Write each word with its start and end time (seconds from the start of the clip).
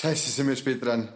Scheiße, 0.00 0.30
sind 0.30 0.46
wir 0.48 0.56
spät 0.56 0.84
dran. 0.84 1.08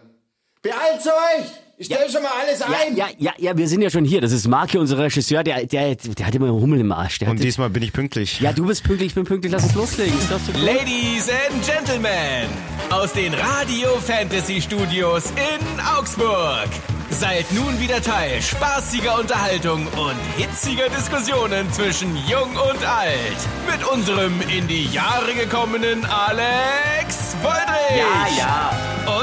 Beeilt 0.63 1.05
euch! 1.05 1.45
Ich 1.77 1.85
stell 1.85 2.09
schon 2.09 2.23
mal 2.23 2.31
alles 2.41 2.61
ein! 2.63 2.95
Ja, 2.95 3.09
ja, 3.19 3.31
ja, 3.37 3.55
wir 3.55 3.67
sind 3.67 3.83
ja 3.83 3.91
schon 3.91 4.05
hier. 4.05 4.21
Das 4.21 4.31
ist 4.31 4.47
Marke, 4.47 4.79
unser 4.79 4.97
Regisseur, 4.97 5.43
der, 5.43 5.67
der, 5.67 5.95
der 5.95 6.25
hat 6.25 6.33
immer 6.33 6.47
einen 6.47 6.59
Hummel 6.59 6.79
im 6.79 6.91
Arsch. 6.91 7.19
Der 7.19 7.29
Und 7.29 7.37
hat, 7.37 7.43
diesmal 7.43 7.69
bin 7.69 7.83
ich 7.83 7.93
pünktlich. 7.93 8.39
ja, 8.39 8.53
du 8.53 8.65
bist 8.65 8.83
pünktlich, 8.83 9.09
ich 9.09 9.15
bin 9.15 9.23
pünktlich, 9.25 9.51
lass 9.51 9.65
uns 9.65 9.75
loslegen. 9.75 10.17
Ist 10.17 10.31
das 10.31 10.45
so 10.47 10.51
cool? 10.55 10.65
Ladies 10.65 11.29
and 11.29 11.63
Gentlemen, 11.65 12.49
aus 12.89 13.13
den 13.13 13.35
Radio 13.35 13.89
Fantasy 13.99 14.59
Studios 14.59 15.25
in 15.31 15.79
Augsburg. 15.79 16.69
Seid 17.11 17.51
nun 17.51 17.79
wieder 17.79 18.01
Teil 18.01 18.41
spaßiger 18.41 19.19
Unterhaltung 19.19 19.85
und 19.87 20.15
hitziger 20.37 20.89
Diskussionen 20.89 21.71
zwischen 21.71 22.15
Jung 22.25 22.49
und 22.55 22.85
Alt. 22.85 23.37
Mit 23.69 23.85
unserem 23.87 24.41
in 24.49 24.67
die 24.67 24.85
Jahre 24.87 25.33
gekommenen 25.33 26.05
Alex 26.05 27.35
Woldrich. 27.41 27.97
Ja, 27.97 28.27
ja. 28.37 28.71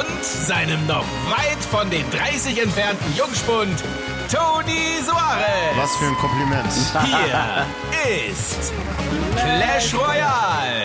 Und 0.00 0.24
seinem 0.24 0.86
noch 0.86 1.04
weit 1.30 1.64
von 1.70 1.88
den 1.90 2.04
30 2.10 2.62
entfernten 2.62 3.16
Jungspund 3.16 3.82
Toni 4.30 5.02
Soares. 5.04 5.76
Was 5.76 5.96
für 5.96 6.06
ein 6.06 6.16
Kompliment. 6.16 6.72
Hier 7.06 7.66
ist 8.30 8.72
Clash 9.36 9.94
Royale, 9.94 10.84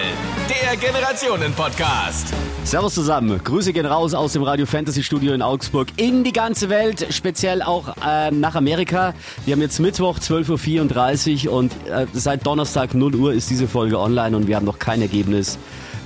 der 0.61 0.77
Generationen-Podcast. 0.77 2.33
Servus 2.63 2.93
zusammen. 2.93 3.41
Grüße 3.43 3.73
gehen 3.73 3.85
raus 3.85 4.13
aus 4.13 4.33
dem 4.33 4.43
Radio 4.43 4.65
Fantasy 4.65 5.03
Studio 5.03 5.33
in 5.33 5.41
Augsburg 5.41 5.87
in 5.97 6.23
die 6.23 6.33
ganze 6.33 6.69
Welt, 6.69 7.07
speziell 7.11 7.61
auch 7.61 7.95
äh, 8.05 8.31
nach 8.31 8.55
Amerika. 8.55 9.13
Wir 9.45 9.53
haben 9.53 9.61
jetzt 9.61 9.79
Mittwoch 9.79 10.19
12.34 10.19 11.47
Uhr 11.47 11.53
und 11.53 11.71
äh, 11.87 12.05
seit 12.13 12.45
Donnerstag 12.45 12.93
0 12.93 13.15
Uhr 13.15 13.33
ist 13.33 13.49
diese 13.49 13.67
Folge 13.67 13.99
online 13.99 14.35
und 14.35 14.47
wir 14.47 14.55
haben 14.55 14.65
noch 14.65 14.79
kein 14.79 15.01
Ergebnis, 15.01 15.57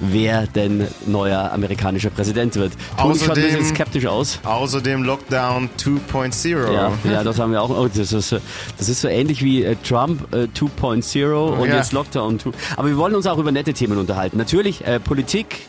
wer 0.01 0.47
denn 0.47 0.87
neuer 1.05 1.51
amerikanischer 1.51 2.09
Präsident 2.09 2.55
wird. 2.55 2.73
Toni 2.99 3.17
schaut 3.19 3.37
ein 3.37 3.43
bisschen 3.43 3.65
skeptisch 3.65 4.05
aus. 4.05 4.39
Außerdem 4.43 5.03
Lockdown 5.03 5.69
2.0. 5.77 6.73
Ja, 6.73 6.91
ja, 7.09 7.23
das 7.23 7.39
haben 7.39 7.51
wir 7.51 7.61
auch. 7.61 7.69
Oh, 7.69 7.87
das, 7.87 8.13
ist, 8.13 8.31
das 8.77 8.89
ist 8.89 9.01
so 9.01 9.07
ähnlich 9.07 9.43
wie 9.43 9.63
äh, 9.63 9.75
Trump 9.87 10.33
äh, 10.33 10.47
2.0 10.55 11.33
und 11.33 11.69
Ja. 11.69 11.75
jetzt 11.77 11.91
Lockdown 11.93 12.39
2. 12.39 12.51
Aber 12.75 12.87
wir 12.87 12.97
wollen 12.97 13.15
uns 13.15 13.25
auch 13.27 13.37
über 13.37 13.51
nette 13.51 13.73
Themen 13.73 13.97
unterhalten. 13.97 14.37
Natürlich 14.37 14.85
äh, 14.85 14.99
Politik, 14.99 15.61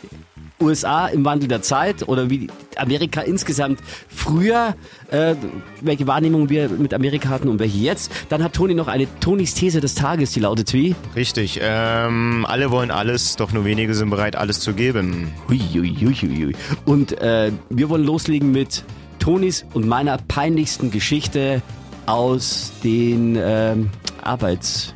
USA 0.61 1.07
im 1.07 1.25
Wandel 1.25 1.47
der 1.47 1.61
Zeit 1.61 2.07
oder 2.07 2.29
wie 2.29 2.47
Amerika 2.75 3.21
insgesamt 3.21 3.79
früher, 4.07 4.75
äh, 5.11 5.35
welche 5.81 6.07
Wahrnehmung 6.07 6.49
wir 6.49 6.69
mit 6.69 6.93
Amerika 6.93 7.29
hatten 7.29 7.47
und 7.47 7.59
welche 7.59 7.77
jetzt. 7.77 8.11
Dann 8.29 8.43
hat 8.43 8.53
Toni 8.53 8.73
noch 8.73 8.87
eine 8.87 9.07
Tonis 9.19 9.53
These 9.53 9.81
des 9.81 9.95
Tages, 9.95 10.31
die 10.31 10.39
lautet 10.39 10.73
wie? 10.73 10.95
Richtig. 11.15 11.59
Ähm, 11.61 12.45
alle 12.47 12.71
wollen 12.71 12.91
alles, 12.91 13.35
doch 13.35 13.51
nur 13.51 13.65
wenige 13.65 13.93
sind 13.93 14.09
bereit, 14.09 14.35
alles 14.35 14.59
zu 14.59 14.73
geben. 14.73 15.31
Hui, 15.47 15.59
hui, 15.59 15.95
hui, 15.99 16.13
hui, 16.13 16.45
hui. 16.45 16.55
Und 16.85 17.19
äh, 17.21 17.51
wir 17.69 17.89
wollen 17.89 18.03
loslegen 18.03 18.51
mit 18.51 18.83
Tonis 19.19 19.65
und 19.73 19.87
meiner 19.87 20.17
peinlichsten 20.27 20.91
Geschichte 20.91 21.61
aus 22.05 22.71
den 22.83 23.37
ähm, 23.39 23.89
Arbeits... 24.23 24.93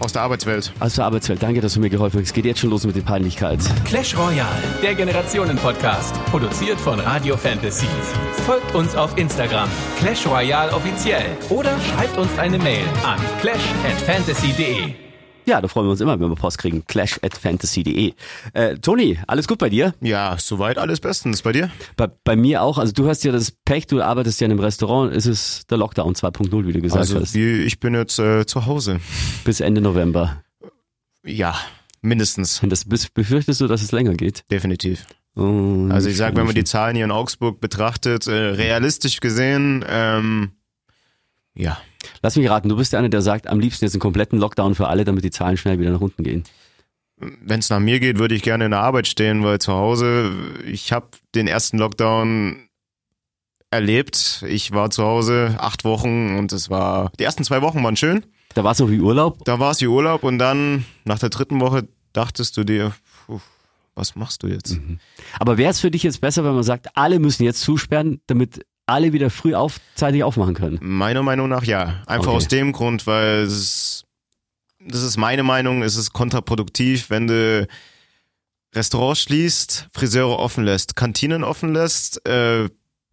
Aus 0.00 0.12
der 0.14 0.22
Arbeitswelt. 0.22 0.72
Aus 0.80 0.94
der 0.94 1.04
Arbeitswelt. 1.04 1.42
Danke, 1.42 1.60
dass 1.60 1.74
du 1.74 1.80
mir 1.80 1.90
geholfen 1.90 2.18
hast. 2.18 2.28
Es 2.28 2.32
geht 2.32 2.46
jetzt 2.46 2.60
schon 2.60 2.70
los 2.70 2.84
mit 2.84 2.96
der 2.96 3.02
Peinlichkeit. 3.02 3.60
Clash 3.84 4.16
Royale, 4.16 4.48
der 4.82 4.94
Generationen-Podcast, 4.94 6.14
produziert 6.26 6.80
von 6.80 6.98
Radio 7.00 7.36
Fantasy. 7.36 7.86
Folgt 8.46 8.74
uns 8.74 8.96
auf 8.96 9.16
Instagram, 9.18 9.68
Clash 9.98 10.26
Royale 10.26 10.72
offiziell, 10.72 11.26
oder 11.50 11.72
schreibt 11.80 12.16
uns 12.16 12.36
eine 12.38 12.58
Mail 12.58 12.84
an 13.04 13.20
clash@fantasy.de. 13.40 15.09
Ja, 15.46 15.60
da 15.60 15.68
freuen 15.68 15.86
wir 15.86 15.90
uns 15.92 16.00
immer, 16.00 16.18
wenn 16.20 16.28
wir 16.28 16.36
Post 16.36 16.58
kriegen. 16.58 16.84
Clash 16.86 17.18
at 17.22 17.34
fantasy.de. 17.36 18.12
Äh, 18.52 18.76
Toni, 18.76 19.18
alles 19.26 19.48
gut 19.48 19.58
bei 19.58 19.68
dir? 19.68 19.94
Ja, 20.00 20.36
soweit 20.38 20.78
alles 20.78 21.00
bestens. 21.00 21.42
Bei 21.42 21.52
dir? 21.52 21.70
Bei, 21.96 22.08
bei 22.24 22.36
mir 22.36 22.62
auch. 22.62 22.78
Also 22.78 22.92
du 22.92 23.08
hast 23.08 23.24
ja 23.24 23.32
das 23.32 23.50
Pech, 23.50 23.86
du 23.86 24.00
arbeitest 24.02 24.40
ja 24.40 24.44
in 24.46 24.52
einem 24.52 24.60
Restaurant. 24.60 25.14
Es 25.14 25.26
ist 25.26 25.70
der 25.70 25.78
Lockdown 25.78 26.14
2.0, 26.14 26.66
wie 26.66 26.72
du 26.72 26.80
gesagt 26.80 27.00
Also 27.00 27.20
hast. 27.20 27.34
ich 27.34 27.80
bin 27.80 27.94
jetzt 27.94 28.18
äh, 28.18 28.46
zu 28.46 28.66
Hause. 28.66 29.00
Bis 29.44 29.60
Ende 29.60 29.80
November. 29.80 30.42
Ja, 31.24 31.56
mindestens. 32.02 32.62
Und 32.62 32.70
das 32.70 32.84
befürchtest 32.84 33.60
du, 33.60 33.66
dass 33.66 33.82
es 33.82 33.92
länger 33.92 34.14
geht? 34.14 34.44
Definitiv. 34.50 35.04
Oh, 35.36 35.88
Also 35.90 36.08
ich 36.08 36.16
sag, 36.16 36.36
wenn 36.36 36.46
man 36.46 36.54
die 36.54 36.64
Zahlen 36.64 36.96
hier 36.96 37.04
in 37.04 37.10
Augsburg 37.10 37.60
betrachtet, 37.60 38.26
äh, 38.26 38.32
realistisch 38.32 39.20
gesehen, 39.20 39.84
ähm, 39.88 40.52
ja. 41.54 41.78
Lass 42.22 42.36
mich 42.36 42.48
raten, 42.48 42.68
du 42.68 42.76
bist 42.76 42.92
der 42.92 42.98
eine, 42.98 43.10
der 43.10 43.22
sagt, 43.22 43.46
am 43.46 43.60
liebsten 43.60 43.84
jetzt 43.84 43.94
einen 43.94 44.00
kompletten 44.00 44.38
Lockdown 44.38 44.74
für 44.74 44.88
alle, 44.88 45.04
damit 45.04 45.24
die 45.24 45.30
Zahlen 45.30 45.56
schnell 45.56 45.78
wieder 45.78 45.90
nach 45.90 46.00
unten 46.00 46.22
gehen. 46.22 46.44
Wenn 47.16 47.60
es 47.60 47.68
nach 47.68 47.80
mir 47.80 48.00
geht, 48.00 48.18
würde 48.18 48.34
ich 48.34 48.42
gerne 48.42 48.64
in 48.64 48.70
der 48.70 48.80
Arbeit 48.80 49.06
stehen, 49.06 49.44
weil 49.44 49.58
zu 49.58 49.72
Hause, 49.72 50.32
ich 50.64 50.92
habe 50.92 51.08
den 51.34 51.46
ersten 51.46 51.76
Lockdown 51.78 52.68
erlebt. 53.70 54.42
Ich 54.48 54.72
war 54.72 54.90
zu 54.90 55.04
Hause 55.04 55.56
acht 55.58 55.84
Wochen 55.84 56.36
und 56.38 56.52
es 56.52 56.70
war, 56.70 57.12
die 57.18 57.24
ersten 57.24 57.44
zwei 57.44 57.62
Wochen 57.62 57.82
waren 57.84 57.96
schön. 57.96 58.24
Da 58.54 58.64
war 58.64 58.72
es 58.72 58.78
noch 58.78 58.90
wie 58.90 59.00
Urlaub. 59.00 59.44
Da 59.44 59.60
war 59.60 59.70
es 59.70 59.80
wie 59.80 59.86
Urlaub 59.86 60.24
und 60.24 60.38
dann 60.38 60.84
nach 61.04 61.18
der 61.18 61.28
dritten 61.28 61.60
Woche 61.60 61.86
dachtest 62.12 62.56
du 62.56 62.64
dir, 62.64 62.92
puh, 63.26 63.40
was 63.94 64.16
machst 64.16 64.42
du 64.42 64.48
jetzt? 64.48 64.78
Aber 65.38 65.58
wäre 65.58 65.70
es 65.70 65.80
für 65.80 65.90
dich 65.90 66.02
jetzt 66.02 66.20
besser, 66.20 66.42
wenn 66.44 66.54
man 66.54 66.64
sagt, 66.64 66.96
alle 66.96 67.18
müssen 67.18 67.44
jetzt 67.44 67.60
zusperren, 67.60 68.20
damit 68.26 68.66
alle 68.90 69.12
wieder 69.12 69.30
früh 69.30 69.54
auf, 69.54 69.80
zeitig 69.94 70.22
aufmachen 70.24 70.54
können? 70.54 70.78
Meiner 70.82 71.22
Meinung 71.22 71.48
nach 71.48 71.64
ja. 71.64 72.02
Einfach 72.06 72.28
Okay. 72.28 72.36
aus 72.36 72.48
dem 72.48 72.72
Grund, 72.72 73.06
weil 73.06 73.42
es 73.42 74.04
das 74.82 75.02
ist 75.02 75.16
meine 75.18 75.42
Meinung, 75.42 75.82
es 75.82 75.96
ist 75.96 76.12
kontraproduktiv, 76.12 77.10
wenn 77.10 77.26
du 77.26 77.66
Restaurants 78.74 79.20
schließt, 79.22 79.88
Friseure 79.92 80.38
offen 80.38 80.64
lässt, 80.64 80.96
Kantinen 80.96 81.44
offen 81.44 81.74
lässt, 81.74 82.26
äh, 82.26 82.68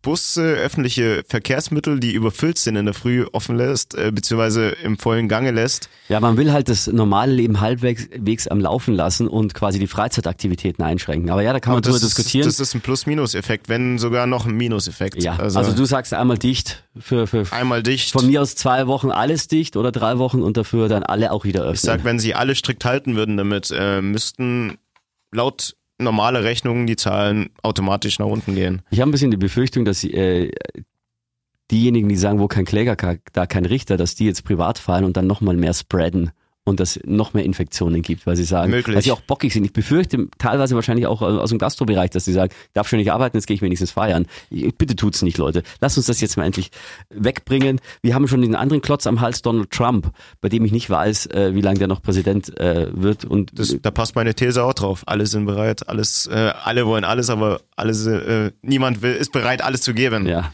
Busse, 0.08 0.42
öffentliche 0.42 1.26
Verkehrsmittel, 1.28 2.00
die 2.00 2.14
überfüllt 2.14 2.58
sind 2.58 2.78
in 2.78 2.86
der 2.86 2.94
Früh 2.94 3.26
offen 3.34 3.58
lässt, 3.58 3.94
äh, 3.94 4.10
beziehungsweise 4.10 4.70
im 4.70 4.98
vollen 4.98 5.28
Gange 5.28 5.52
lässt. 5.52 5.90
Ja, 6.08 6.22
man 6.22 6.38
will 6.38 6.54
halt 6.54 6.70
das 6.70 6.88
normale 6.88 7.34
Leben 7.34 7.60
halbwegs 7.60 8.08
wegs 8.16 8.48
am 8.48 8.62
Laufen 8.62 8.94
lassen 8.94 9.28
und 9.28 9.54
quasi 9.54 9.80
die 9.80 9.88
Freizeitaktivitäten 9.88 10.82
einschränken. 10.82 11.30
Aber 11.30 11.42
ja, 11.42 11.52
da 11.52 11.60
kann 11.60 11.74
man 11.74 11.82
drüber 11.82 12.00
diskutieren. 12.00 12.48
Ist, 12.48 12.58
das 12.58 12.70
ist 12.70 12.74
ein 12.74 12.80
Plus-Minus-Effekt, 12.80 13.68
wenn 13.68 14.00
sogar 14.00 14.28
noch 14.28 14.46
ein 14.46 14.56
Minus-Effekt. 14.56 15.22
ja, 15.22 15.36
also, 15.36 15.74
du 15.74 15.84
sagst 15.84 16.14
einmal 16.14 16.38
dicht 16.38 16.86
für, 16.98 17.28
für 17.28 17.44
einmal 17.52 17.84
dicht. 17.84 18.14
von 18.14 18.28
mir 18.28 18.42
aus 18.42 18.56
zwei 18.56 18.88
Wochen 18.88 19.12
alles 19.12 19.50
dicht 19.50 19.76
oder 19.76 19.92
drei 19.92 20.20
Wochen 20.20 20.42
und 20.42 20.56
dafür 20.56 20.88
dann 20.88 21.04
alle 21.04 21.34
auch 21.34 21.44
wieder 21.44 21.64
öffnen. 21.64 21.76
Ich 21.76 21.82
sag, 21.82 22.06
wenn 22.06 22.18
sie 22.18 22.34
alle 22.34 22.56
strikt 22.56 22.86
halten 22.86 23.18
würden 23.18 23.36
damit, 23.36 23.74
äh, 23.78 24.02
müssten 24.02 24.78
laut 25.34 25.76
normale 26.00 26.44
Rechnungen 26.44 26.88
die 26.88 26.96
Zahlen 26.96 27.50
automatisch 27.64 28.20
nach 28.20 28.28
unten 28.28 28.56
gehen. 28.56 28.82
Ich 28.90 29.00
habe 29.00 29.10
ein 29.10 29.12
bisschen 29.12 29.32
die 29.32 29.38
Befürchtung, 29.38 29.86
dass 29.86 30.04
äh, 30.04 30.52
diejenigen, 31.72 32.10
die 32.10 32.16
sagen, 32.16 32.40
wo 32.40 32.48
kein 32.48 32.66
Kläger, 32.66 32.96
da 33.34 33.46
kein 33.46 33.66
Richter, 33.66 33.98
dass 33.98 34.16
die 34.16 34.26
jetzt 34.26 34.44
privat 34.44 34.78
fallen 34.78 35.06
und 35.06 35.18
dann 35.18 35.28
nochmal 35.28 35.56
mehr 35.56 35.74
spreaden 35.74 36.32
und 36.68 36.80
das 36.80 37.00
noch 37.06 37.34
mehr 37.34 37.46
Infektionen 37.46 38.02
gibt, 38.02 38.28
weil 38.28 38.36
sie 38.36 38.44
sagen, 38.44 38.72
Möglich. 38.72 38.96
weil 38.96 39.02
sie 39.02 39.12
auch 39.12 39.22
bockig 39.22 39.54
sind. 39.54 39.64
Ich 39.66 39.74
befürchte 39.74 40.28
teilweise 40.38 40.76
wahrscheinlich 40.76 41.08
auch 41.08 41.22
aus 41.22 41.50
dem 41.50 41.60
Gastrobereich, 41.60 42.10
dass 42.12 42.26
sie 42.26 42.34
sagen, 42.34 42.52
ich 42.52 42.74
darf 42.74 42.88
schon 42.88 43.00
nicht 43.00 43.12
arbeiten, 43.12 43.38
jetzt 43.38 43.48
gehe 43.48 43.56
ich 43.56 43.62
wenigstens 43.62 43.92
feiern. 43.92 44.26
Bitte 44.78 44.96
tut's 44.96 45.22
nicht, 45.22 45.38
Leute. 45.38 45.64
Lass 45.80 45.98
uns 45.98 46.06
das 46.08 46.20
jetzt 46.22 46.36
mal 46.38 46.44
endlich 46.46 46.70
wegbringen. 47.10 47.80
Wir 48.02 48.16
haben 48.16 48.28
schon 48.28 48.42
den 48.42 48.56
anderen 48.56 48.82
Klotz 48.82 49.08
am 49.08 49.22
Hals, 49.22 49.42
Donald 49.42 49.72
Trump, 49.72 50.12
bei 50.42 50.50
dem 50.50 50.66
ich 50.66 50.72
nicht 50.72 50.90
weiß, 50.90 51.28
äh, 51.28 51.56
wie 51.56 51.62
lange 51.62 51.80
der 51.80 51.88
noch 51.88 52.02
Präsident 52.02 52.58
äh, 52.60 52.88
wird. 52.94 53.26
Und 53.26 53.58
Das, 53.58 53.76
da 53.82 53.92
passt 53.92 54.16
meine 54.16 54.34
These 54.36 54.64
auch 54.64 54.74
drauf. 54.74 55.04
Alle 55.06 55.26
sind 55.26 55.46
bereit, 55.46 55.88
alles, 55.88 56.28
äh, 56.28 56.52
alle 56.64 56.86
wollen 56.86 57.04
alles, 57.04 57.30
aber 57.30 57.62
alles, 57.76 58.06
äh, 58.06 58.52
niemand 58.62 59.02
will, 59.02 59.14
ist 59.14 59.32
bereit, 59.32 59.64
alles 59.64 59.82
zu 59.82 59.94
geben. 59.94 60.28
Ja. 60.28 60.52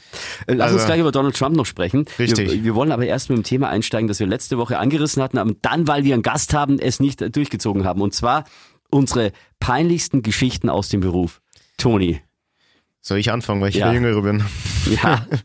Äh, 0.48 0.54
Lass 0.54 0.72
uns 0.72 0.82
Also- 0.82 0.86
gleich 0.88 1.00
über 1.00 1.12
Donald 1.12 1.36
Trump 1.36 1.56
noch 1.56 1.66
sprechen. 1.66 2.06
Richtig. 2.20 2.52
Wir, 2.52 2.64
wir 2.64 2.76
wollen 2.76 2.92
aber 2.92 3.06
erst 3.06 3.30
mit 3.30 3.38
dem 3.38 3.44
Thema 3.44 3.70
einsteigen, 3.70 4.08
das 4.08 4.20
wir 4.20 4.28
letzte 4.28 4.58
Woche 4.58 4.78
angerissen 4.78 5.22
hatten, 5.24 5.38
aber 5.38 5.54
dann, 5.62 5.88
weil 5.88 6.03
wir 6.04 6.14
einen 6.14 6.24
Gast 6.24 6.54
haben, 6.54 6.80
es 6.80 7.00
nicht 7.00 7.36
durchgezogen 7.36 7.86
haben. 7.86 8.02
Und 8.02 8.14
zwar 8.14 8.46
unsere 8.90 9.32
peinlichsten 9.60 10.22
Geschichten 10.22 10.70
aus 10.70 10.90
dem 10.90 11.02
Beruf. 11.02 11.42
Toni. 11.78 12.22
Soll 13.02 13.18
ich 13.18 13.32
anfangen, 13.32 13.60
weil 13.62 13.70
ich 13.70 13.76
Ja. 13.76 13.86
der 13.88 13.96
Jüngere 13.96 14.22
bin? 14.22 14.44
Ja. 15.02 15.26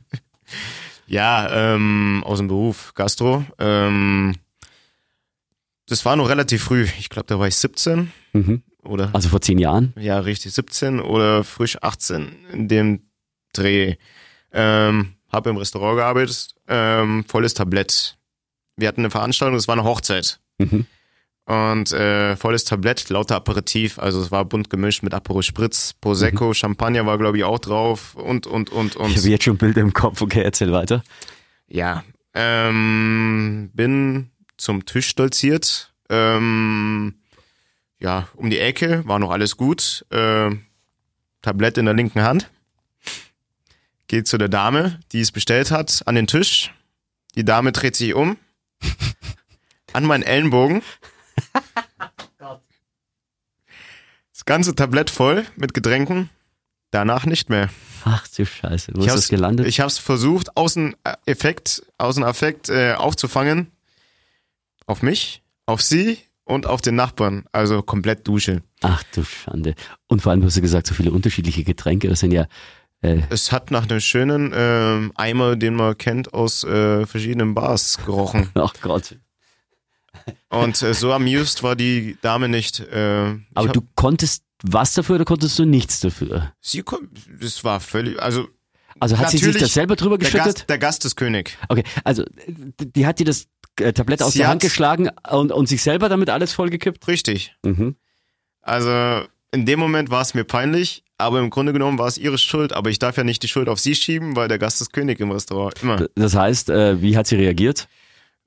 Ja, 1.06 1.74
ähm, 1.74 2.22
aus 2.26 2.36
dem 2.38 2.48
Beruf, 2.48 2.92
Gastro. 2.94 3.42
Ähm, 3.58 4.34
das 5.86 6.04
war 6.04 6.16
noch 6.16 6.28
relativ 6.28 6.64
früh. 6.64 6.86
Ich 6.98 7.08
glaube, 7.08 7.26
da 7.28 7.38
war 7.38 7.48
ich 7.48 7.56
17 7.56 8.12
mhm. 8.34 8.62
oder 8.82 9.08
Also 9.14 9.30
vor 9.30 9.40
zehn 9.40 9.58
Jahren. 9.58 9.94
ja, 9.98 10.18
richtig, 10.20 10.52
17 10.52 11.00
oder 11.00 11.44
frisch 11.44 11.78
18 11.82 12.36
in 12.52 12.68
dem 12.68 13.08
Dreh. 13.54 13.94
Ähm, 14.52 15.14
habe 15.32 15.48
im 15.50 15.56
Restaurant 15.56 15.96
gearbeitet, 15.96 16.54
ähm, 16.68 17.24
volles 17.26 17.54
Tablett. 17.54 18.18
Wir 18.76 18.88
hatten 18.88 19.00
eine 19.00 19.10
Veranstaltung, 19.10 19.56
es 19.56 19.66
war 19.66 19.76
eine 19.76 19.84
Hochzeit. 19.84 20.40
Mhm. 20.58 20.86
Und 21.46 21.92
äh, 21.92 22.36
volles 22.36 22.64
Tablett, 22.64 23.08
lauter 23.08 23.36
Aperitif, 23.36 23.98
also 23.98 24.20
es 24.20 24.30
war 24.30 24.44
bunt 24.44 24.68
gemischt 24.68 25.02
mit 25.02 25.14
Aperol 25.14 25.42
Spritz, 25.42 25.94
Prosecco, 25.98 26.52
Champagner 26.52 27.06
war 27.06 27.16
glaube 27.16 27.38
ich 27.38 27.44
auch 27.44 27.58
drauf 27.58 28.14
und 28.16 28.46
und 28.46 28.70
und 28.70 28.96
und. 28.96 29.10
Ich 29.10 29.16
habe 29.18 29.28
jetzt 29.28 29.44
schon 29.44 29.56
Bilder 29.56 29.80
im 29.80 29.94
Kopf. 29.94 30.20
Okay, 30.20 30.42
erzähl 30.42 30.72
weiter. 30.72 31.02
Ja, 31.66 32.04
ähm, 32.34 33.70
bin 33.72 34.30
zum 34.58 34.84
Tisch 34.84 35.08
stolziert. 35.08 35.90
Ähm, 36.10 37.14
ja, 37.98 38.28
um 38.36 38.50
die 38.50 38.58
Ecke 38.58 39.02
war 39.06 39.18
noch 39.18 39.30
alles 39.30 39.56
gut. 39.56 40.04
Äh, 40.10 40.50
Tablett 41.42 41.78
in 41.78 41.84
der 41.86 41.94
linken 41.94 42.22
Hand, 42.22 42.50
geht 44.06 44.26
zu 44.26 44.38
der 44.38 44.48
Dame, 44.48 45.00
die 45.12 45.20
es 45.20 45.32
bestellt 45.32 45.70
hat, 45.70 46.02
an 46.06 46.14
den 46.14 46.26
Tisch. 46.26 46.72
Die 47.36 47.44
Dame 47.44 47.72
dreht 47.72 47.96
sich 47.96 48.14
um, 48.14 48.36
an 49.92 50.04
meinen 50.06 50.22
Ellenbogen. 50.22 50.82
Das 54.32 54.44
ganze 54.44 54.74
Tablett 54.74 55.10
voll 55.10 55.44
mit 55.56 55.74
Getränken. 55.74 56.30
Danach 56.92 57.26
nicht 57.26 57.50
mehr. 57.50 57.68
Ach 58.04 58.26
du 58.28 58.46
Scheiße, 58.46 58.92
wo 58.94 59.00
Ich 59.00 59.08
ist 59.08 59.14
das 59.14 59.28
gelandet? 59.28 59.66
ich 59.66 59.80
hab's 59.80 59.98
versucht, 59.98 60.56
Außeneffekt, 60.56 61.82
Außenaffekt 61.98 62.68
äh, 62.68 62.92
aufzufangen. 62.94 63.72
Auf 64.86 65.02
mich, 65.02 65.42
auf 65.66 65.82
sie 65.82 66.18
und 66.44 66.66
auf 66.66 66.80
den 66.80 66.94
Nachbarn. 66.94 67.44
Also 67.52 67.82
komplett 67.82 68.26
Dusche. 68.28 68.62
Ach 68.80 69.02
du 69.12 69.24
Schande. 69.24 69.74
Und 70.06 70.22
vor 70.22 70.30
allem 70.32 70.44
hast 70.44 70.56
du 70.56 70.62
gesagt, 70.62 70.86
so 70.86 70.94
viele 70.94 71.10
unterschiedliche 71.10 71.64
Getränke, 71.64 72.08
das 72.08 72.20
sind 72.20 72.30
ja, 72.30 72.46
äh, 73.02 73.20
Es 73.30 73.50
hat 73.52 73.70
nach 73.70 73.82
einem 73.90 74.00
schönen 74.00 74.52
ähm, 74.54 75.12
Eimer, 75.16 75.56
den 75.56 75.74
man 75.74 75.98
kennt 75.98 76.32
aus 76.32 76.62
äh, 76.64 77.04
verschiedenen 77.06 77.54
Bars, 77.54 77.98
gerochen. 78.06 78.50
ach 78.54 78.74
Gott. 78.80 79.16
Und 80.48 80.82
äh, 80.82 80.94
so 80.94 81.12
amused 81.12 81.62
war 81.62 81.76
die 81.76 82.16
Dame 82.22 82.48
nicht. 82.48 82.80
Äh, 82.80 83.36
Aber 83.54 83.68
hab- 83.68 83.72
du 83.74 83.82
konntest 83.94 84.42
was 84.62 84.94
dafür 84.94 85.16
oder 85.16 85.24
konntest 85.24 85.58
du 85.58 85.64
nichts 85.64 86.00
dafür? 86.00 86.52
sie 86.60 86.82
das 87.40 87.62
war 87.64 87.78
völlig, 87.80 88.20
also 88.20 88.48
Also 88.98 89.18
hat 89.18 89.30
sie 89.30 89.38
sich 89.38 89.56
das 89.56 89.72
selber 89.74 89.94
drüber 89.94 90.18
der 90.18 90.26
geschüttet? 90.28 90.56
Gast, 90.56 90.68
der 90.70 90.78
Gast 90.78 91.04
ist 91.04 91.16
König. 91.16 91.56
Okay, 91.68 91.84
also 92.02 92.24
die 92.80 93.06
hat 93.06 93.20
dir 93.20 93.26
das 93.26 93.46
äh, 93.78 93.92
Tablett 93.92 94.22
aus 94.22 94.32
Sie 94.32 94.40
der 94.40 94.48
Hand 94.48 94.62
geschlagen 94.62 95.10
und, 95.30 95.52
und 95.52 95.68
sich 95.68 95.82
selber 95.82 96.08
damit 96.08 96.30
alles 96.30 96.52
vollgekippt? 96.52 97.06
Richtig. 97.06 97.54
Mhm. 97.64 97.94
Also 98.62 99.24
in 99.52 99.64
dem 99.64 99.78
Moment 99.78 100.10
war 100.10 100.22
es 100.22 100.34
mir 100.34 100.44
peinlich, 100.44 101.04
aber 101.16 101.38
im 101.40 101.50
Grunde 101.50 101.72
genommen 101.72 101.98
war 101.98 102.08
es 102.08 102.18
ihre 102.18 102.36
Schuld. 102.38 102.72
Aber 102.72 102.90
ich 102.90 102.98
darf 102.98 103.16
ja 103.16 103.24
nicht 103.24 103.42
die 103.42 103.48
Schuld 103.48 103.68
auf 103.68 103.78
sie 103.78 103.94
schieben, 103.94 104.34
weil 104.36 104.48
der 104.48 104.58
Gast 104.58 104.80
ist 104.80 104.92
König 104.92 105.20
im 105.20 105.30
Restaurant. 105.30 105.80
Immer. 105.82 106.06
Das 106.16 106.34
heißt, 106.34 106.68
äh, 106.70 107.00
wie 107.00 107.16
hat 107.16 107.26
sie 107.28 107.36
reagiert? 107.36 107.88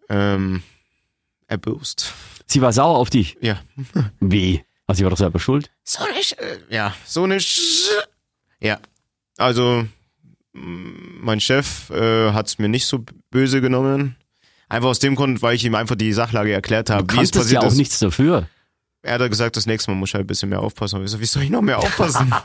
Ähm, 0.09 0.61
erbürst. 1.51 2.13
Sie 2.47 2.61
war 2.61 2.73
sauer 2.73 2.97
auf 2.97 3.09
dich. 3.09 3.37
Ja. 3.41 3.59
Wie? 4.19 4.63
Also 4.87 4.99
sie 4.99 5.03
war 5.03 5.11
doch 5.11 5.17
selber 5.17 5.39
schuld. 5.39 5.69
So 5.83 6.03
nicht. 6.17 6.33
Äh, 6.39 6.57
ja, 6.69 6.93
so 7.05 7.27
nicht. 7.27 7.59
Ja. 8.59 8.79
Also 9.37 9.85
mm, 10.53 11.23
mein 11.23 11.39
Chef 11.39 11.89
äh, 11.91 12.31
hat 12.31 12.47
es 12.47 12.57
mir 12.57 12.69
nicht 12.69 12.85
so 12.87 13.05
böse 13.29 13.61
genommen. 13.61 14.15
Einfach 14.69 14.89
aus 14.89 14.99
dem 14.99 15.15
Grund, 15.15 15.41
weil 15.41 15.55
ich 15.55 15.65
ihm 15.65 15.75
einfach 15.75 15.95
die 15.95 16.13
Sachlage 16.13 16.51
erklärt 16.53 16.89
Du 16.89 16.93
habe, 16.93 17.13
wie 17.13 17.21
es 17.21 17.31
kannst 17.31 17.51
ja 17.51 17.59
auch 17.59 17.67
ist. 17.67 17.75
nichts 17.77 17.99
dafür. 17.99 18.47
Er 19.03 19.17
hat 19.19 19.29
gesagt, 19.29 19.57
das 19.57 19.65
nächste 19.65 19.91
Mal 19.91 19.97
muss 19.97 20.09
ich 20.09 20.13
halt 20.13 20.25
ein 20.25 20.27
bisschen 20.27 20.49
mehr 20.49 20.59
aufpassen. 20.61 20.99
Und 20.99 21.05
ich 21.05 21.11
so, 21.11 21.19
wie 21.19 21.25
soll 21.25 21.43
ich 21.43 21.49
noch 21.49 21.61
mehr 21.61 21.79
aufpassen? 21.79 22.33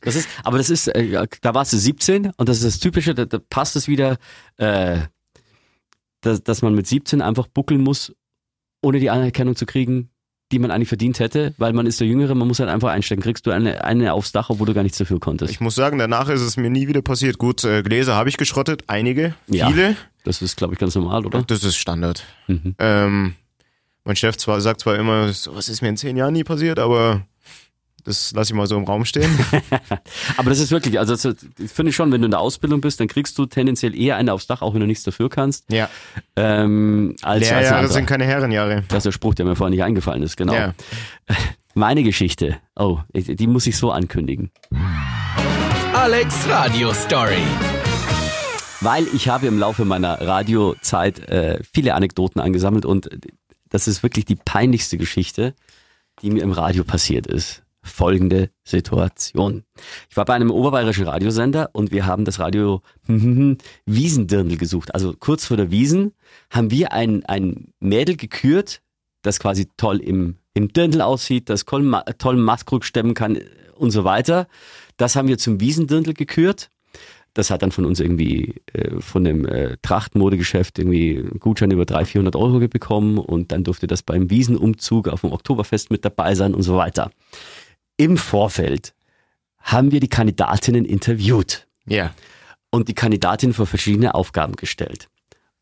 Das 0.00 0.14
ist, 0.14 0.28
aber 0.44 0.56
das 0.58 0.70
ist, 0.70 0.88
äh, 0.88 1.26
da 1.42 1.54
warst 1.54 1.72
du 1.74 1.76
17 1.76 2.30
und 2.36 2.48
das 2.48 2.58
ist 2.58 2.64
das 2.64 2.78
Typische, 2.78 3.14
da, 3.14 3.24
da 3.26 3.38
passt 3.38 3.76
es 3.76 3.86
wieder, 3.88 4.16
äh, 4.56 5.00
dass, 6.20 6.42
dass 6.42 6.62
man 6.62 6.74
mit 6.74 6.86
17 6.86 7.22
einfach 7.22 7.46
buckeln 7.46 7.80
muss, 7.82 8.14
ohne 8.82 9.00
die 9.00 9.10
Anerkennung 9.10 9.56
zu 9.56 9.66
kriegen, 9.66 10.10
die 10.50 10.58
man 10.58 10.70
eigentlich 10.70 10.88
verdient 10.88 11.20
hätte, 11.20 11.54
weil 11.58 11.72
man 11.74 11.86
ist 11.86 12.00
der 12.00 12.06
Jüngere, 12.06 12.34
man 12.34 12.48
muss 12.48 12.58
halt 12.58 12.70
einfach 12.70 12.88
einstecken. 12.88 13.20
Kriegst 13.22 13.46
du 13.46 13.50
eine, 13.50 13.84
eine 13.84 14.14
aufs 14.14 14.32
Dach, 14.32 14.48
obwohl 14.50 14.66
du 14.66 14.74
gar 14.74 14.82
nichts 14.82 14.96
dafür 14.98 15.20
konntest. 15.20 15.50
ich 15.52 15.60
muss 15.60 15.74
sagen, 15.74 15.98
danach 15.98 16.28
ist 16.30 16.40
es 16.40 16.56
mir 16.56 16.70
nie 16.70 16.88
wieder 16.88 17.02
passiert. 17.02 17.36
Gut, 17.38 17.64
äh, 17.64 17.82
Gläser 17.82 18.14
habe 18.14 18.30
ich 18.30 18.38
geschrottet, 18.38 18.84
einige, 18.86 19.34
Ja. 19.48 19.68
viele. 19.68 19.96
Das 20.24 20.40
ist, 20.40 20.56
glaube 20.56 20.72
ich, 20.74 20.78
ganz 20.80 20.94
normal, 20.94 21.26
oder? 21.26 21.42
Das 21.42 21.64
ist 21.64 21.76
Standard. 21.76 22.24
Mhm. 22.46 22.74
Ähm, 22.78 23.34
mein 24.04 24.16
Chef 24.16 24.36
zwar, 24.38 24.60
sagt 24.62 24.80
zwar 24.80 24.96
immer, 24.96 25.32
sowas 25.34 25.68
ist 25.68 25.82
mir 25.82 25.88
in 25.88 25.96
zehn 25.98 26.16
Jahren 26.16 26.32
nie 26.32 26.44
passiert, 26.44 26.78
aber 26.78 27.26
das 28.08 28.32
lasse 28.32 28.52
ich 28.52 28.56
mal 28.56 28.66
so 28.66 28.76
im 28.76 28.84
Raum 28.84 29.04
stehen. 29.04 29.30
Aber 30.36 30.48
das 30.50 30.58
ist 30.58 30.70
wirklich, 30.70 30.98
also 30.98 31.12
das, 31.12 31.22
das 31.22 31.72
finde 31.72 31.90
ich 31.90 31.96
schon, 31.96 32.10
wenn 32.10 32.22
du 32.22 32.24
in 32.24 32.30
der 32.30 32.40
Ausbildung 32.40 32.80
bist, 32.80 32.98
dann 33.00 33.06
kriegst 33.06 33.36
du 33.38 33.44
tendenziell 33.46 33.94
eher 33.94 34.16
eine 34.16 34.32
aufs 34.32 34.46
Dach, 34.46 34.62
auch 34.62 34.72
wenn 34.72 34.80
du 34.80 34.86
nichts 34.86 35.04
dafür 35.04 35.28
kannst, 35.28 35.70
ja. 35.70 35.90
ähm, 36.36 37.14
als, 37.22 37.42
als 37.42 37.50
Lehrjahre 37.50 37.76
anderer. 37.76 37.92
sind 37.92 38.06
keine 38.06 38.24
Herrenjahre. 38.24 38.84
Das 38.88 38.98
ist 38.98 39.06
der 39.06 39.12
Spruch, 39.12 39.34
der 39.34 39.44
mir 39.44 39.56
vorhin 39.56 39.74
nicht 39.74 39.84
eingefallen 39.84 40.22
ist, 40.22 40.36
genau. 40.36 40.54
Ja. 40.54 40.74
Meine 41.74 42.02
Geschichte, 42.02 42.56
oh, 42.76 43.00
die 43.14 43.46
muss 43.46 43.66
ich 43.66 43.76
so 43.76 43.92
ankündigen. 43.92 44.50
Alex 45.92 46.48
Radio 46.48 46.92
Story. 46.94 47.42
Weil 48.80 49.06
ich 49.14 49.28
habe 49.28 49.46
im 49.46 49.58
Laufe 49.58 49.84
meiner 49.84 50.20
Radiozeit 50.20 51.28
äh, 51.28 51.60
viele 51.72 51.94
Anekdoten 51.94 52.40
angesammelt 52.40 52.84
und 52.86 53.10
das 53.68 53.86
ist 53.86 54.02
wirklich 54.02 54.24
die 54.24 54.36
peinlichste 54.36 54.96
Geschichte, 54.96 55.54
die 56.22 56.30
mir 56.30 56.42
im 56.42 56.52
Radio 56.52 56.84
passiert 56.84 57.26
ist. 57.26 57.62
Folgende 57.82 58.50
Situation. 58.64 59.64
Ich 60.10 60.16
war 60.16 60.24
bei 60.24 60.34
einem 60.34 60.50
oberbayerischen 60.50 61.06
Radiosender 61.06 61.70
und 61.72 61.92
wir 61.92 62.06
haben 62.06 62.24
das 62.24 62.38
Radio 62.38 62.82
Wiesendirndl 63.86 64.56
gesucht. 64.56 64.94
Also 64.94 65.14
kurz 65.18 65.46
vor 65.46 65.56
der 65.56 65.70
Wiesen 65.70 66.12
haben 66.50 66.70
wir 66.70 66.92
ein, 66.92 67.24
ein 67.26 67.72
Mädel 67.80 68.16
gekürt, 68.16 68.82
das 69.22 69.40
quasi 69.40 69.68
toll 69.76 69.98
im, 69.98 70.36
im 70.54 70.72
Dirndl 70.72 71.00
aussieht, 71.00 71.48
das 71.48 71.64
toll, 71.64 72.02
toll 72.18 72.36
Maskrug 72.36 72.84
stemmen 72.84 73.14
kann 73.14 73.38
und 73.76 73.90
so 73.90 74.04
weiter. 74.04 74.48
Das 74.96 75.16
haben 75.16 75.28
wir 75.28 75.38
zum 75.38 75.60
Wiesendirndl 75.60 76.14
gekürt. 76.14 76.70
Das 77.34 77.50
hat 77.50 77.62
dann 77.62 77.70
von 77.70 77.84
uns 77.84 78.00
irgendwie 78.00 78.56
äh, 78.72 79.00
von 79.00 79.22
dem 79.22 79.46
äh, 79.46 79.76
Trachtmodegeschäft 79.82 80.78
irgendwie 80.78 81.18
einen 81.18 81.38
Gutschein 81.38 81.70
über 81.70 81.84
300, 81.84 82.08
400 82.08 82.36
Euro 82.36 82.58
bekommen 82.58 83.18
und 83.18 83.52
dann 83.52 83.62
durfte 83.64 83.86
das 83.86 84.02
beim 84.02 84.30
Wiesenumzug 84.30 85.08
auf 85.08 85.20
dem 85.20 85.32
Oktoberfest 85.32 85.90
mit 85.90 86.04
dabei 86.04 86.34
sein 86.34 86.54
und 86.54 86.62
so 86.62 86.76
weiter. 86.76 87.12
Im 87.98 88.16
Vorfeld 88.16 88.94
haben 89.58 89.92
wir 89.92 90.00
die 90.00 90.08
Kandidatinnen 90.08 90.86
interviewt 90.86 91.66
Ja. 91.86 92.14
und 92.70 92.88
die 92.88 92.94
Kandidatinnen 92.94 93.52
vor 93.52 93.66
verschiedene 93.66 94.14
Aufgaben 94.14 94.54
gestellt. 94.56 95.10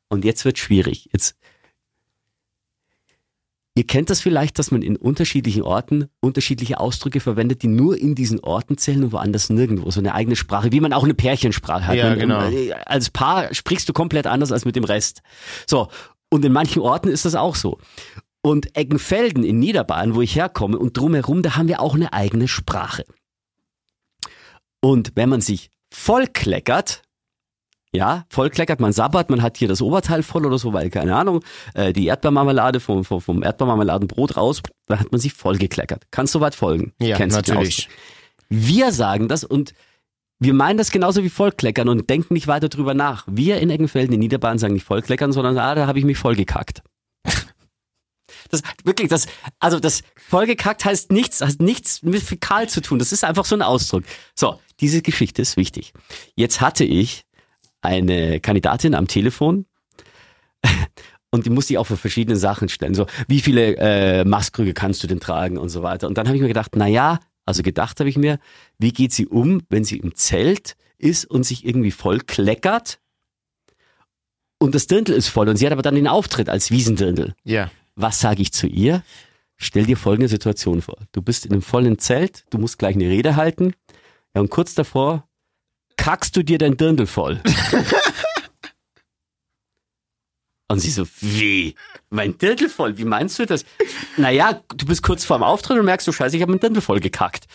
Und 0.09 0.25
jetzt 0.25 0.45
wird 0.45 0.59
schwierig. 0.59 1.09
Jetzt 1.13 1.35
Ihr 3.79 3.87
kennt 3.87 4.09
das 4.09 4.23
vielleicht, 4.23 4.59
dass 4.59 4.71
man 4.71 4.81
in 4.81 4.97
unterschiedlichen 4.97 5.61
Orten 5.61 6.09
unterschiedliche 6.21 6.81
Ausdrücke 6.81 7.21
verwendet, 7.21 7.63
die 7.63 7.67
nur 7.67 7.99
in 7.99 8.15
diesen 8.15 8.41
Orten 8.41 8.79
zählen 8.79 9.05
und 9.05 9.13
woanders 9.13 9.51
nirgendwo. 9.51 9.91
So 9.91 10.01
eine 10.01 10.15
eigene 10.15 10.35
Sprache, 10.35 10.73
wie 10.73 10.81
man 10.81 10.95
auch 10.95 11.05
eine 11.05 11.13
Pärchensprache 11.13 11.87
hat. 11.89 11.95
Ja, 11.95 12.09
man, 12.09 12.19
genau. 12.19 12.49
äh, 12.49 12.73
Als 12.73 13.11
Paar 13.11 13.53
sprichst 13.53 13.87
du 13.87 13.93
komplett 13.93 14.27
anders 14.27 14.51
als 14.51 14.65
mit 14.65 14.77
dem 14.77 14.85
Rest. 14.85 15.21
So. 15.67 15.89
Und 16.31 16.43
in 16.47 16.53
manchen 16.53 16.81
Orten 16.81 17.09
ist 17.09 17.27
das 17.27 17.35
auch 17.35 17.55
so. 17.55 17.79
Und 18.47 18.77
Eggenfelden 18.79 19.43
in 19.43 19.59
Niederbayern, 19.59 20.15
wo 20.15 20.23
ich 20.23 20.37
herkomme, 20.37 20.79
und 20.79 20.97
drumherum, 20.97 21.43
da 21.43 21.57
haben 21.57 21.67
wir 21.67 21.81
auch 21.81 21.97
eine 21.97 22.13
eigene 22.13 22.47
Sprache. 22.47 23.05
Und 24.81 25.11
wenn 25.17 25.29
man 25.29 25.41
sich 25.41 25.73
vollkleckert, 25.93 27.03
ja, 27.93 28.25
vollkleckert, 28.29 28.79
man 28.79 28.93
sabbert, 28.93 29.31
man 29.31 29.43
hat 29.43 29.57
hier 29.57 29.67
das 29.67 29.83
Oberteil 29.83 30.23
voll 30.23 30.47
oder 30.47 30.59
so, 30.59 30.73
weil, 30.73 30.91
keine 30.91 31.17
Ahnung, 31.17 31.43
äh, 31.75 31.93
die 31.93 32.07
Erdbeermarmelade 32.07 32.79
vom, 32.79 33.05
vom, 33.05 33.21
vom 33.21 33.43
Erdbeermarmeladenbrot 33.43 34.37
raus, 34.37 34.63
dann 34.87 35.01
hat 35.01 35.11
man 35.11 35.21
sich 35.21 35.33
vollgekleckert. 35.33 36.05
Kannst 36.13 36.33
du 36.37 36.41
weit 36.41 36.55
folgen? 36.55 36.93
Ja, 37.01 37.17
Kennst 37.17 37.37
natürlich. 37.37 37.89
Wir 38.49 38.93
sagen 38.93 39.27
das 39.27 39.43
und 39.43 39.75
wir 40.39 40.55
meinen 40.55 40.79
das 40.79 40.93
genauso 40.93 41.25
wie 41.25 41.31
vollkleckern 41.31 41.89
und 41.89 42.09
denken 42.09 42.35
nicht 42.35 42.47
weiter 42.47 42.69
drüber 42.69 42.95
nach. 42.95 43.27
Wir 43.29 43.59
in 43.59 43.71
Eggenfelden 43.71 44.15
in 44.15 44.21
Niederbayern 44.21 44.59
sagen 44.59 44.75
nicht 44.75 44.87
vollkleckern, 44.87 45.33
sondern 45.33 45.59
ah, 45.59 45.75
da 45.75 45.89
habe 45.89 45.99
ich 45.99 46.05
mich 46.05 46.17
vollgekackt. 46.17 46.85
Das 48.63 48.85
wirklich, 48.85 49.09
das, 49.09 49.27
also 49.59 49.81
das 49.81 50.03
vollgekackt 50.29 50.85
heißt 50.85 51.13
nichts, 51.13 51.41
hat 51.41 51.61
nichts 51.61 52.03
mit 52.03 52.23
Fäkal 52.23 52.69
zu 52.69 52.81
tun. 52.81 52.99
Das 52.99 53.13
ist 53.13 53.25
einfach 53.25 53.45
so 53.45 53.55
ein 53.55 53.63
Ausdruck. 53.63 54.05
So, 54.35 54.61
diese 54.81 55.03
Geschichte 55.03 55.43
ist 55.43 55.57
wichtig. 55.57 55.93
Jetzt 56.35 56.61
hatte 56.61 56.85
ich 56.85 57.23
eine 57.81 58.41
Kandidatin 58.41 58.95
am 58.95 59.07
Telefon 59.09 59.67
und 61.31 61.47
die 61.47 61.51
musste 61.51 61.75
ich 61.75 61.79
auch 61.79 61.87
für 61.87 61.97
verschiedene 61.97 62.37
Sachen 62.37 62.69
stellen. 62.69 62.95
So, 62.95 63.07
wie 63.29 63.41
viele 63.41 63.77
äh, 63.77 64.25
Maskrüge 64.25 64.75
kannst 64.75 65.03
du 65.03 65.07
denn 65.07 65.21
tragen 65.21 65.59
und 65.59 65.69
so 65.69 65.83
weiter. 65.83 66.09
Und 66.09 66.19
dann 66.19 66.27
habe 66.27 66.37
ich 66.37 66.43
mir 66.43 66.49
gedacht, 66.49 66.73
na 66.75 66.87
ja, 66.87 67.21
also 67.45 67.63
gedacht 67.63 68.01
habe 68.01 68.11
ich 68.11 68.17
mir, 68.17 68.39
wie 68.79 68.93
geht 68.93 69.13
sie 69.13 69.27
um, 69.27 69.63
wenn 69.69 69.85
sie 69.85 69.99
im 69.99 70.15
Zelt 70.15 70.77
ist 70.99 71.25
und 71.25 71.45
sich 71.45 71.65
irgendwie 71.65 71.93
voll 71.93 72.21
kleckert 72.21 72.99
und 74.59 74.75
das 74.75 74.87
Dirndl 74.87 75.13
ist 75.13 75.29
voll 75.29 75.49
und 75.49 75.57
sie 75.57 75.67
hat 75.67 75.73
aber 75.73 75.83
dann 75.83 75.95
den 75.95 76.09
Auftritt 76.09 76.49
als 76.49 76.71
Wiesendirndl. 76.71 77.35
Ja. 77.45 77.71
Was 77.97 78.21
sage 78.21 78.43
ich 78.43 78.53
zu 78.53 78.67
ihr? 78.67 79.03
Stell 79.57 79.87
dir 79.87 79.97
folgende 79.97 80.29
Situation 80.29 80.83
vor. 80.83 80.99
Du 81.13 81.23
bist 81.23 81.47
in 81.47 81.53
einem 81.53 81.63
vollen 81.63 81.99
Zelt, 81.99 82.45
du 82.51 82.59
musst 82.59 82.79
gleich 82.79 82.95
eine 82.95 83.09
Rede 83.09 83.37
halten. 83.37 83.73
Ja, 84.35 84.43
und 84.43 84.51
kurz 84.51 84.75
davor 84.75 85.27
kackst 85.97 86.37
du 86.37 86.43
dir 86.43 86.59
dein 86.59 86.77
Dirndl 86.77 87.07
voll. 87.07 87.41
und 90.69 90.81
sie 90.81 90.91
so, 90.91 91.07
wie? 91.21 91.75
Mein 92.11 92.37
Dirndl 92.37 92.69
voll? 92.69 92.99
Wie 92.99 93.07
meinst 93.07 93.39
du 93.39 93.47
das? 93.47 93.65
Naja, 94.19 94.61
du 94.77 94.85
bist 94.85 95.03
kurz 95.03 95.25
vorm 95.25 95.43
Auftritt 95.43 95.79
und 95.79 95.87
merkst, 95.87 96.07
du 96.07 96.13
scheiße, 96.13 96.37
ich 96.37 96.43
habe 96.43 96.53
mein 96.53 96.61
Dirndl 96.61 96.83
voll 96.83 97.01
gekackt. 97.01 97.47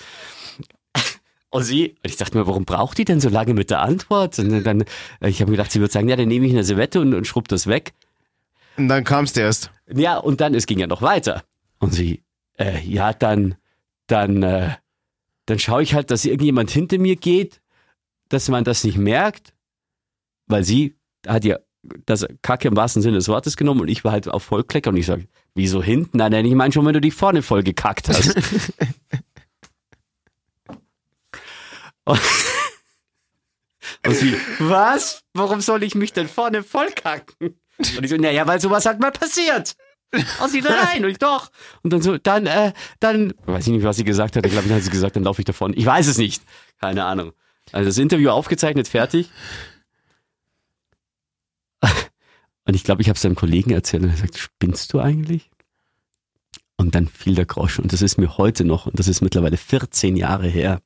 Und 1.51 1.63
sie, 1.63 1.89
und 1.89 2.09
ich 2.09 2.15
dachte 2.15 2.35
mir, 2.35 2.47
warum 2.47 2.65
braucht 2.65 2.97
die 2.97 3.05
denn 3.05 3.19
so 3.19 3.29
lange 3.29 3.53
mit 3.53 3.69
der 3.69 3.81
Antwort? 3.81 4.39
Und 4.39 4.63
dann, 4.63 4.85
ich 5.19 5.41
habe 5.41 5.51
mir 5.51 5.57
gedacht, 5.57 5.71
sie 5.71 5.81
wird 5.81 5.91
sagen, 5.91 6.09
ja, 6.09 6.15
dann 6.15 6.29
nehme 6.29 6.47
ich 6.47 6.53
eine 6.53 6.63
Servette 6.63 6.99
und, 6.99 7.13
und 7.13 7.27
schrubb 7.27 7.47
das 7.47 7.67
weg. 7.67 7.93
Und 8.77 8.87
dann 8.87 9.03
kam's 9.03 9.35
erst. 9.35 9.71
Ja, 9.87 10.17
und 10.17 10.41
dann, 10.41 10.53
es 10.55 10.65
ging 10.65 10.79
ja 10.79 10.87
noch 10.87 11.01
weiter. 11.01 11.43
Und 11.79 11.93
sie, 11.93 12.23
äh, 12.57 12.79
ja, 12.81 13.13
dann, 13.13 13.55
dann, 14.07 14.43
äh, 14.43 14.75
dann 15.45 15.59
schaue 15.59 15.83
ich 15.83 15.93
halt, 15.93 16.11
dass 16.11 16.25
irgendjemand 16.25 16.71
hinter 16.71 16.97
mir 16.97 17.15
geht, 17.15 17.61
dass 18.29 18.49
man 18.49 18.63
das 18.63 18.83
nicht 18.83 18.97
merkt, 18.97 19.53
weil 20.47 20.63
sie 20.63 20.95
hat 21.27 21.43
ja 21.43 21.59
das 22.05 22.25
Kacke 22.41 22.67
im 22.67 22.75
wahrsten 22.75 23.01
Sinne 23.01 23.17
des 23.17 23.27
Wortes 23.27 23.57
genommen 23.57 23.81
und 23.81 23.87
ich 23.87 24.03
war 24.03 24.11
halt 24.11 24.27
auf 24.27 24.43
Vollklecker 24.43 24.91
und 24.91 24.97
ich 24.97 25.07
sage, 25.07 25.27
wieso 25.55 25.81
hinten? 25.81 26.17
Nein, 26.17 26.31
nein, 26.31 26.45
ich 26.45 26.53
meine 26.53 26.71
schon, 26.71 26.85
wenn 26.85 26.93
du 26.93 27.01
die 27.01 27.11
vorne 27.11 27.41
voll 27.41 27.63
gekackt 27.63 28.07
hast. 28.09 28.35
und, 32.05 32.21
und 34.05 34.15
sie, 34.15 34.35
was? 34.59 35.23
Warum 35.33 35.61
soll 35.61 35.83
ich 35.83 35.95
mich 35.95 36.13
denn 36.13 36.27
vorne 36.27 36.63
voll 36.63 36.91
kacken? 36.91 37.59
Und 37.97 38.03
ich 38.03 38.09
so, 38.09 38.17
naja, 38.17 38.45
weil 38.47 38.59
sowas 38.59 38.85
halt 38.85 38.99
mal 38.99 39.11
passiert. 39.11 39.75
Und 40.13 40.49
sie 40.49 40.59
rein 40.59 41.05
und 41.05 41.11
ich 41.11 41.19
doch. 41.19 41.51
Und 41.83 41.93
dann 41.93 42.01
so, 42.01 42.17
dann, 42.17 42.45
äh, 42.45 42.73
dann, 42.99 43.33
weiß 43.45 43.67
ich 43.67 43.73
nicht, 43.73 43.83
was 43.83 43.95
sie 43.95 44.03
gesagt 44.03 44.35
hat. 44.35 44.45
Ich 44.45 44.51
glaube, 44.51 44.67
dann 44.67 44.75
hat 44.77 44.83
sie 44.83 44.89
gesagt, 44.89 45.15
dann 45.15 45.23
laufe 45.23 45.41
ich 45.41 45.45
davon. 45.45 45.73
Ich 45.75 45.85
weiß 45.85 46.07
es 46.07 46.17
nicht. 46.17 46.43
Keine 46.79 47.05
Ahnung. 47.05 47.31
Also 47.71 47.87
das 47.87 47.97
Interview 47.97 48.29
aufgezeichnet, 48.29 48.87
fertig. 48.87 49.29
Und 52.65 52.75
ich 52.75 52.83
glaube, 52.83 53.01
ich 53.01 53.09
habe 53.09 53.17
es 53.17 53.25
einem 53.25 53.35
Kollegen 53.35 53.71
erzählt 53.71 54.03
und 54.03 54.09
er 54.09 54.17
sagt, 54.17 54.37
spinnst 54.37 54.93
du 54.93 54.99
eigentlich? 54.99 55.49
Und 56.77 56.93
dann 56.95 57.07
fiel 57.07 57.35
der 57.35 57.45
Groschen. 57.45 57.83
Und 57.83 57.93
das 57.93 58.01
ist 58.01 58.17
mir 58.17 58.37
heute 58.37 58.65
noch, 58.65 58.85
und 58.85 58.99
das 58.99 59.07
ist 59.07 59.21
mittlerweile 59.21 59.57
14 59.57 60.15
Jahre 60.15 60.47
her, 60.47 60.81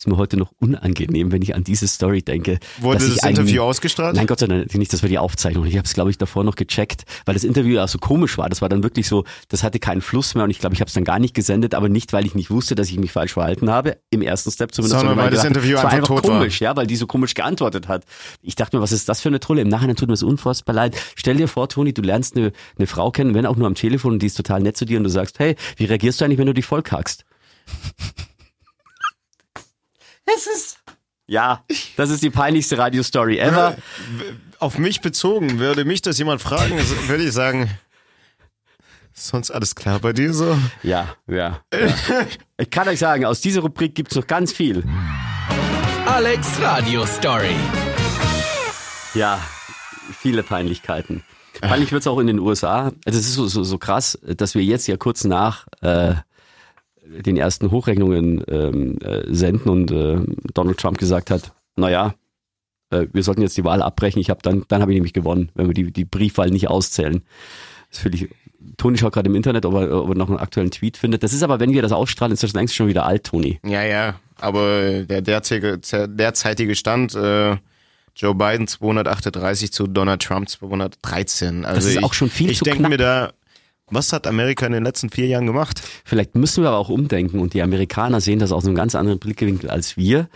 ist 0.00 0.06
mir 0.06 0.16
heute 0.16 0.38
noch 0.38 0.50
unangenehm, 0.58 1.30
wenn 1.30 1.42
ich 1.42 1.54
an 1.54 1.62
diese 1.62 1.86
Story 1.86 2.22
denke. 2.22 2.58
Wurde 2.78 3.06
das 3.06 3.22
Interview 3.22 3.60
ausgestrahlt? 3.60 4.16
Nein, 4.16 4.26
Gott 4.26 4.38
sei 4.38 4.46
Dank 4.46 4.74
nicht, 4.74 4.90
das 4.94 5.02
war 5.02 5.10
die 5.10 5.18
Aufzeichnung. 5.18 5.66
Ich 5.66 5.76
habe 5.76 5.84
es, 5.84 5.92
glaube 5.92 6.10
ich, 6.10 6.16
davor 6.16 6.42
noch 6.42 6.56
gecheckt, 6.56 7.04
weil 7.26 7.34
das 7.34 7.44
Interview 7.44 7.78
auch 7.80 7.88
so 7.88 7.98
komisch 7.98 8.38
war. 8.38 8.48
Das 8.48 8.62
war 8.62 8.70
dann 8.70 8.82
wirklich 8.82 9.06
so, 9.06 9.24
das 9.50 9.62
hatte 9.62 9.78
keinen 9.78 10.00
Fluss 10.00 10.34
mehr 10.34 10.44
und 10.44 10.50
ich 10.50 10.58
glaube, 10.58 10.74
ich 10.74 10.80
habe 10.80 10.88
es 10.88 10.94
dann 10.94 11.04
gar 11.04 11.18
nicht 11.18 11.34
gesendet, 11.34 11.74
aber 11.74 11.90
nicht, 11.90 12.14
weil 12.14 12.24
ich 12.24 12.34
nicht 12.34 12.50
wusste, 12.50 12.74
dass 12.74 12.88
ich 12.88 12.98
mich 12.98 13.12
falsch 13.12 13.34
verhalten 13.34 13.68
habe, 13.68 13.98
im 14.08 14.22
ersten 14.22 14.50
Step 14.50 14.72
zumindest. 14.72 15.00
Sondern 15.00 15.18
weil 15.18 15.30
das 15.30 15.44
Interview 15.44 15.76
einfach 15.76 15.92
einfach 15.92 16.08
tot 16.08 16.28
war. 16.28 16.38
komisch, 16.38 16.62
ja, 16.62 16.74
weil 16.76 16.86
die 16.86 16.96
so 16.96 17.06
komisch 17.06 17.34
geantwortet 17.34 17.86
hat. 17.86 18.04
Ich 18.40 18.54
dachte 18.54 18.78
mir, 18.78 18.82
was 18.82 18.92
ist 18.92 19.06
das 19.06 19.20
für 19.20 19.28
eine 19.28 19.38
Trolle? 19.38 19.60
Im 19.60 19.68
Nachhinein 19.68 19.96
tut 19.96 20.08
mir 20.08 20.14
das 20.14 20.22
unfassbar 20.22 20.74
leid. 20.74 20.96
Stell 21.14 21.36
dir 21.36 21.46
vor, 21.46 21.68
Toni, 21.68 21.92
du 21.92 22.00
lernst 22.00 22.38
eine, 22.38 22.52
eine 22.78 22.86
Frau 22.86 23.10
kennen, 23.10 23.34
wenn 23.34 23.44
auch 23.44 23.56
nur 23.56 23.66
am 23.66 23.74
Telefon 23.74 24.14
und 24.14 24.22
die 24.22 24.28
ist 24.28 24.38
total 24.38 24.62
nett 24.62 24.78
zu 24.78 24.86
dir 24.86 24.96
und 24.96 25.04
du 25.04 25.10
sagst, 25.10 25.38
hey, 25.40 25.56
wie 25.76 25.84
reagierst 25.84 26.22
du 26.22 26.24
eigentlich, 26.24 26.38
wenn 26.38 26.46
du 26.46 26.54
dich 26.54 26.64
vollkackst? 26.64 27.26
Es 30.36 30.46
ist... 30.46 30.78
Ja, 31.26 31.64
das 31.96 32.10
ist 32.10 32.24
die 32.24 32.30
peinlichste 32.30 32.76
Radio-Story 32.76 33.38
ever. 33.38 33.76
Auf 34.58 34.78
mich 34.78 35.00
bezogen, 35.00 35.60
würde 35.60 35.84
mich 35.84 36.02
das 36.02 36.18
jemand 36.18 36.42
fragen, 36.42 36.76
würde 37.06 37.22
ich 37.22 37.32
sagen, 37.32 37.70
ist 39.14 39.28
sonst 39.28 39.50
alles 39.50 39.74
klar 39.74 39.98
bei 40.00 40.12
dir 40.12 40.32
so? 40.32 40.58
Ja, 40.82 41.14
ja. 41.26 41.60
ja. 41.72 42.26
Ich 42.58 42.70
kann 42.70 42.88
euch 42.88 42.98
sagen, 42.98 43.24
aus 43.26 43.40
dieser 43.40 43.60
Rubrik 43.60 43.94
gibt's 43.94 44.14
noch 44.16 44.26
ganz 44.26 44.52
viel. 44.52 44.82
Alex 46.06 46.60
Radio 46.60 47.06
Story. 47.06 47.54
Ja, 49.14 49.38
viele 50.18 50.42
Peinlichkeiten. 50.42 51.22
Peinlich 51.60 51.92
wird's 51.92 52.06
auch 52.06 52.18
in 52.18 52.28
den 52.28 52.38
USA. 52.38 52.92
Also 53.04 53.18
es 53.18 53.28
ist 53.28 53.34
so, 53.34 53.46
so, 53.46 53.62
so 53.62 53.78
krass, 53.78 54.18
dass 54.22 54.54
wir 54.54 54.62
jetzt 54.62 54.86
ja 54.86 54.96
kurz 54.96 55.24
nach 55.24 55.66
äh, 55.82 56.14
den 57.24 57.36
ersten 57.36 57.70
Hochrechnungen 57.70 58.42
ähm, 58.48 58.98
äh, 59.02 59.22
senden 59.32 59.70
und 59.70 59.90
äh, 59.90 60.18
Donald 60.54 60.78
Trump 60.78 60.98
gesagt 60.98 61.30
hat, 61.30 61.52
naja, 61.76 62.14
äh, 62.90 63.06
wir 63.12 63.22
sollten 63.22 63.42
jetzt 63.42 63.56
die 63.56 63.64
Wahl 63.64 63.82
abbrechen. 63.82 64.20
Ich 64.20 64.30
habe 64.30 64.40
dann, 64.42 64.64
dann 64.68 64.82
habe 64.82 64.92
ich 64.92 64.96
nämlich 64.96 65.12
gewonnen, 65.12 65.50
wenn 65.54 65.66
wir 65.66 65.74
die, 65.74 65.92
die 65.92 66.04
Briefwahl 66.04 66.50
nicht 66.50 66.68
auszählen. 66.68 67.22
Das 67.90 68.00
finde 68.00 68.18
ich. 68.18 68.28
Toni 68.76 68.98
schaut 68.98 69.14
gerade 69.14 69.28
im 69.30 69.34
Internet, 69.34 69.64
ob 69.64 69.74
er, 69.74 69.90
ob 70.04 70.10
er 70.10 70.14
noch 70.14 70.28
einen 70.28 70.38
aktuellen 70.38 70.70
Tweet 70.70 70.98
findet. 70.98 71.22
Das 71.22 71.32
ist 71.32 71.42
aber, 71.42 71.60
wenn 71.60 71.72
wir 71.72 71.80
das 71.80 71.92
ausstrahlen, 71.92 72.32
ist 72.32 72.42
das 72.42 72.52
längst 72.52 72.74
schon 72.74 72.88
wieder 72.88 73.06
alt, 73.06 73.24
Toni. 73.24 73.58
Ja, 73.64 73.82
ja, 73.82 74.16
aber 74.38 75.02
der 75.04 75.22
derzeitige, 75.22 75.78
derzeitige 76.08 76.74
Stand, 76.74 77.14
äh, 77.14 77.56
Joe 78.14 78.34
Biden 78.34 78.66
238 78.66 79.72
zu 79.72 79.86
Donald 79.86 80.22
Trump 80.22 80.48
213. 80.48 81.64
Also 81.64 81.88
ist 81.88 81.96
ich, 81.96 82.04
auch 82.04 82.12
schon 82.12 82.28
viel 82.28 82.50
Ich 82.50 82.58
zu 82.58 82.64
denke 82.64 82.80
knapp. 82.80 82.90
mir 82.90 82.96
da, 82.98 83.32
was 83.90 84.12
hat 84.12 84.26
Amerika 84.26 84.66
in 84.66 84.72
den 84.72 84.84
letzten 84.84 85.10
vier 85.10 85.26
Jahren 85.26 85.46
gemacht? 85.46 85.82
Vielleicht 86.04 86.34
müssen 86.34 86.62
wir 86.62 86.68
aber 86.68 86.78
auch 86.78 86.88
umdenken 86.88 87.38
und 87.40 87.54
die 87.54 87.62
Amerikaner 87.62 88.20
sehen 88.20 88.38
das 88.38 88.52
aus 88.52 88.64
einem 88.66 88.74
ganz 88.74 88.94
anderen 88.94 89.18
Blickwinkel 89.18 89.70
als 89.70 89.96
wir. 89.96 90.28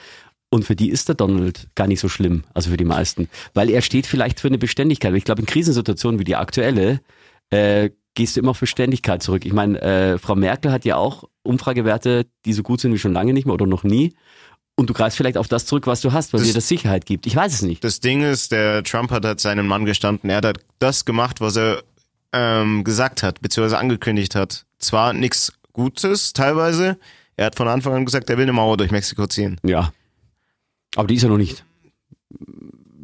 Und 0.51 0.65
für 0.65 0.77
die 0.77 0.91
ist 0.91 1.09
der 1.09 1.17
Donald 1.17 1.69
gar 1.75 1.89
nicht 1.89 1.99
so 2.01 2.09
schlimm, 2.09 2.45
also 2.55 2.71
für 2.71 2.77
die 2.77 2.85
meisten. 2.85 3.29
Weil 3.55 3.71
er 3.71 3.83
steht 3.83 4.07
vielleicht 4.07 4.39
für 4.39 4.47
eine 4.49 4.59
Beständigkeit. 4.59 5.13
Ich 5.15 5.25
glaube, 5.25 5.41
in 5.41 5.47
Krisensituationen 5.47 6.21
wie 6.21 6.25
die 6.25 6.37
aktuelle 6.37 7.01
äh, 7.51 7.91
gehst 8.15 8.37
du 8.37 8.41
immer 8.41 8.51
auf 8.53 8.61
Beständigkeit 8.61 9.23
zurück. 9.23 9.45
Ich 9.45 9.53
meine, 9.53 9.81
äh, 9.83 10.19
Frau 10.19 10.37
Merkel 10.37 10.71
hat 10.71 10.85
ja 10.85 10.97
auch 10.97 11.25
Umfragewerte, 11.43 12.27
die 12.45 12.53
so 12.53 12.63
gut 12.63 12.81
sind 12.81 12.93
wie 12.93 12.99
schon 12.99 13.13
lange 13.13 13.33
nicht 13.33 13.47
mehr 13.47 13.55
oder 13.55 13.67
noch 13.67 13.83
nie. 13.85 14.15
Und 14.77 14.91
du 14.91 14.95
greifst 14.95 15.17
vielleicht 15.17 15.37
auf 15.37 15.47
das 15.49 15.67
zurück, 15.67 15.87
was 15.87 16.01
du 16.01 16.13
hast, 16.13 16.33
weil 16.33 16.41
Das- 16.41 16.49
dir 16.49 16.55
das 16.55 16.69
Sicherheit 16.69 17.07
gibt. 17.07 17.27
Ich 17.27 17.35
weiß 17.37 17.53
es 17.53 17.63
nicht. 17.63 17.83
Das 17.85 18.01
Ding 18.01 18.23
ist, 18.23 18.51
der 18.53 18.83
Trump 18.85 19.11
hat 19.11 19.25
halt 19.25 19.41
seinen 19.41 19.67
Mann 19.67 19.85
gestanden. 19.85 20.31
Er 20.31 20.37
hat 20.39 20.59
das 20.79 21.05
gemacht, 21.05 21.41
was 21.41 21.57
er 21.57 21.83
ähm, 22.35 22.83
gesagt 22.85 23.23
hat, 23.23 23.41
beziehungsweise 23.41 23.79
angekündigt 23.79 24.35
hat. 24.35 24.67
Zwar 24.79 25.13
nichts 25.13 25.53
Gutes 25.73 26.33
teilweise. 26.33 26.99
Er 27.37 27.47
hat 27.47 27.55
von 27.57 27.69
Anfang 27.69 27.95
an 27.95 28.05
gesagt, 28.05 28.29
er 28.31 28.37
will 28.37 28.43
eine 28.45 28.53
Mauer 28.53 28.77
durch 28.77 28.91
Mexiko 28.91 29.27
ziehen. 29.27 29.59
Ja. 29.65 29.93
Aber 30.97 31.07
die 31.09 31.15
ist 31.15 31.23
ja 31.23 31.29
noch 31.29 31.39
nicht 31.39 31.65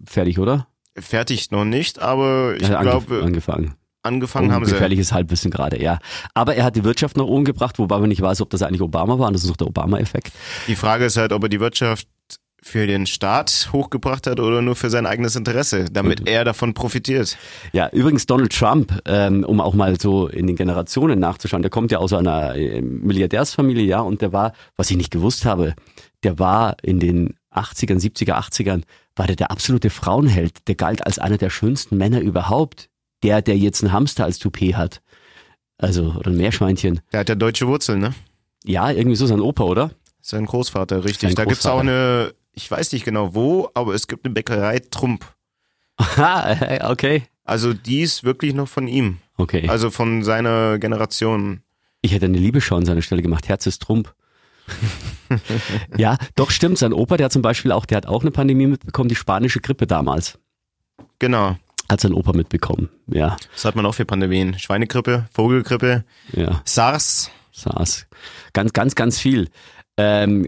fertig, 0.06 0.38
oder? 0.38 0.66
Fertig 0.96 1.50
noch 1.50 1.64
nicht, 1.64 2.00
aber 2.00 2.54
ich 2.56 2.64
angef- 2.64 2.82
glaube, 2.82 3.22
angefangen. 3.22 3.75
angefangen 4.02 4.52
haben 4.52 4.64
sie. 4.64 4.72
Gefährliches 4.72 5.12
Halbwissen 5.12 5.50
gerade, 5.50 5.80
ja. 5.82 5.99
Aber 6.34 6.54
er 6.56 6.64
hat 6.64 6.76
die 6.76 6.84
Wirtschaft 6.84 7.16
nach 7.16 7.25
oben 7.25 7.44
gebracht, 7.44 7.78
wobei 7.78 7.99
man 7.99 8.08
nicht 8.08 8.20
weiß, 8.20 8.40
ob 8.40 8.50
das 8.50 8.62
eigentlich 8.62 8.82
Obama 8.82 9.18
war. 9.18 9.28
Und 9.28 9.32
das 9.34 9.42
ist 9.44 9.49
noch 9.49 9.56
der 9.56 9.68
Obama-Effekt. 9.68 10.32
Die 10.66 10.76
Frage 10.76 11.04
ist 11.06 11.16
halt, 11.16 11.32
ob 11.32 11.42
er 11.44 11.49
die 11.49 11.60
Wirtschaft 11.60 12.06
für 12.62 12.86
den 12.86 13.06
Staat 13.06 13.70
hochgebracht 13.72 14.26
hat 14.26 14.38
oder 14.38 14.62
nur 14.62 14.76
für 14.76 14.90
sein 14.90 15.06
eigenes 15.06 15.34
Interesse, 15.36 15.86
damit 15.90 16.28
er 16.28 16.44
davon 16.44 16.74
profitiert. 16.74 17.36
Ja, 17.72 17.88
übrigens 17.90 18.26
Donald 18.26 18.52
Trump, 18.52 19.00
ähm, 19.06 19.44
um 19.44 19.60
auch 19.60 19.74
mal 19.74 19.98
so 19.98 20.28
in 20.28 20.46
den 20.46 20.56
Generationen 20.56 21.18
nachzuschauen, 21.18 21.62
der 21.62 21.70
kommt 21.70 21.90
ja 21.90 21.98
aus 21.98 22.12
einer 22.12 22.54
äh, 22.54 22.82
Milliardärsfamilie, 22.82 23.84
ja, 23.84 24.00
und 24.00 24.20
der 24.20 24.32
war, 24.32 24.52
was 24.76 24.90
ich 24.90 24.96
nicht 24.96 25.10
gewusst 25.10 25.44
habe, 25.44 25.74
der 26.22 26.38
war 26.38 26.76
in 26.82 27.00
den 27.00 27.34
80ern, 27.52 28.00
70er, 28.00 28.34
80ern, 28.34 28.82
war 29.16 29.26
der 29.26 29.36
der 29.36 29.50
absolute 29.50 29.90
Frauenheld. 29.90 30.68
Der 30.68 30.74
galt 30.74 31.04
als 31.04 31.18
einer 31.18 31.38
der 31.38 31.50
schönsten 31.50 31.96
Männer 31.96 32.20
überhaupt. 32.20 32.88
Der, 33.22 33.42
der 33.42 33.58
jetzt 33.58 33.82
einen 33.82 33.92
Hamster 33.92 34.24
als 34.24 34.38
Toupet 34.38 34.76
hat. 34.76 35.02
Also, 35.76 36.14
oder 36.18 36.30
ein 36.30 36.38
Meerschweinchen. 36.38 37.00
Der 37.12 37.20
hat 37.20 37.28
ja 37.28 37.34
deutsche 37.34 37.66
Wurzeln, 37.66 38.00
ne? 38.00 38.14
Ja, 38.64 38.90
irgendwie 38.90 39.16
so 39.16 39.26
sein 39.26 39.40
Opa, 39.40 39.64
oder? 39.64 39.90
Sein 40.22 40.46
Großvater, 40.46 41.04
richtig. 41.04 41.30
Sein 41.30 41.34
da 41.34 41.44
gibt's 41.44 41.66
auch 41.66 41.82
Großvater. 41.82 42.24
eine, 42.24 42.34
ich 42.52 42.71
weiß 42.71 42.92
nicht 42.92 43.04
genau 43.04 43.35
wo, 43.35 43.71
aber 43.75 43.95
es 43.95 44.07
gibt 44.07 44.25
eine 44.25 44.35
Bäckerei 44.35 44.80
Trump. 44.90 45.25
Ah, 45.97 46.90
okay. 46.90 47.25
Also 47.45 47.75
die 47.75 48.00
ist 48.00 48.25
wirklich 48.25 48.54
noch 48.54 48.69
von 48.69 48.87
ihm. 48.87 49.19
Okay. 49.37 49.69
Also 49.69 49.90
von 49.90 50.23
seiner 50.23 50.78
Generation. 50.78 51.62
Ich 52.00 52.12
hätte 52.12 52.26
eine 52.26 52.38
Liebesschau 52.38 52.76
an 52.76 52.87
seiner 52.87 53.02
Stelle 53.02 53.23
gemacht. 53.23 53.49
Herz 53.49 53.66
ist 53.66 53.83
Trump. 53.83 54.14
ja, 55.97 56.16
doch 56.37 56.50
stimmt. 56.50 56.78
Sein 56.78 56.92
Opa, 56.92 57.16
der 57.16 57.26
hat 57.26 57.33
zum 57.33 57.42
Beispiel 57.42 57.73
auch, 57.73 57.87
der 57.87 57.97
hat 57.99 58.07
auch 58.07 58.23
eine 58.23 58.30
Pandemie 58.30 58.66
mitbekommen, 58.66 59.09
die 59.09 59.16
spanische 59.16 59.61
Grippe 59.61 59.87
damals. 59.87 60.38
Genau. 61.19 61.57
Hat 61.88 62.00
sein 62.00 62.14
Opa 62.14 62.33
mitbekommen. 62.33 62.88
Ja, 63.09 63.37
Das 63.52 63.64
hat 63.64 63.75
man 63.75 63.85
auch 63.85 63.95
für 63.95 64.04
Pandemien. 64.04 64.59
Schweinegrippe, 64.59 65.26
Vogelgrippe, 65.33 66.04
ja, 66.33 66.62
SARS. 66.64 67.30
SARS. 67.52 68.07
Ganz, 68.52 68.73
ganz, 68.73 68.95
ganz 68.95 69.19
viel. 69.19 69.49
Ähm, 70.00 70.47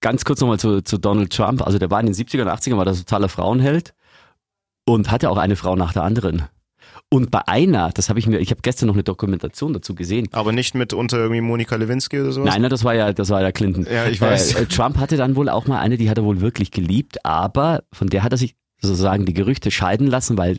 ganz 0.00 0.24
kurz 0.24 0.40
nochmal 0.40 0.58
zu, 0.58 0.82
zu 0.82 0.98
Donald 0.98 1.32
Trump. 1.32 1.62
Also 1.62 1.78
der 1.78 1.90
war 1.90 2.00
in 2.00 2.06
den 2.06 2.14
70er 2.14 2.42
und 2.42 2.48
80er, 2.48 2.76
war 2.76 2.84
der 2.84 2.94
totaler 2.94 3.28
Frauenheld 3.28 3.94
und 4.86 5.10
hatte 5.10 5.30
auch 5.30 5.36
eine 5.36 5.56
Frau 5.56 5.76
nach 5.76 5.92
der 5.92 6.02
anderen. 6.02 6.48
Und 7.10 7.30
bei 7.30 7.46
einer, 7.46 7.90
das 7.90 8.08
habe 8.10 8.18
ich 8.18 8.26
mir, 8.26 8.38
ich 8.38 8.50
habe 8.50 8.60
gestern 8.60 8.86
noch 8.86 8.94
eine 8.94 9.04
Dokumentation 9.04 9.72
dazu 9.72 9.94
gesehen, 9.94 10.28
Aber 10.32 10.52
nicht 10.52 10.74
mit 10.74 10.92
unter 10.92 11.18
irgendwie 11.18 11.40
Monika 11.40 11.76
Lewinsky 11.76 12.20
oder 12.20 12.32
sowas. 12.32 12.50
Nein, 12.50 12.62
nein, 12.62 12.70
das 12.70 12.84
war 12.84 12.94
ja, 12.94 13.12
das 13.12 13.30
war 13.30 13.40
ja 13.40 13.50
Clinton. 13.52 13.86
Ja, 13.90 14.06
ich 14.06 14.20
weiß. 14.20 14.54
Äh, 14.56 14.66
Trump 14.66 14.98
hatte 14.98 15.16
dann 15.16 15.36
wohl 15.36 15.48
auch 15.48 15.66
mal 15.66 15.78
eine, 15.78 15.96
die 15.96 16.10
hat 16.10 16.18
er 16.18 16.24
wohl 16.24 16.40
wirklich 16.40 16.70
geliebt, 16.70 17.24
aber 17.24 17.84
von 17.92 18.08
der 18.08 18.24
hat 18.24 18.32
er 18.32 18.38
sich 18.38 18.56
sozusagen 18.80 19.24
die 19.24 19.32
Gerüchte 19.32 19.70
scheiden 19.70 20.06
lassen, 20.06 20.36
weil 20.36 20.58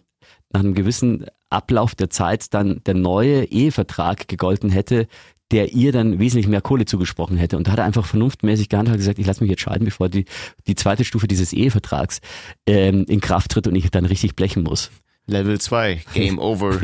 nach 0.52 0.62
einem 0.62 0.74
gewissen 0.74 1.26
Ablauf 1.50 1.94
der 1.94 2.10
Zeit 2.10 2.54
dann 2.54 2.82
der 2.86 2.96
neue 2.96 3.46
Ehevertrag 3.46 4.28
gegolten 4.28 4.72
hätte, 4.72 5.08
der 5.52 5.74
ihr 5.74 5.92
dann 5.92 6.20
wesentlich 6.20 6.48
mehr 6.48 6.62
Kohle 6.62 6.86
zugesprochen 6.86 7.38
hätte. 7.38 7.58
Und 7.58 7.68
da 7.68 7.72
hat 7.72 7.80
er 7.80 7.86
einfach 7.86 8.06
vernunftmäßig 8.06 8.70
gehandelt 8.70 8.96
und 8.96 9.00
gesagt, 9.00 9.20
ich 9.20 9.26
lasse 9.26 9.42
mich 9.42 9.50
jetzt 9.50 9.62
scheiden, 9.62 9.86
bevor 9.86 10.10
die, 10.10 10.26
die 10.68 10.76
zweite 10.76 11.06
Stufe 11.06 11.28
dieses 11.28 11.54
Ehevertrags 11.54 12.22
ähm, 12.68 13.06
in 13.08 13.22
Kraft 13.22 13.52
tritt 13.52 13.68
und 13.68 13.76
ich 13.76 13.90
dann 13.92 14.06
richtig 14.06 14.36
blechen 14.36 14.64
muss. 14.64 14.92
Level 15.30 15.60
2, 15.60 16.02
Game 16.14 16.40
Over. 16.40 16.80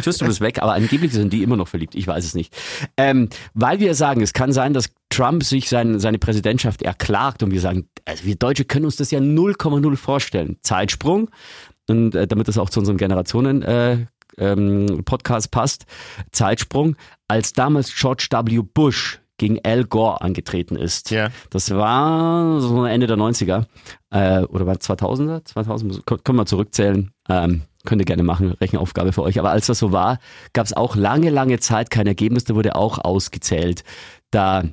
Tschüss, 0.00 0.18
du 0.18 0.26
bist 0.26 0.40
weg, 0.40 0.62
aber 0.62 0.74
angeblich 0.74 1.12
sind 1.12 1.32
die 1.32 1.42
immer 1.42 1.56
noch 1.56 1.68
verliebt. 1.68 1.94
Ich 1.94 2.06
weiß 2.06 2.24
es 2.24 2.34
nicht. 2.34 2.56
Ähm, 2.96 3.28
weil 3.52 3.80
wir 3.80 3.94
sagen, 3.94 4.22
es 4.22 4.32
kann 4.32 4.52
sein, 4.52 4.72
dass 4.72 4.90
Trump 5.10 5.42
sich 5.42 5.68
sein, 5.68 5.98
seine 5.98 6.18
Präsidentschaft 6.18 6.82
erklagt 6.82 7.42
und 7.42 7.50
wir 7.50 7.60
sagen, 7.60 7.88
also 8.04 8.24
wir 8.24 8.36
Deutsche 8.36 8.64
können 8.64 8.84
uns 8.84 8.96
das 8.96 9.10
ja 9.10 9.18
0,0 9.18 9.96
vorstellen. 9.96 10.56
Zeitsprung. 10.62 11.30
Und 11.86 12.14
äh, 12.14 12.26
damit 12.26 12.48
das 12.48 12.56
auch 12.56 12.70
zu 12.70 12.80
unseren 12.80 12.96
Generationen 12.96 13.62
äh, 13.62 14.06
ähm, 14.38 15.02
Podcast 15.04 15.50
passt, 15.50 15.86
Zeitsprung, 16.32 16.96
als 17.28 17.52
damals 17.52 17.94
George 17.94 18.28
W. 18.30 18.62
Bush 18.62 19.20
gegen 19.38 19.58
Al 19.64 19.84
Gore 19.84 20.20
angetreten 20.20 20.76
ist. 20.76 21.10
Ja. 21.10 21.28
Das 21.50 21.70
war 21.70 22.60
so 22.60 22.84
Ende 22.84 23.06
der 23.06 23.16
90er 23.16 23.64
äh, 24.10 24.42
oder 24.44 24.66
war 24.66 24.74
2000er? 24.74 25.44
2000, 25.44 26.06
können 26.06 26.38
wir 26.38 26.46
zurückzählen. 26.46 27.10
Ähm, 27.28 27.62
könnt 27.84 28.00
ihr 28.00 28.06
gerne 28.06 28.22
machen, 28.22 28.52
Rechenaufgabe 28.52 29.12
für 29.12 29.22
euch. 29.22 29.38
Aber 29.38 29.50
als 29.50 29.66
das 29.66 29.78
so 29.78 29.92
war, 29.92 30.18
gab 30.52 30.66
es 30.66 30.72
auch 30.72 30.96
lange, 30.96 31.30
lange 31.30 31.58
Zeit 31.58 31.90
kein 31.90 32.06
Ergebnis, 32.06 32.44
da 32.44 32.54
wurde 32.54 32.76
auch 32.76 32.98
ausgezählt. 32.98 33.84
Da 34.30 34.64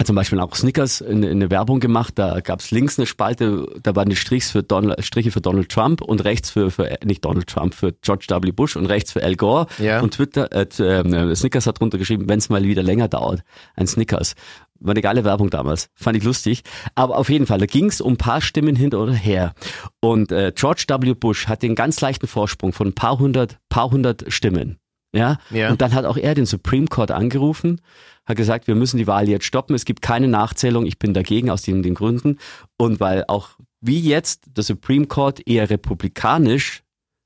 hat 0.00 0.06
zum 0.06 0.16
Beispiel 0.16 0.40
auch 0.40 0.54
Snickers 0.54 1.02
eine, 1.02 1.28
eine 1.28 1.50
Werbung 1.50 1.78
gemacht, 1.78 2.14
da 2.16 2.40
gab 2.40 2.60
es 2.60 2.70
links 2.70 2.98
eine 2.98 3.04
Spalte, 3.04 3.66
da 3.82 3.94
waren 3.94 4.08
die 4.08 4.16
Strichs 4.16 4.50
für 4.50 4.62
Donald, 4.62 5.04
Striche 5.04 5.30
für 5.30 5.42
Donald 5.42 5.68
Trump 5.68 6.00
und 6.00 6.24
rechts 6.24 6.48
für, 6.48 6.70
für 6.70 6.96
nicht 7.04 7.22
Donald 7.22 7.46
Trump, 7.46 7.74
für 7.74 7.92
George 8.00 8.26
W. 8.30 8.50
Bush 8.50 8.76
und 8.76 8.86
rechts 8.86 9.12
für 9.12 9.22
Al 9.22 9.36
Gore. 9.36 9.66
Ja. 9.78 10.00
Und 10.00 10.14
Twitter, 10.14 10.50
äh, 10.52 10.62
äh, 10.62 11.36
Snickers 11.36 11.66
hat 11.66 11.80
drunter 11.80 11.98
geschrieben, 11.98 12.30
wenn 12.30 12.38
es 12.38 12.48
mal 12.48 12.62
wieder 12.64 12.82
länger 12.82 13.08
dauert, 13.08 13.42
ein 13.76 13.86
Snickers. 13.86 14.36
War 14.82 14.92
eine 14.92 15.02
geile 15.02 15.24
Werbung 15.24 15.50
damals, 15.50 15.90
fand 15.94 16.16
ich 16.16 16.24
lustig. 16.24 16.62
Aber 16.94 17.18
auf 17.18 17.28
jeden 17.28 17.46
Fall, 17.46 17.58
da 17.58 17.66
ging 17.66 17.84
es 17.84 18.00
um 18.00 18.14
ein 18.14 18.16
paar 18.16 18.40
Stimmen 18.40 18.76
hin 18.76 18.94
oder 18.94 19.12
her. 19.12 19.52
Und 20.00 20.32
äh, 20.32 20.50
George 20.54 20.86
W. 20.88 21.12
Bush 21.12 21.46
hat 21.46 21.62
den 21.62 21.74
ganz 21.74 22.00
leichten 22.00 22.26
Vorsprung 22.26 22.72
von 22.72 22.88
ein 22.88 22.94
paar 22.94 23.18
hundert, 23.18 23.58
paar 23.68 23.90
hundert 23.90 24.32
Stimmen. 24.32 24.79
Ja? 25.14 25.38
Ja. 25.50 25.70
Und 25.70 25.80
dann 25.80 25.94
hat 25.94 26.04
auch 26.04 26.16
er 26.16 26.34
den 26.34 26.46
Supreme 26.46 26.86
Court 26.86 27.10
angerufen, 27.10 27.80
hat 28.26 28.36
gesagt, 28.36 28.66
wir 28.66 28.74
müssen 28.74 28.98
die 28.98 29.06
Wahl 29.06 29.28
jetzt 29.28 29.44
stoppen, 29.44 29.74
es 29.74 29.84
gibt 29.84 30.02
keine 30.02 30.28
Nachzählung, 30.28 30.86
ich 30.86 30.98
bin 30.98 31.14
dagegen 31.14 31.50
aus 31.50 31.62
den, 31.62 31.82
den 31.82 31.94
Gründen. 31.94 32.38
Und 32.76 33.00
weil 33.00 33.24
auch 33.28 33.50
wie 33.80 34.00
jetzt 34.00 34.44
der 34.56 34.64
Supreme 34.64 35.06
Court 35.06 35.46
eher 35.46 35.70
republikanisch 35.70 36.82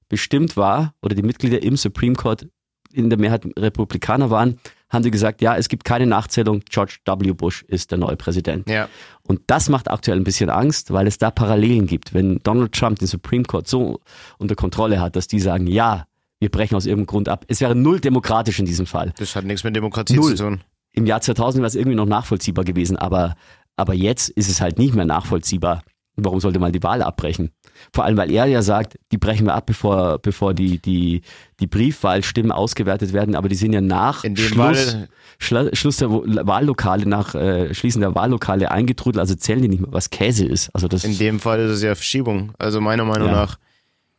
bestimmt 0.08 0.56
war 0.56 0.94
oder 1.02 1.14
die 1.14 1.22
Mitglieder 1.22 1.62
im 1.62 1.76
Supreme 1.76 2.14
Court 2.14 2.46
in 2.92 3.10
der 3.10 3.18
Mehrheit 3.18 3.44
Republikaner 3.58 4.30
waren, 4.30 4.58
haben 4.88 5.02
die 5.02 5.10
gesagt, 5.10 5.42
ja, 5.42 5.56
es 5.56 5.68
gibt 5.68 5.84
keine 5.84 6.06
Nachzählung, 6.06 6.60
George 6.70 6.98
W. 7.04 7.32
Bush 7.32 7.64
ist 7.66 7.90
der 7.90 7.98
neue 7.98 8.16
Präsident. 8.16 8.68
Ja. 8.70 8.88
Und 9.26 9.40
das 9.48 9.68
macht 9.68 9.90
aktuell 9.90 10.18
ein 10.18 10.24
bisschen 10.24 10.50
Angst, 10.50 10.92
weil 10.92 11.08
es 11.08 11.18
da 11.18 11.32
Parallelen 11.32 11.86
gibt. 11.86 12.14
Wenn 12.14 12.38
Donald 12.44 12.72
Trump 12.72 13.00
den 13.00 13.08
Supreme 13.08 13.44
Court 13.44 13.66
so 13.66 14.00
unter 14.38 14.54
Kontrolle 14.54 15.00
hat, 15.00 15.16
dass 15.16 15.26
die 15.26 15.40
sagen, 15.40 15.66
ja, 15.66 16.06
wir 16.44 16.50
brechen 16.50 16.74
aus 16.76 16.84
irgendeinem 16.84 17.06
Grund 17.06 17.28
ab. 17.30 17.46
Es 17.48 17.62
wäre 17.62 17.74
null 17.74 18.00
demokratisch 18.00 18.58
in 18.58 18.66
diesem 18.66 18.84
Fall. 18.84 19.14
Das 19.16 19.34
hat 19.34 19.46
nichts 19.46 19.64
mit 19.64 19.74
Demokratie 19.74 20.14
Null. 20.16 20.34
zu 20.36 20.44
tun. 20.44 20.60
Im 20.92 21.06
Jahr 21.06 21.22
2000 21.22 21.62
wäre 21.62 21.68
es 21.68 21.74
irgendwie 21.74 21.96
noch 21.96 22.04
nachvollziehbar 22.04 22.66
gewesen, 22.66 22.98
aber, 22.98 23.34
aber 23.76 23.94
jetzt 23.94 24.28
ist 24.28 24.50
es 24.50 24.60
halt 24.60 24.78
nicht 24.78 24.94
mehr 24.94 25.06
nachvollziehbar. 25.06 25.82
Warum 26.16 26.38
sollte 26.40 26.58
man 26.60 26.70
die 26.70 26.82
Wahl 26.82 27.00
abbrechen? 27.02 27.50
Vor 27.92 28.04
allem, 28.04 28.18
weil 28.18 28.30
er 28.30 28.44
ja 28.44 28.60
sagt, 28.62 28.98
die 29.10 29.16
brechen 29.18 29.46
wir 29.46 29.54
ab, 29.54 29.64
bevor, 29.66 30.18
bevor 30.18 30.52
die, 30.52 30.78
die, 30.80 31.22
die 31.60 31.66
Briefwahlstimmen 31.66 32.52
ausgewertet 32.52 33.14
werden, 33.14 33.34
aber 33.34 33.48
die 33.48 33.56
sind 33.56 33.72
ja 33.72 33.80
nach 33.80 34.22
Schluss, 34.36 34.96
Schla- 35.40 35.74
Schluss 35.74 35.96
der 35.96 36.10
Wahllokale, 36.10 37.06
nach 37.08 37.34
äh, 37.34 37.72
Schließen 37.74 38.00
der 38.02 38.14
Wahllokale 38.14 38.70
eingetrudelt, 38.70 39.18
also 39.18 39.34
zählen 39.34 39.62
die 39.62 39.68
nicht 39.68 39.80
mehr, 39.80 39.92
was 39.92 40.10
Käse 40.10 40.44
ist. 40.46 40.68
Also 40.74 40.86
das, 40.88 41.02
In 41.04 41.16
dem 41.18 41.40
Fall 41.40 41.58
ist 41.60 41.70
es 41.72 41.82
ja 41.82 41.94
Verschiebung. 41.96 42.52
Also 42.58 42.80
meiner 42.82 43.04
Meinung 43.06 43.28
Ja. 43.28 43.32
nach. 43.34 43.58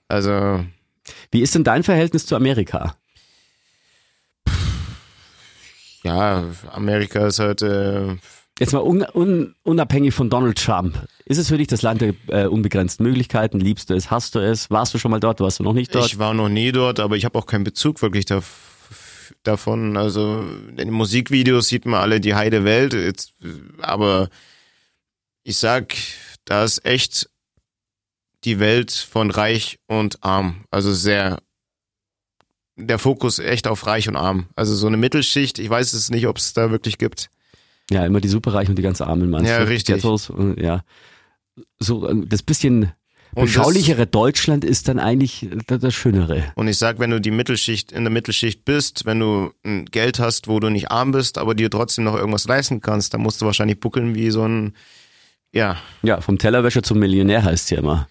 Also 0.09 0.65
wie 1.31 1.41
ist 1.41 1.55
denn 1.55 1.63
dein 1.63 1.83
Verhältnis 1.83 2.25
zu 2.25 2.35
Amerika? 2.35 2.97
ja, 6.05 6.45
Amerika 6.71 7.27
ist 7.27 7.39
halt 7.39 7.61
äh, 7.63 8.15
Jetzt 8.57 8.71
mal 8.71 8.83
un, 8.83 9.05
un, 9.13 9.53
unabhängig 9.63 10.13
von 10.13 10.29
Donald 10.29 10.57
Trump. 10.63 10.97
Ist 11.25 11.39
es 11.39 11.49
für 11.49 11.57
dich 11.57 11.67
das 11.67 11.81
Land 11.81 11.99
der 12.01 12.13
äh, 12.27 12.45
unbegrenzten 12.45 13.05
Möglichkeiten? 13.05 13.59
Liebst 13.59 13.89
du 13.89 13.95
es? 13.95 14.09
Hast 14.09 14.33
du 14.35 14.39
es? 14.39 14.69
Warst 14.69 14.93
du 14.93 14.97
schon 14.97 15.11
mal 15.11 15.19
dort? 15.19 15.41
Warst 15.41 15.59
du 15.59 15.63
noch 15.63 15.73
nicht 15.73 15.93
dort? 15.93 16.05
Ich 16.05 16.19
war 16.19 16.33
noch 16.33 16.47
nie 16.47 16.71
dort, 16.71 17.01
aber 17.01 17.17
ich 17.17 17.25
habe 17.25 17.37
auch 17.37 17.47
keinen 17.47 17.65
Bezug 17.65 18.01
wirklich 18.01 18.23
da, 18.23 18.41
davon. 19.43 19.97
Also 19.97 20.45
in 20.69 20.77
den 20.77 20.91
Musikvideos 20.91 21.67
sieht 21.67 21.85
man 21.85 21.99
alle 21.99 22.21
die 22.21 22.35
heide 22.35 22.63
Welt, 22.63 22.93
jetzt, 22.93 23.33
aber 23.81 24.29
ich 25.43 25.57
sag, 25.57 25.93
da 26.45 26.63
ist 26.63 26.85
echt 26.85 27.29
die 28.45 28.59
Welt 28.59 28.91
von 28.91 29.31
reich 29.31 29.79
und 29.87 30.23
arm. 30.23 30.63
Also 30.71 30.93
sehr 30.93 31.39
der 32.77 32.99
Fokus 32.99 33.39
echt 33.39 33.67
auf 33.67 33.85
reich 33.87 34.07
und 34.09 34.15
arm. 34.15 34.47
Also 34.55 34.75
so 34.75 34.87
eine 34.87 34.97
Mittelschicht, 34.97 35.59
ich 35.59 35.69
weiß 35.69 35.93
es 35.93 36.09
nicht, 36.09 36.27
ob 36.27 36.37
es 36.37 36.53
da 36.53 36.71
wirklich 36.71 36.97
gibt. 36.97 37.29
Ja, 37.89 38.05
immer 38.05 38.19
die 38.19 38.27
Superreichen 38.27 38.71
und 38.71 38.75
die 38.77 38.81
ganz 38.81 38.99
Armen, 39.01 39.29
meinst 39.29 39.49
Ja, 39.49 39.59
du? 39.59 39.67
richtig. 39.69 39.95
Ghettos, 39.95 40.29
und, 40.29 40.59
ja. 40.59 40.83
So, 41.79 42.09
ähm, 42.09 42.27
das 42.27 42.41
bisschen 42.43 42.91
Und 43.33 43.43
das- 43.43 43.55
beschaulichere 43.55 44.07
Deutschland 44.07 44.65
ist 44.65 44.87
dann 44.89 44.99
eigentlich 44.99 45.47
das, 45.67 45.79
das 45.79 45.93
Schönere. 45.93 46.51
Und 46.55 46.67
ich 46.67 46.77
sag, 46.77 46.99
wenn 46.99 47.11
du 47.11 47.21
die 47.21 47.31
Mittelschicht, 47.31 47.91
in 47.93 48.03
der 48.03 48.11
Mittelschicht 48.11 48.65
bist, 48.65 49.05
wenn 49.05 49.19
du 49.19 49.51
ein 49.63 49.85
Geld 49.85 50.19
hast, 50.19 50.47
wo 50.49 50.59
du 50.59 50.69
nicht 50.69 50.91
arm 50.91 51.11
bist, 51.11 51.37
aber 51.37 51.55
dir 51.55 51.69
trotzdem 51.69 52.03
noch 52.03 52.15
irgendwas 52.15 52.45
leisten 52.47 52.81
kannst, 52.81 53.13
dann 53.13 53.21
musst 53.21 53.41
du 53.41 53.45
wahrscheinlich 53.45 53.79
buckeln 53.79 54.15
wie 54.15 54.31
so 54.31 54.45
ein, 54.45 54.73
ja, 55.53 55.77
Ja, 56.01 56.19
vom 56.19 56.37
Tellerwäscher 56.37 56.83
zum 56.83 56.99
Millionär 56.99 57.43
heißt 57.43 57.71
ja 57.71 57.77
immer. 57.79 58.09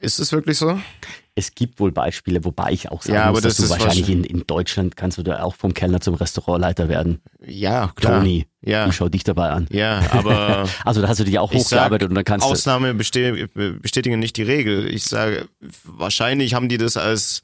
Ist 0.00 0.18
es 0.18 0.32
wirklich 0.32 0.58
so? 0.58 0.78
Es 1.34 1.54
gibt 1.54 1.78
wohl 1.78 1.92
Beispiele, 1.92 2.44
wobei 2.44 2.72
ich 2.72 2.90
auch 2.90 3.02
sagen 3.02 3.14
Ja, 3.14 3.30
muss, 3.30 3.42
dass 3.42 3.56
das 3.58 3.66
du 3.66 3.70
wahrscheinlich 3.72 4.08
in, 4.10 4.24
in 4.24 4.44
Deutschland 4.46 4.96
kannst 4.96 5.18
du 5.18 5.22
da 5.22 5.42
auch 5.44 5.54
vom 5.54 5.72
Kellner 5.72 6.00
zum 6.00 6.14
Restaurantleiter 6.14 6.88
werden. 6.88 7.20
Ja, 7.46 7.92
klar. 7.94 8.18
Toni, 8.18 8.46
Ja. 8.60 8.88
ich 8.88 8.96
schau 8.96 9.08
dich 9.08 9.22
dabei 9.22 9.50
an. 9.50 9.68
Ja, 9.70 10.02
aber 10.10 10.68
Also 10.84 11.00
da 11.00 11.06
hast 11.08 11.20
du 11.20 11.24
dich 11.24 11.38
auch 11.38 11.52
ich 11.52 11.58
sag, 11.62 11.66
hochgearbeitet 11.78 12.08
und 12.08 12.16
dann 12.16 12.24
kannst 12.24 12.44
du. 12.44 12.50
Ausnahme 12.50 12.92
beste 12.94 13.48
bestätigen 13.54 14.18
nicht 14.18 14.36
die 14.36 14.42
Regel. 14.42 14.92
Ich 14.92 15.04
sage, 15.04 15.48
wahrscheinlich 15.84 16.54
haben 16.54 16.68
die 16.68 16.78
das 16.78 16.96
als 16.96 17.42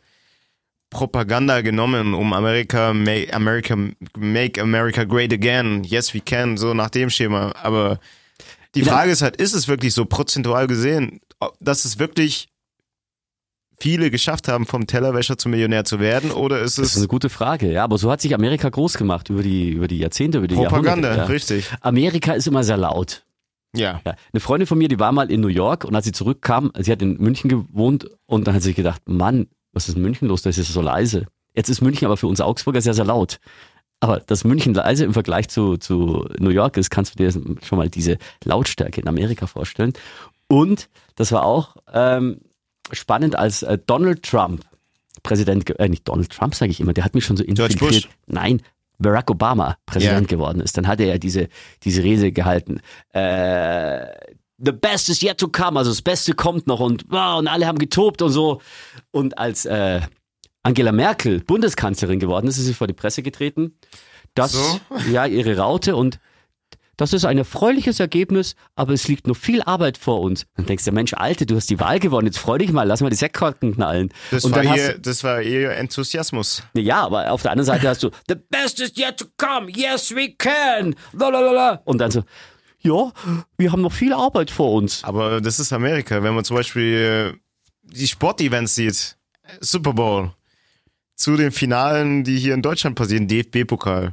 Propaganda 0.90 1.60
genommen, 1.60 2.14
um 2.14 2.32
Amerika, 2.32 2.92
make 2.94 3.32
America, 3.34 3.76
make 4.16 4.60
America 4.60 5.04
great 5.04 5.32
again. 5.32 5.82
Yes, 5.84 6.14
we 6.14 6.20
can, 6.20 6.56
so 6.56 6.72
nach 6.74 6.90
dem 6.90 7.10
Schema. 7.10 7.52
Aber 7.62 7.98
die. 8.74 8.82
Frage 8.82 9.10
ist 9.10 9.22
halt, 9.22 9.36
ist 9.36 9.54
es 9.54 9.68
wirklich 9.68 9.94
so 9.94 10.04
prozentual 10.04 10.66
gesehen, 10.66 11.20
dass 11.60 11.84
es 11.84 11.98
wirklich 11.98 12.48
viele 13.78 14.10
geschafft 14.10 14.48
haben, 14.48 14.66
vom 14.66 14.86
Tellerwäscher 14.86 15.36
zum 15.36 15.50
Millionär 15.50 15.84
zu 15.84 16.00
werden, 16.00 16.30
oder 16.30 16.60
ist 16.60 16.78
Das 16.78 16.86
ist 16.86 16.92
es 16.92 16.98
eine 16.98 17.08
gute 17.08 17.28
Frage, 17.28 17.70
ja. 17.70 17.84
Aber 17.84 17.98
so 17.98 18.10
hat 18.10 18.20
sich 18.20 18.34
Amerika 18.34 18.68
groß 18.68 18.94
gemacht 18.94 19.30
über 19.30 19.42
die, 19.42 19.70
über 19.70 19.88
die 19.88 19.98
Jahrzehnte, 19.98 20.38
über 20.38 20.48
die 20.48 20.54
Propaganda? 20.54 21.08
Jahrhunderte. 21.08 21.20
Ja. 21.20 21.24
Richtig. 21.26 21.70
Amerika 21.80 22.32
ist 22.32 22.46
immer 22.46 22.64
sehr 22.64 22.76
laut. 22.76 23.24
Ja. 23.76 24.00
Ja. 24.04 24.14
Eine 24.32 24.40
Freundin 24.40 24.66
von 24.66 24.78
mir, 24.78 24.88
die 24.88 25.00
war 25.00 25.12
mal 25.12 25.30
in 25.30 25.40
New 25.40 25.48
York 25.48 25.84
und 25.84 25.94
als 25.94 26.04
sie 26.04 26.12
zurückkam, 26.12 26.70
sie 26.78 26.92
hat 26.92 27.02
in 27.02 27.16
München 27.18 27.48
gewohnt 27.48 28.08
und 28.26 28.46
dann 28.46 28.54
hat 28.54 28.62
sie 28.62 28.68
sich 28.68 28.76
gedacht, 28.76 29.02
Mann, 29.06 29.48
was 29.72 29.88
ist 29.88 29.96
in 29.96 30.02
München 30.02 30.28
los? 30.28 30.42
Das 30.42 30.56
ist 30.56 30.72
so 30.72 30.80
leise. 30.80 31.26
Jetzt 31.54 31.68
ist 31.68 31.80
München 31.80 32.06
aber 32.06 32.16
für 32.16 32.26
uns 32.26 32.40
Augsburger 32.40 32.80
sehr, 32.80 32.94
sehr 32.94 33.04
laut. 33.04 33.38
Aber 34.04 34.20
dass 34.20 34.44
München 34.44 34.74
leise 34.74 35.04
im 35.06 35.14
Vergleich 35.14 35.48
zu, 35.48 35.78
zu 35.78 36.28
New 36.38 36.50
York 36.50 36.76
ist, 36.76 36.90
kannst 36.90 37.14
du 37.14 37.16
dir 37.16 37.32
schon 37.32 37.78
mal 37.78 37.88
diese 37.88 38.18
Lautstärke 38.44 39.00
in 39.00 39.08
Amerika 39.08 39.46
vorstellen. 39.46 39.94
Und 40.46 40.90
das 41.16 41.32
war 41.32 41.44
auch 41.44 41.76
ähm, 41.90 42.40
spannend, 42.92 43.34
als 43.34 43.62
äh, 43.62 43.78
Donald 43.86 44.22
Trump 44.22 44.62
Präsident, 45.22 45.70
äh, 45.80 45.88
nicht 45.88 46.06
Donald 46.06 46.30
Trump 46.30 46.54
sage 46.54 46.70
ich 46.70 46.80
immer, 46.80 46.92
der 46.92 47.02
hat 47.02 47.14
mich 47.14 47.24
schon 47.24 47.38
so 47.38 47.44
infiltriert. 47.44 48.10
Nein, 48.26 48.60
Barack 48.98 49.30
Obama 49.30 49.78
Präsident 49.86 50.30
Ja. 50.30 50.36
geworden 50.36 50.60
ist. 50.60 50.76
Dann 50.76 50.86
hat 50.86 51.00
er 51.00 51.06
ja 51.06 51.16
diese, 51.16 51.48
diese 51.82 52.02
Rede 52.02 52.30
gehalten. 52.30 52.80
Äh, 53.14 54.04
the 54.58 54.72
best 54.72 55.08
is 55.08 55.22
yet 55.22 55.38
to 55.38 55.48
come, 55.48 55.78
also 55.78 55.90
das 55.90 56.02
Beste 56.02 56.34
kommt 56.34 56.66
noch 56.66 56.80
und, 56.80 57.06
wow, 57.08 57.38
und 57.38 57.48
alle 57.48 57.66
haben 57.66 57.78
getobt 57.78 58.20
und 58.20 58.32
so. 58.32 58.60
Und 59.12 59.38
als 59.38 59.64
äh, 59.64 60.02
Angela 60.64 60.92
Merkel 60.92 61.40
Bundeskanzlerin 61.40 62.18
geworden 62.18 62.48
ist, 62.48 62.58
ist 62.58 62.64
sie 62.64 62.74
vor 62.74 62.86
die 62.88 62.92
Presse 62.94 63.22
getreten. 63.22 63.78
Das, 64.34 64.52
So? 64.52 64.80
ja, 65.12 65.26
ihre 65.26 65.56
Raute 65.56 65.94
und 65.94 66.18
das 66.96 67.12
ist 67.12 67.24
ein 67.24 67.38
erfreuliches 67.38 67.98
Ergebnis, 67.98 68.54
aber 68.76 68.92
es 68.92 69.08
liegt 69.08 69.26
noch 69.26 69.36
viel 69.36 69.62
Arbeit 69.62 69.98
vor 69.98 70.20
uns. 70.20 70.46
Dann 70.56 70.66
denkst 70.66 70.84
du, 70.84 70.92
Mensch, 70.92 71.12
Alte, 71.14 71.44
du 71.44 71.56
hast 71.56 71.68
die 71.68 71.80
Wahl 71.80 71.98
gewonnen, 71.98 72.26
jetzt 72.26 72.38
freu 72.38 72.56
dich 72.58 72.70
mal, 72.72 72.84
lass 72.84 73.00
mal 73.00 73.10
die 73.10 73.16
Sektkorken 73.16 73.74
knallen. 73.74 74.12
Das, 74.30 74.48
war 74.48 74.62
ihr, 74.62 74.98
das 74.98 75.24
war 75.24 75.42
ihr 75.42 75.72
Enthusiasmus. 75.72 76.62
ja, 76.74 77.02
aber 77.04 77.32
auf 77.32 77.42
der 77.42 77.50
anderen 77.50 77.66
Seite 77.66 77.88
hast 77.88 78.02
du, 78.04 78.10
the 78.28 78.36
best 78.48 78.80
is 78.80 78.92
yet 78.96 79.16
to 79.16 79.26
come, 79.36 79.70
yes 79.70 80.14
we 80.14 80.34
can, 80.36 80.94
lalalala. 81.12 81.82
Und 81.84 81.98
dann 81.98 82.12
so, 82.12 82.22
ja, 82.80 83.10
wir 83.58 83.72
haben 83.72 83.82
noch 83.82 83.92
viel 83.92 84.12
Arbeit 84.12 84.50
vor 84.52 84.72
uns. 84.74 85.02
Aber 85.02 85.40
das 85.40 85.58
ist 85.58 85.72
Amerika. 85.72 86.22
Wenn 86.22 86.34
man 86.34 86.44
zum 86.44 86.56
Beispiel 86.56 87.40
die 87.82 88.06
Sportevents 88.06 88.74
sieht, 88.76 89.16
Super 89.60 89.94
Bowl, 89.94 90.32
zu 91.16 91.36
den 91.36 91.52
Finalen, 91.52 92.24
die 92.24 92.38
hier 92.38 92.54
in 92.54 92.62
Deutschland 92.62 92.96
passieren, 92.96 93.28
DFB-Pokal, 93.28 94.12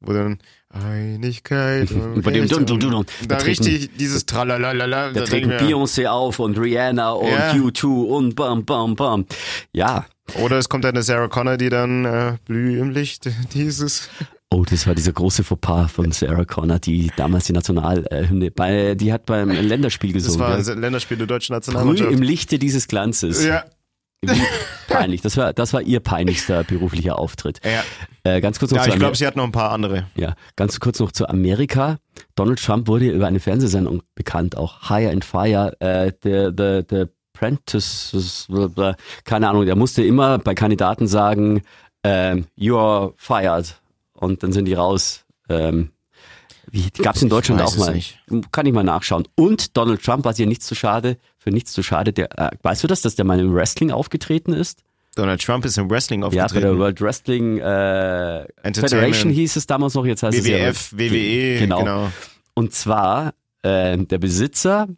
wo 0.00 0.12
dann 0.12 0.38
Einigkeit 0.70 1.88
Bei 2.22 2.30
dem 2.30 2.48
Dun, 2.48 2.64
Dun, 2.66 2.80
Dun, 2.80 3.06
da 3.28 3.36
Da 3.36 3.44
richtig 3.44 3.90
dieses 3.98 4.24
Tralalala. 4.26 5.10
Da 5.12 5.22
treten 5.24 5.50
Beyoncé 5.52 6.06
auf 6.06 6.38
und 6.38 6.58
Rihanna 6.58 7.10
und 7.12 7.28
Ja. 7.30 7.52
U2 7.52 7.84
und 8.06 8.34
bam, 8.34 8.64
bam, 8.64 8.96
bam. 8.96 9.26
Ja. 9.72 10.06
Oder 10.40 10.56
es 10.58 10.68
kommt 10.68 10.86
eine 10.86 11.02
Sarah 11.02 11.28
Connor, 11.28 11.56
die 11.58 11.68
dann 11.68 12.04
äh, 12.06 12.36
blüh 12.46 12.80
im 12.80 12.90
Licht 12.90 13.28
dieses. 13.54 14.08
Oh, 14.50 14.64
das 14.68 14.86
war 14.86 14.94
dieser 14.94 15.12
große 15.12 15.44
Fauxpas 15.44 15.88
von 15.92 16.12
Sarah 16.12 16.44
Connor, 16.44 16.78
die 16.78 17.10
damals 17.16 17.44
die 17.44 17.52
Nationalhymne, 17.52 18.50
bei, 18.50 18.94
die 18.94 19.12
hat 19.12 19.26
beim 19.26 19.50
Länderspiel 19.50 20.12
Das 20.12 20.24
gesungen. 20.24 20.40
war 20.46 20.56
gell? 20.62 20.72
ein 20.74 20.80
Länderspiel 20.80 21.16
der 21.18 21.26
deutschen 21.26 21.54
Nationalmannschaft. 21.54 22.10
im 22.12 22.22
Lichte 22.22 22.58
dieses 22.58 22.86
Glanzes. 22.88 23.44
Ja, 23.44 23.64
peinlich. 24.88 25.20
Das 25.22 25.36
war, 25.36 25.52
das 25.52 25.72
war 25.72 25.82
ihr 25.82 26.00
peinlichster 26.00 26.64
beruflicher 26.64 27.18
Auftritt. 27.18 27.60
Ja, 27.64 27.82
Äh, 28.24 28.40
ganz 28.40 28.58
kurz 28.58 28.70
noch 28.70 28.78
ja 28.78 28.84
zu 28.84 28.90
ich 28.90 28.98
glaube, 28.98 29.16
sie 29.16 29.26
hat 29.26 29.34
noch 29.36 29.44
ein 29.44 29.52
paar 29.52 29.72
andere. 29.72 30.06
ja, 30.14 30.34
ganz 30.56 30.78
kurz 30.78 31.00
noch 31.00 31.10
zu 31.12 31.28
Amerika. 31.28 31.98
Donald 32.36 32.62
Trump 32.62 32.86
wurde 32.86 33.10
über 33.10 33.26
eine 33.26 33.40
Fernsehsendung 33.40 34.02
bekannt, 34.14 34.56
auch 34.56 34.88
Higher 34.88 35.10
and 35.10 35.24
Fire, 35.24 35.74
äh, 35.80 36.12
der, 36.22 36.52
der, 36.52 36.82
der 36.82 37.08
Apprentice, 37.34 38.46
keine 39.24 39.48
Ahnung, 39.48 39.66
der 39.66 39.74
musste 39.74 40.04
immer 40.04 40.38
bei 40.38 40.54
Kandidaten 40.54 41.08
sagen, 41.08 41.62
ähm, 42.04 42.46
you're 42.56 43.14
fired. 43.16 43.80
Und 44.12 44.42
dann 44.44 44.52
sind 44.52 44.66
die 44.66 44.74
raus. 44.74 45.24
Ähm, 45.48 45.90
wie, 46.70 46.90
gab's 47.02 47.22
in 47.22 47.28
Deutschland 47.28 47.60
auch 47.60 47.72
es 47.72 47.78
mal. 47.78 47.94
nicht. 47.94 48.18
Kann 48.52 48.66
ich 48.66 48.72
mal 48.72 48.82
nachschauen. 48.84 49.26
Und 49.34 49.76
Donald 49.76 50.02
Trump 50.02 50.24
war 50.24 50.34
hier 50.34 50.46
nichts 50.46 50.66
zu 50.66 50.74
schade, 50.74 51.18
für 51.38 51.50
nichts 51.50 51.72
zu 51.72 51.82
schade. 51.82 52.12
Der, 52.12 52.38
äh, 52.38 52.50
weißt 52.62 52.82
du 52.84 52.86
das, 52.88 53.02
dass 53.02 53.14
der 53.14 53.24
mal 53.24 53.38
im 53.40 53.54
Wrestling 53.54 53.90
aufgetreten 53.90 54.52
ist? 54.52 54.82
Donald 55.14 55.42
Trump 55.44 55.64
ist 55.66 55.76
im 55.76 55.90
Wrestling 55.90 56.22
Ja, 56.22 56.28
bei 56.28 56.34
der 56.36 56.44
aufgetreten. 56.46 56.78
World 56.78 57.00
Wrestling 57.02 57.58
äh. 57.58 58.46
Federation 58.72 59.30
hieß 59.30 59.56
es 59.56 59.66
damals 59.66 59.92
noch, 59.94 60.06
jetzt 60.06 60.22
heißt 60.22 60.38
es 60.38 60.46
ja 60.46 60.58
WWF, 60.68 60.92
WWE, 60.92 61.58
Genau. 61.58 61.78
genau. 61.80 62.12
Und 62.54 62.72
zwar 62.72 63.34
äh, 63.62 63.98
der 63.98 64.18
Besitzer 64.18 64.88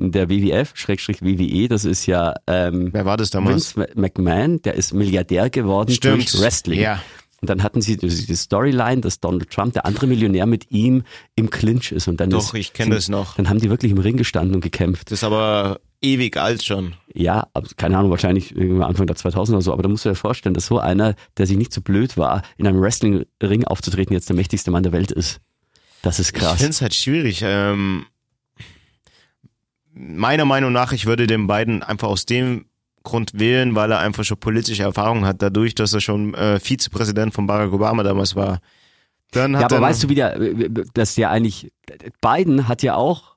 der 0.00 0.28
WWF, 0.28 0.70
Schrägstrich 0.74 1.22
WWE, 1.22 1.66
das 1.66 1.84
ist 1.84 2.06
ja 2.06 2.34
ähm, 2.46 2.90
Wer 2.92 3.04
war 3.04 3.16
das 3.16 3.30
damals? 3.30 3.76
Vince 3.76 3.90
McMahon, 3.96 4.62
der 4.62 4.74
ist 4.74 4.94
Milliardär 4.94 5.50
geworden 5.50 5.90
Stimmt. 5.90 6.32
durch 6.32 6.40
Wrestling. 6.40 6.78
Ja. 6.80 7.02
Und 7.40 7.48
dann 7.50 7.62
hatten 7.62 7.80
sie 7.80 7.96
die 7.96 8.34
Storyline, 8.34 9.00
dass 9.00 9.20
Donald 9.20 9.48
Trump, 9.50 9.72
der 9.72 9.86
andere 9.86 10.08
Millionär, 10.08 10.44
mit 10.46 10.70
ihm 10.72 11.04
im 11.36 11.50
Clinch 11.50 11.92
ist. 11.92 12.08
Und 12.08 12.18
dann 12.20 12.30
Doch, 12.30 12.52
ist, 12.52 12.58
ich 12.58 12.72
kenn 12.72 12.90
das 12.90 13.08
noch. 13.08 13.36
Dann 13.36 13.48
haben 13.48 13.60
die 13.60 13.70
wirklich 13.70 13.92
im 13.92 13.98
Ring 13.98 14.16
gestanden 14.16 14.56
und 14.56 14.60
gekämpft. 14.60 15.12
Das 15.12 15.20
ist 15.20 15.24
aber 15.24 15.78
ewig 16.00 16.36
alt 16.36 16.64
schon. 16.64 16.94
Ja, 17.14 17.46
keine 17.76 17.96
Ahnung, 17.96 18.10
wahrscheinlich 18.10 18.56
Anfang 18.56 19.06
der 19.06 19.14
2000 19.14 19.54
oder 19.54 19.62
so. 19.62 19.72
Aber 19.72 19.82
da 19.84 19.88
musst 19.88 20.04
du 20.04 20.08
dir 20.08 20.14
vorstellen, 20.16 20.54
dass 20.54 20.66
so 20.66 20.80
einer, 20.80 21.14
der 21.36 21.46
sich 21.46 21.56
nicht 21.56 21.72
so 21.72 21.80
blöd 21.80 22.16
war, 22.16 22.42
in 22.56 22.66
einem 22.66 22.80
Wrestling-Ring 22.80 23.64
aufzutreten, 23.64 24.14
jetzt 24.14 24.28
der 24.28 24.36
mächtigste 24.36 24.72
Mann 24.72 24.82
der 24.82 24.92
Welt 24.92 25.12
ist. 25.12 25.40
Das 26.02 26.18
ist 26.18 26.34
Ich 26.34 26.40
krass. 26.40 26.58
finde 26.58 26.70
es 26.70 26.80
halt 26.82 26.94
schwierig. 26.94 27.42
Ähm, 27.44 28.06
meiner 29.92 30.44
Meinung 30.44 30.72
nach, 30.72 30.92
ich 30.92 31.06
würde 31.06 31.26
den 31.26 31.46
beiden 31.46 31.82
einfach 31.82 32.08
aus 32.08 32.26
dem 32.26 32.66
Grund 33.08 33.32
wählen, 33.38 33.74
weil 33.74 33.90
er 33.90 33.98
einfach 33.98 34.24
schon 34.24 34.38
politische 34.38 34.82
Erfahrung 34.82 35.24
hat, 35.24 35.42
dadurch, 35.42 35.74
dass 35.74 35.92
er 35.92 36.00
schon 36.00 36.34
äh, 36.34 36.60
Vizepräsident 36.60 37.34
von 37.34 37.46
Barack 37.46 37.72
Obama 37.72 38.02
damals 38.02 38.36
war. 38.36 38.60
Dann 39.32 39.56
hat 39.56 39.62
Ja, 39.62 39.66
aber 39.66 39.76
er 39.76 39.90
weißt 39.90 40.04
du, 40.04 40.08
wie 40.08 40.14
der, 40.14 40.38
dass 40.94 41.14
der 41.14 41.30
eigentlich, 41.30 41.72
Biden 42.20 42.68
hat 42.68 42.82
ja 42.82 42.94
auch, 42.94 43.36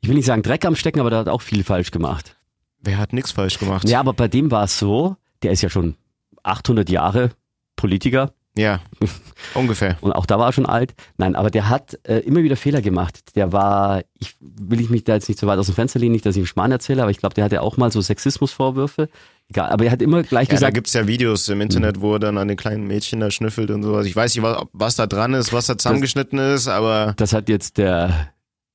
ich 0.00 0.08
will 0.08 0.16
nicht 0.16 0.26
sagen 0.26 0.42
Dreck 0.42 0.64
am 0.64 0.76
Stecken, 0.76 1.00
aber 1.00 1.10
der 1.10 1.20
hat 1.20 1.28
auch 1.28 1.42
viel 1.42 1.64
falsch 1.64 1.90
gemacht. 1.90 2.36
wer 2.80 2.98
hat 2.98 3.12
nichts 3.12 3.32
falsch 3.32 3.58
gemacht? 3.58 3.88
Ja, 3.88 4.00
aber 4.00 4.12
bei 4.12 4.28
dem 4.28 4.50
war 4.50 4.64
es 4.64 4.78
so, 4.78 5.16
der 5.42 5.52
ist 5.52 5.62
ja 5.62 5.68
schon 5.68 5.96
800 6.42 6.88
Jahre 6.90 7.30
Politiker 7.76 8.32
Ja, 8.56 8.80
ungefähr. 9.54 9.96
und 10.00 10.12
auch 10.12 10.26
da 10.26 10.38
war 10.38 10.46
er 10.46 10.52
schon 10.52 10.66
alt. 10.66 10.94
Nein, 11.16 11.34
aber 11.34 11.50
der 11.50 11.68
hat 11.68 11.98
äh, 12.04 12.18
immer 12.18 12.42
wieder 12.44 12.56
Fehler 12.56 12.82
gemacht. 12.82 13.34
Der 13.34 13.52
war, 13.52 14.02
ich 14.18 14.36
will 14.40 14.80
ich 14.80 14.90
mich 14.90 15.02
da 15.02 15.14
jetzt 15.14 15.28
nicht 15.28 15.40
so 15.40 15.48
weit 15.48 15.58
aus 15.58 15.66
dem 15.66 15.74
Fenster 15.74 15.98
lehnen, 15.98 16.12
nicht, 16.12 16.24
dass 16.24 16.36
ich 16.36 16.40
einen 16.40 16.46
Schmarrn 16.46 16.70
erzähle, 16.70 17.02
aber 17.02 17.10
ich 17.10 17.18
glaube, 17.18 17.34
der 17.34 17.44
hatte 17.44 17.60
auch 17.62 17.76
mal 17.76 17.90
so 17.90 18.00
Sexismusvorwürfe. 18.00 19.08
Egal, 19.50 19.70
aber 19.70 19.84
er 19.84 19.90
hat 19.90 20.02
immer 20.02 20.22
gleich 20.22 20.46
Ja, 20.48 20.52
da 20.52 20.56
gesagt, 20.56 20.74
gibt's 20.74 20.92
ja 20.92 21.06
Videos 21.06 21.48
im 21.48 21.60
Internet, 21.60 22.00
wo 22.00 22.14
er 22.14 22.20
dann 22.20 22.38
an 22.38 22.46
den 22.48 22.56
kleinen 22.56 22.86
Mädchen 22.86 23.20
da 23.20 23.30
schnüffelt 23.30 23.70
und 23.70 23.82
sowas. 23.82 24.06
Ich 24.06 24.14
weiß 24.14 24.34
nicht, 24.34 24.44
was, 24.44 24.62
was 24.72 24.96
da 24.96 25.06
dran 25.06 25.34
ist, 25.34 25.52
was 25.52 25.66
da 25.66 25.76
zusammengeschnitten 25.76 26.38
ist, 26.38 26.68
aber 26.68 27.14
das 27.16 27.32
hat 27.32 27.48
jetzt 27.48 27.76
der 27.78 28.30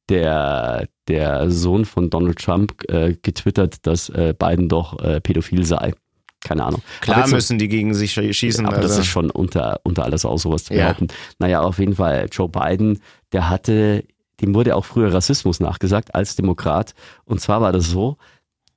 der 0.09 0.87
der 1.07 1.49
Sohn 1.51 1.85
von 1.85 2.09
Donald 2.09 2.39
Trump 2.39 2.83
äh, 2.89 3.15
getwittert, 3.21 3.85
dass 3.87 4.09
äh, 4.09 4.33
Biden 4.37 4.67
doch 4.67 4.99
äh, 4.99 5.21
pädophil 5.21 5.63
sei. 5.65 5.93
Keine 6.41 6.63
Ahnung. 6.63 6.81
klar 7.01 7.27
müssen 7.27 7.59
die 7.59 7.67
gegen 7.67 7.93
sich 7.93 8.13
schießen. 8.13 8.65
aber 8.65 8.77
also. 8.77 8.87
das 8.87 8.97
ist 8.99 9.07
schon 9.07 9.29
unter 9.29 9.81
unter 9.83 10.03
alles 10.03 10.23
auch 10.25 10.37
sowas 10.39 10.63
zu 10.65 10.73
Ja. 10.73 10.83
behaupten. 10.85 11.07
Naja, 11.37 11.61
auf 11.61 11.79
jeden 11.79 11.95
Fall 11.95 12.27
Joe 12.31 12.47
Biden, 12.49 13.01
der 13.33 13.49
hatte, 13.49 14.05
dem 14.41 14.55
wurde 14.55 14.75
auch 14.75 14.85
früher 14.85 15.13
Rassismus 15.13 15.59
nachgesagt 15.59 16.15
als 16.15 16.35
Demokrat. 16.35 16.93
Und 17.25 17.41
zwar 17.41 17.61
war 17.61 17.71
das 17.73 17.89
so, 17.89 18.17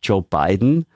Joe 0.02 0.22
Biden 0.22 0.86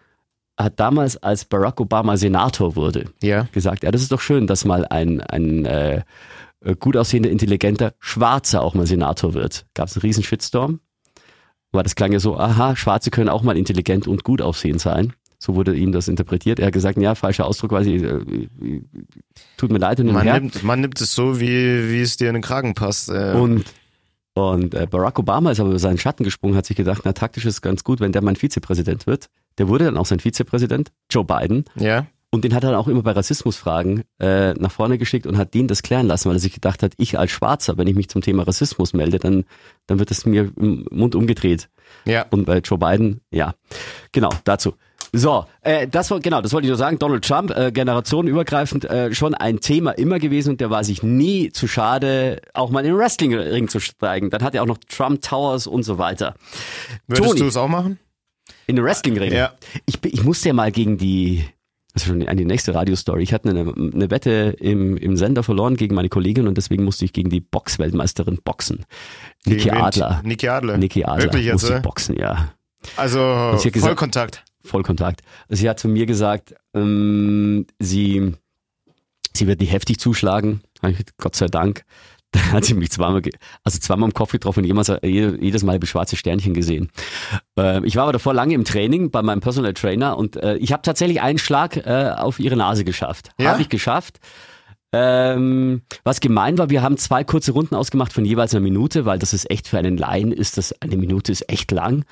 hat 0.59 0.81
damals, 0.81 1.17
als 1.23 1.45
Barack 1.45 1.81
Obama 1.81 2.17
Senator 2.17 2.77
wurde, 2.77 3.11
ja. 3.23 3.47
gesagt, 3.53 3.85
ja, 3.85 3.91
das 3.91 4.03
ist 4.03 4.11
doch 4.11 4.21
schön, 4.23 4.47
dass 4.47 4.65
mal 4.65 4.87
ein, 4.87 5.21
ein 5.21 5.67
äh, 5.67 6.03
gut 6.81 6.97
aussehender, 6.97 7.31
intelligenter 7.31 7.93
Schwarzer 8.01 8.63
auch 8.63 8.75
mal 8.75 8.87
Senator 8.87 9.35
wird. 9.35 9.67
Gab 9.75 9.89
es 9.89 9.97
einen 9.97 10.01
riesen 10.03 10.25
Shitstorm? 10.25 10.81
Weil 11.73 11.83
das 11.83 11.95
klang 11.95 12.13
ja 12.13 12.21
so, 12.21 12.39
aha, 12.39 12.75
Schwarze 12.75 13.11
können 13.11 13.29
auch 13.29 13.43
mal 13.43 13.57
intelligent 13.59 14.09
und 14.09 14.25
gut 14.25 14.41
aussehend 14.41 14.81
sein. 14.81 15.13
So 15.39 15.55
wurde 15.55 15.75
ihm 15.75 15.93
das 15.93 16.09
interpretiert. 16.09 16.59
Er 16.61 16.67
hat 16.67 16.73
gesagt, 16.73 16.99
ja, 16.99 17.15
falscher 17.15 17.47
Ausdruck, 17.47 17.73
weiß 17.73 17.87
ich, 17.87 18.03
äh, 18.03 18.81
tut 19.57 19.71
mir 19.71 19.79
leid 19.79 20.01
und, 20.01 20.13
Man 20.13 20.23
her. 20.23 20.41
nimmt, 20.41 20.63
man 20.63 20.81
nimmt 20.81 21.01
es 21.01 21.15
so, 21.15 21.41
wie, 21.41 21.91
wie 21.91 22.01
es 22.01 22.17
dir 22.17 22.29
in 22.29 22.35
den 22.35 22.43
Kragen 22.43 22.75
passt. 22.75 23.09
Äh, 23.09 23.33
Und, 23.33 23.65
und 24.35 24.75
äh, 24.75 24.87
Barack 24.91 25.19
Obama 25.19 25.51
ist 25.51 25.61
aber 25.61 25.71
über 25.71 25.79
seinen 25.79 25.99
Schatten 25.99 26.25
gesprungen, 26.25 26.57
hat 26.57 26.67
sich 26.67 26.77
gedacht, 26.77 27.03
na 27.05 27.13
taktisch 27.13 27.45
ist 27.45 27.55
es 27.55 27.63
ganz 27.63 27.85
gut, 27.85 28.01
wenn 28.01 28.13
der 28.13 28.23
mein 28.23 28.37
Vizepräsident 28.37 29.07
wird. 29.07 29.27
Der 29.59 29.69
wurde 29.69 29.85
dann 29.87 29.97
auch 29.97 30.07
sein 30.07 30.21
Vizepräsident, 30.21 30.91
Joe 31.11 31.25
Biden. 31.25 31.65
ja. 31.77 32.07
Und 32.33 32.43
den 32.43 32.55
hat 32.55 32.65
er 32.65 32.71
dann 32.73 32.79
auch 32.81 32.89
immer 32.89 33.03
bei 33.03 33.13
Rassismusfragen 33.13 34.03
äh, 34.19 34.53
nach 34.55 34.73
vorne 34.73 34.99
geschickt 34.99 35.27
und 35.27 35.39
hat 35.39 35.55
den 35.55 35.69
das 35.69 35.83
klären 35.83 36.07
lassen, 36.09 36.29
weil 36.29 36.37
er 36.37 36.41
sich 36.41 36.53
gedacht 36.53 36.83
hat, 36.83 36.93
ich 36.99 37.19
als 37.19 37.31
Schwarzer, 37.31 37.79
wenn 37.79 37.87
ich 37.87 37.95
mich 37.95 38.09
zum 38.09 38.21
Thema 38.21 38.43
Rassismus 38.43 38.93
melde, 38.93 39.19
dann, 39.21 39.45
dann 39.87 40.01
wird 40.01 40.11
es 40.11 40.27
mir 40.27 40.51
im 40.57 40.85
Mund 40.91 41.15
umgedreht. 41.15 41.71
Ja. 42.05 42.27
Und 42.31 42.45
bei 42.45 42.59
Joe 42.59 42.79
Biden, 42.79 43.21
ja, 43.31 43.55
genau, 44.11 44.31
dazu. 44.45 44.75
So, 45.13 45.47
äh, 45.63 45.87
das 45.89 46.11
war 46.11 46.21
genau, 46.21 46.41
das 46.41 46.53
wollte 46.53 46.67
ich 46.67 46.71
nur 46.71 46.79
sagen. 46.79 46.99
Donald 46.99 47.25
Trump, 47.25 47.51
äh, 47.51 47.73
generationenübergreifend, 47.73 48.85
äh, 48.85 49.15
schon 49.15 49.35
ein 49.35 49.61
Thema 49.61 49.93
immer 49.93 50.19
gewesen 50.19 50.51
und 50.51 50.61
der 50.61 50.71
war 50.71 50.85
sich 50.85 51.03
nie 51.03 51.51
zu 51.51 51.69
schade, 51.69 52.41
auch 52.55 52.71
mal 52.71 52.81
in 52.81 52.93
den 52.93 52.99
Wrestlingring 52.99 53.69
zu 53.69 53.81
steigen. 53.81 54.31
Dann 54.31 54.43
hat 54.43 54.55
er 54.55 54.63
auch 54.63 54.67
noch 54.67 54.79
Trump 54.89 55.23
Towers 55.23 55.67
und 55.67 55.83
so 55.83 55.99
weiter. 55.99 56.35
Würdest 57.07 57.29
Toni. 57.29 57.41
du 57.41 57.47
es 57.47 57.57
auch 57.57 57.69
machen? 57.69 57.99
In 58.67 58.77
den 58.77 58.85
Wrestlingring. 58.85 59.33
Ja. 59.33 59.53
Ich, 59.87 60.05
ich 60.05 60.25
musste 60.25 60.49
ja 60.49 60.55
mal 60.55 60.73
gegen 60.73 60.99
die, 60.99 61.45
das 61.95 62.03
ist 62.03 62.09
schon 62.09 62.27
an 62.27 62.37
die 62.37 62.45
nächste 62.45 62.75
Radiostory. 62.75 63.23
Ich 63.23 63.33
hatte 63.33 63.49
eine, 63.51 63.61
eine 63.61 64.11
Wette 64.11 64.57
im, 64.59 64.97
im 64.97 65.17
Sender 65.17 65.43
verloren 65.43 65.77
gegen 65.77 65.95
meine 65.95 66.09
Kollegin 66.09 66.49
und 66.49 66.57
deswegen 66.57 66.85
musste 66.85 67.05
ich 67.05 67.13
gegen 67.13 67.31
die 67.31 67.41
Boxweltmeisterin 67.41 68.39
boxen. 68.45 68.85
Niki? 69.45 69.71
Adler. 69.71 70.21
Niki 70.25 70.49
Adler. 70.49 70.77
Niki 70.79 71.05
Adler 71.05 71.25
Wirklich 71.25 71.47
jetzt? 71.47 71.63
musste 71.63 71.81
boxen, 71.81 72.17
ja. 72.17 72.53
Also 72.97 73.59
Vollkontakt. 73.79 74.45
Vollkontakt. 74.67 75.23
Sie 75.49 75.69
hat 75.69 75.81
zu 75.81 75.89
mir 75.89 76.07
gesagt, 76.07 76.55
ähm, 76.75 77.67
sie, 77.79 78.33
sie 79.35 79.47
wird 79.47 79.61
nicht 79.61 79.73
heftig 79.73 79.99
zuschlagen. 79.99 80.61
Gott 81.19 81.37
sei 81.37 81.47
Dank. 81.47 81.85
Da 82.33 82.41
hat 82.51 82.65
sie 82.65 82.75
mich 82.75 82.91
zweimal, 82.91 83.23
also 83.63 83.79
zweimal 83.79 84.09
im 84.09 84.13
Kopf 84.13 84.33
getroffen 84.33 84.59
und 84.61 84.67
jemals, 84.67 84.89
jede- 85.03 85.39
jedes 85.41 85.63
Mal 85.63 85.75
habe 85.77 85.85
ich 85.85 85.91
schwarze 85.91 86.17
Sternchen 86.17 86.53
gesehen. 86.55 86.91
Ähm, 87.57 87.85
ich 87.85 87.95
war 87.97 88.03
aber 88.03 88.13
davor 88.13 88.35
lange 88.35 88.53
im 88.53 88.65
Training 88.65 89.11
bei 89.13 89.23
meinem 89.23 89.41
Personal 89.41 89.73
Trainer 89.75 90.19
und 90.19 90.37
äh, 90.37 90.57
ich 90.57 90.73
habe 90.73 90.83
tatsächlich 90.83 91.23
einen 91.23 91.39
Schlag 91.39 91.77
äh, 91.77 92.11
auf 92.15 92.39
ihre 92.41 92.57
Nase 92.57 92.85
geschafft. 92.85 93.31
Ja? 93.39 93.53
Habe 93.53 93.63
ich 93.63 93.69
geschafft. 93.69 94.19
Ähm, 94.99 95.83
was 96.05 96.21
gemein 96.21 96.57
war, 96.57 96.71
wir 96.71 96.81
haben 96.81 96.97
zwei 96.97 97.23
kurze 97.23 97.53
Runden 97.53 97.75
ausgemacht 97.75 98.15
von 98.15 98.25
jeweils 98.25 98.55
einer 98.55 98.63
Minute, 98.63 99.05
weil 99.05 99.19
das 99.19 99.35
ist 99.35 99.51
echt 99.51 99.69
für 99.69 99.77
einen 99.77 99.99
Laien 99.99 100.33
ist 100.33 100.57
das, 100.57 100.75
eine 100.81 100.97
Minute 100.97 101.33
ist 101.33 101.51
echt 101.51 101.71
lang. 101.71 102.05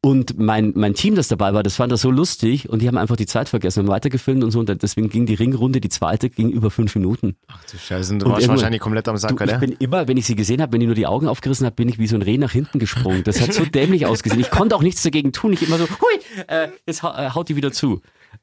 Und 0.00 0.38
mein, 0.40 0.72
mein 0.74 0.94
Team, 0.94 1.14
das 1.14 1.28
dabei 1.28 1.54
war, 1.54 1.62
das 1.62 1.76
fand 1.76 1.92
das 1.92 2.00
so 2.00 2.10
lustig 2.10 2.68
und 2.68 2.82
die 2.82 2.88
haben 2.88 2.98
einfach 2.98 3.14
die 3.14 3.26
Zeit 3.26 3.48
vergessen 3.48 3.80
und 3.80 3.88
weitergefilmt 3.88 4.42
und 4.42 4.50
so 4.50 4.58
und 4.58 4.82
deswegen 4.82 5.08
ging 5.08 5.24
die 5.26 5.34
Ringrunde, 5.34 5.80
die 5.80 5.88
zweite, 5.88 6.30
ging 6.30 6.50
über 6.50 6.70
fünf 6.70 6.94
Minuten. 6.96 7.36
Ach 7.46 7.62
du 7.70 7.78
Scheiße, 7.78 8.18
du 8.18 8.26
Und 8.26 8.32
warst 8.32 8.48
wahrscheinlich 8.48 8.80
komplett 8.80 9.06
am 9.06 9.16
Sack, 9.16 9.36
Du, 9.36 9.44
ich 9.44 9.50
oder? 9.50 9.58
bin 9.58 9.72
immer, 9.78 10.08
wenn 10.08 10.16
ich 10.16 10.26
sie 10.26 10.34
gesehen 10.34 10.60
habe, 10.60 10.72
wenn 10.72 10.80
ich 10.80 10.86
nur 10.86 10.96
die 10.96 11.06
Augen 11.06 11.28
aufgerissen 11.28 11.64
habe, 11.64 11.76
bin 11.76 11.88
ich 11.88 11.98
wie 11.98 12.08
so 12.08 12.16
ein 12.16 12.22
Reh 12.22 12.38
nach 12.38 12.52
hinten 12.52 12.80
gesprungen. 12.80 13.22
Das 13.22 13.40
hat 13.40 13.52
so 13.52 13.64
dämlich 13.72 14.06
ausgesehen. 14.06 14.40
Ich 14.40 14.50
konnte 14.50 14.74
auch 14.74 14.82
nichts 14.82 15.02
dagegen 15.02 15.32
tun. 15.32 15.52
Ich 15.52 15.62
immer 15.62 15.78
so, 15.78 15.84
hui, 15.84 16.44
äh, 16.48 16.68
jetzt 16.86 17.04
äh, 17.04 17.30
haut 17.30 17.48
die 17.48 17.56
wieder 17.56 17.70
zu. 17.72 18.00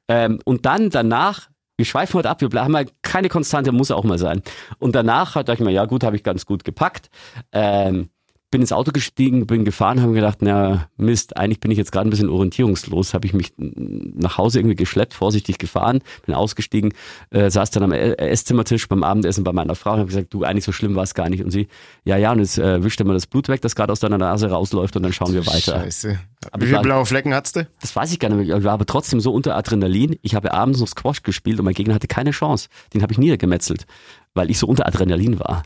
Ähm, 0.07 0.39
und 0.45 0.65
dann 0.65 0.89
danach, 0.89 1.49
wir 1.79 1.85
schweifen 1.85 2.15
heute 2.15 2.29
ab, 2.29 2.41
wir 2.41 2.61
haben 2.61 2.75
ja 2.75 2.83
keine 3.01 3.29
Konstante, 3.29 3.71
muss 3.71 3.89
auch 3.89 4.03
mal 4.03 4.19
sein. 4.19 4.43
Und 4.79 4.95
danach 4.95 5.35
hat 5.35 5.47
ich 5.47 5.61
mir, 5.61 5.71
ja 5.71 5.85
gut, 5.85 6.03
habe 6.03 6.17
ich 6.17 6.23
ganz 6.23 6.45
gut 6.45 6.65
gepackt. 6.65 7.09
Ähm, 7.53 8.09
bin 8.51 8.61
ins 8.61 8.71
Auto 8.71 8.91
gestiegen, 8.91 9.45
bin 9.45 9.63
gefahren, 9.63 9.99
habe 10.01 10.09
mir 10.11 10.21
gedacht, 10.21 10.39
na 10.41 10.87
Mist, 10.97 11.37
eigentlich 11.37 11.59
bin 11.59 11.69
ich 11.69 11.77
jetzt 11.77 11.91
gerade 11.91 12.07
ein 12.07 12.09
bisschen 12.09 12.29
orientierungslos, 12.29 13.13
habe 13.13 13.27
ich 13.27 13.33
mich 13.33 13.53
nach 13.57 14.37
Hause 14.39 14.59
irgendwie 14.59 14.75
geschleppt, 14.75 15.13
vorsichtig 15.13 15.59
gefahren, 15.59 15.99
bin 16.25 16.33
ausgestiegen, 16.33 16.93
äh, 17.29 17.51
saß 17.51 17.69
dann 17.71 17.83
am 17.83 17.91
Esszimmertisch 17.91 18.87
beim 18.87 19.03
Abendessen 19.03 19.43
bei 19.43 19.51
meiner 19.51 19.75
Frau 19.75 19.91
und 19.93 19.99
habe 19.99 20.07
gesagt, 20.07 20.33
du, 20.33 20.43
eigentlich 20.43 20.65
so 20.65 20.71
schlimm 20.71 20.95
war 20.95 21.03
es 21.03 21.13
gar 21.13 21.29
nicht. 21.29 21.43
Und 21.43 21.51
sie, 21.51 21.67
ja, 22.05 22.17
ja, 22.17 22.31
und 22.31 22.39
jetzt 22.39 22.57
äh, 22.57 22.83
wischt 22.83 22.99
mal 23.03 23.13
das 23.13 23.27
Blut 23.27 23.49
weg, 23.49 23.61
das 23.61 23.75
gerade 23.75 23.91
aus 23.91 23.99
deiner 23.99 24.17
Nase 24.17 24.49
rausläuft 24.49 24.95
und 24.95 25.03
dann 25.03 25.13
schauen 25.13 25.33
wir 25.33 25.45
weiter. 25.45 25.81
Scheiße. 25.81 26.19
Aber 26.51 26.61
Wie 26.61 26.65
viele 26.67 26.77
war- 26.77 26.83
blaue 26.83 27.05
Flecken 27.05 27.33
hattest 27.35 27.55
du? 27.57 27.67
Das 27.81 27.95
weiß 27.95 28.11
ich 28.11 28.19
gar 28.19 28.29
nicht 28.29 28.47
mehr. 28.47 28.57
Ich 28.57 28.63
war 28.63 28.73
aber 28.73 28.85
trotzdem 28.85 29.19
so 29.19 29.31
unter 29.31 29.55
Adrenalin. 29.55 30.17
Ich 30.23 30.33
habe 30.33 30.53
abends 30.53 30.79
noch 30.79 30.87
Squash 30.87 31.21
gespielt 31.21 31.59
und 31.59 31.65
mein 31.65 31.73
Gegner 31.75 31.93
hatte 31.93 32.07
keine 32.07 32.31
Chance. 32.31 32.69
Den 32.93 33.03
habe 33.03 33.11
ich 33.13 33.19
niedergemetzelt, 33.19 33.85
weil 34.33 34.49
ich 34.49 34.57
so 34.57 34.65
unter 34.65 34.87
Adrenalin 34.87 35.39
war. 35.39 35.63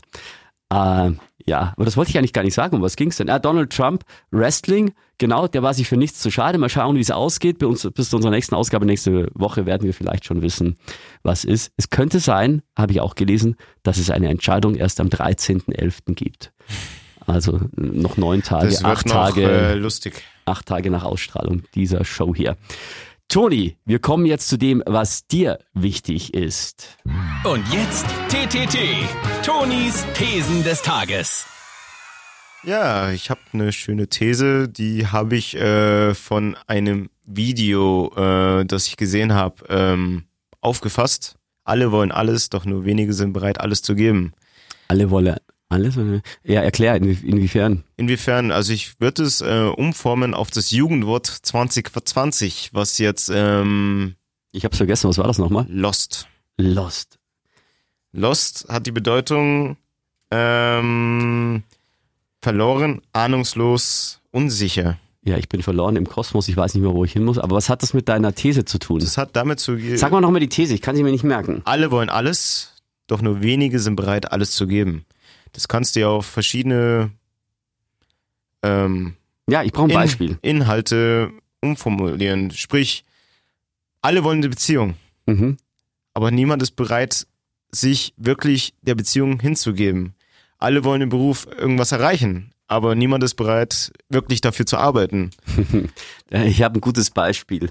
Äh, 0.74 1.12
ja, 1.46 1.72
aber 1.76 1.84
das 1.84 1.96
wollte 1.96 2.10
ich 2.10 2.18
eigentlich 2.18 2.32
gar 2.32 2.42
nicht 2.42 2.54
sagen. 2.54 2.76
Um 2.76 2.82
was 2.82 2.96
ging's 2.96 3.16
denn? 3.16 3.28
Ah, 3.28 3.38
Donald 3.38 3.70
Trump, 3.70 4.04
Wrestling, 4.30 4.94
genau, 5.18 5.46
der 5.46 5.62
war 5.62 5.74
sich 5.74 5.88
für 5.88 5.96
nichts 5.96 6.20
zu 6.20 6.30
schade. 6.30 6.56
Mal 6.58 6.70
schauen, 6.70 6.96
wie 6.96 7.00
es 7.00 7.10
ausgeht. 7.10 7.58
Bei 7.58 7.66
uns, 7.66 7.88
bis 7.94 8.10
zu 8.10 8.16
unserer 8.16 8.32
nächsten 8.32 8.54
Ausgabe 8.54 8.86
nächste 8.86 9.28
Woche 9.34 9.66
werden 9.66 9.82
wir 9.82 9.92
vielleicht 9.92 10.24
schon 10.24 10.40
wissen, 10.42 10.76
was 11.22 11.44
ist. 11.44 11.72
Es 11.76 11.90
könnte 11.90 12.18
sein, 12.18 12.62
habe 12.76 12.92
ich 12.92 13.00
auch 13.00 13.14
gelesen, 13.14 13.56
dass 13.82 13.98
es 13.98 14.10
eine 14.10 14.28
Entscheidung 14.30 14.74
erst 14.74 15.00
am 15.00 15.08
13.11. 15.08 16.14
gibt. 16.14 16.52
Also 17.26 17.60
noch 17.76 18.16
neun 18.16 18.42
Tage, 18.42 18.76
acht 18.82 19.06
noch 19.06 19.12
Tage, 19.12 19.42
äh, 19.42 19.74
lustig. 19.74 20.22
acht 20.44 20.66
Tage 20.66 20.90
nach 20.90 21.04
Ausstrahlung 21.04 21.62
dieser 21.74 22.04
Show 22.04 22.34
hier. 22.34 22.56
Toni, 23.28 23.76
wir 23.84 23.98
kommen 23.98 24.26
jetzt 24.26 24.48
zu 24.48 24.56
dem, 24.56 24.82
was 24.86 25.26
dir 25.26 25.58
wichtig 25.72 26.34
ist. 26.34 26.98
Und 27.44 27.64
jetzt 27.72 28.06
TTT, 28.28 28.78
Tonis 29.44 30.04
Thesen 30.14 30.62
des 30.62 30.82
Tages. 30.82 31.46
Ja, 32.62 33.10
ich 33.10 33.30
habe 33.30 33.40
eine 33.52 33.72
schöne 33.72 34.08
These, 34.08 34.68
die 34.68 35.08
habe 35.08 35.36
ich 35.36 35.56
äh, 35.56 36.14
von 36.14 36.56
einem 36.66 37.10
Video, 37.26 38.12
äh, 38.16 38.64
das 38.64 38.86
ich 38.86 38.96
gesehen 38.96 39.34
habe, 39.34 39.64
ähm, 39.68 40.24
aufgefasst. 40.60 41.36
Alle 41.64 41.92
wollen 41.92 42.12
alles, 42.12 42.50
doch 42.50 42.64
nur 42.64 42.84
wenige 42.84 43.12
sind 43.12 43.32
bereit, 43.32 43.60
alles 43.60 43.82
zu 43.82 43.94
geben. 43.94 44.32
Alle 44.88 45.10
wollen 45.10 45.36
alles? 45.74 45.96
Ja, 46.44 46.62
erklär, 46.62 46.96
inwie- 47.00 47.22
inwiefern. 47.24 47.84
Inwiefern, 47.96 48.50
also 48.50 48.72
ich 48.72 49.00
würde 49.00 49.22
es 49.24 49.40
äh, 49.40 49.70
umformen 49.76 50.32
auf 50.34 50.50
das 50.50 50.70
Jugendwort 50.70 51.26
2020, 51.26 52.70
was 52.72 52.98
jetzt 52.98 53.30
ähm, 53.34 54.14
Ich 54.52 54.64
hab's 54.64 54.76
vergessen, 54.78 55.08
was 55.08 55.18
war 55.18 55.26
das 55.26 55.38
nochmal? 55.38 55.66
Lost. 55.68 56.26
Lost. 56.56 57.18
Lost 58.12 58.66
hat 58.68 58.86
die 58.86 58.92
Bedeutung 58.92 59.76
ähm, 60.30 61.62
verloren, 62.42 63.00
ahnungslos, 63.12 64.20
unsicher. 64.30 64.98
Ja, 65.26 65.38
ich 65.38 65.48
bin 65.48 65.62
verloren 65.62 65.96
im 65.96 66.06
Kosmos, 66.06 66.48
ich 66.48 66.56
weiß 66.56 66.74
nicht 66.74 66.82
mehr, 66.82 66.92
wo 66.94 67.04
ich 67.04 67.12
hin 67.14 67.24
muss. 67.24 67.38
Aber 67.38 67.56
was 67.56 67.68
hat 67.70 67.82
das 67.82 67.94
mit 67.94 68.08
deiner 68.10 68.34
These 68.34 68.64
zu 68.66 68.78
tun? 68.78 69.00
Das 69.00 69.16
hat 69.16 69.30
damit 69.36 69.58
zu 69.58 69.78
Sag 69.96 70.12
mal 70.12 70.20
nochmal 70.20 70.40
die 70.40 70.48
These, 70.50 70.74
ich 70.74 70.82
kann 70.82 70.96
sie 70.96 71.02
mir 71.02 71.12
nicht 71.12 71.24
merken. 71.24 71.62
alle 71.64 71.90
wollen 71.90 72.10
alles, 72.10 72.74
doch 73.06 73.22
nur 73.22 73.40
wenige 73.42 73.78
sind 73.78 73.96
bereit, 73.96 74.32
alles 74.32 74.50
zu 74.50 74.66
geben. 74.66 75.06
Das 75.54 75.66
kannst 75.68 75.96
du 75.96 76.00
ja 76.00 76.08
auf 76.08 76.26
verschiedene 76.26 77.10
ähm, 78.62 79.14
Ja, 79.48 79.62
ich 79.62 79.72
brauche 79.72 79.86
ein 79.86 79.90
In- 79.90 79.96
Beispiel. 79.96 80.38
Inhalte 80.42 81.30
umformulieren. 81.60 82.50
Sprich, 82.50 83.04
alle 84.02 84.22
wollen 84.24 84.38
eine 84.38 84.48
Beziehung, 84.50 84.94
Mhm. 85.26 85.56
aber 86.12 86.30
niemand 86.30 86.62
ist 86.62 86.72
bereit, 86.76 87.26
sich 87.70 88.14
wirklich 88.16 88.74
der 88.82 88.94
Beziehung 88.94 89.40
hinzugeben. 89.40 90.14
Alle 90.58 90.84
wollen 90.84 91.02
im 91.02 91.08
Beruf 91.08 91.46
irgendwas 91.46 91.92
erreichen, 91.92 92.52
aber 92.66 92.94
niemand 92.94 93.22
ist 93.24 93.34
bereit, 93.34 93.92
wirklich 94.08 94.40
dafür 94.40 94.66
zu 94.66 94.76
arbeiten. 94.78 95.30
Ich 96.30 96.62
habe 96.62 96.78
ein 96.78 96.80
gutes 96.80 97.10
Beispiel. 97.10 97.70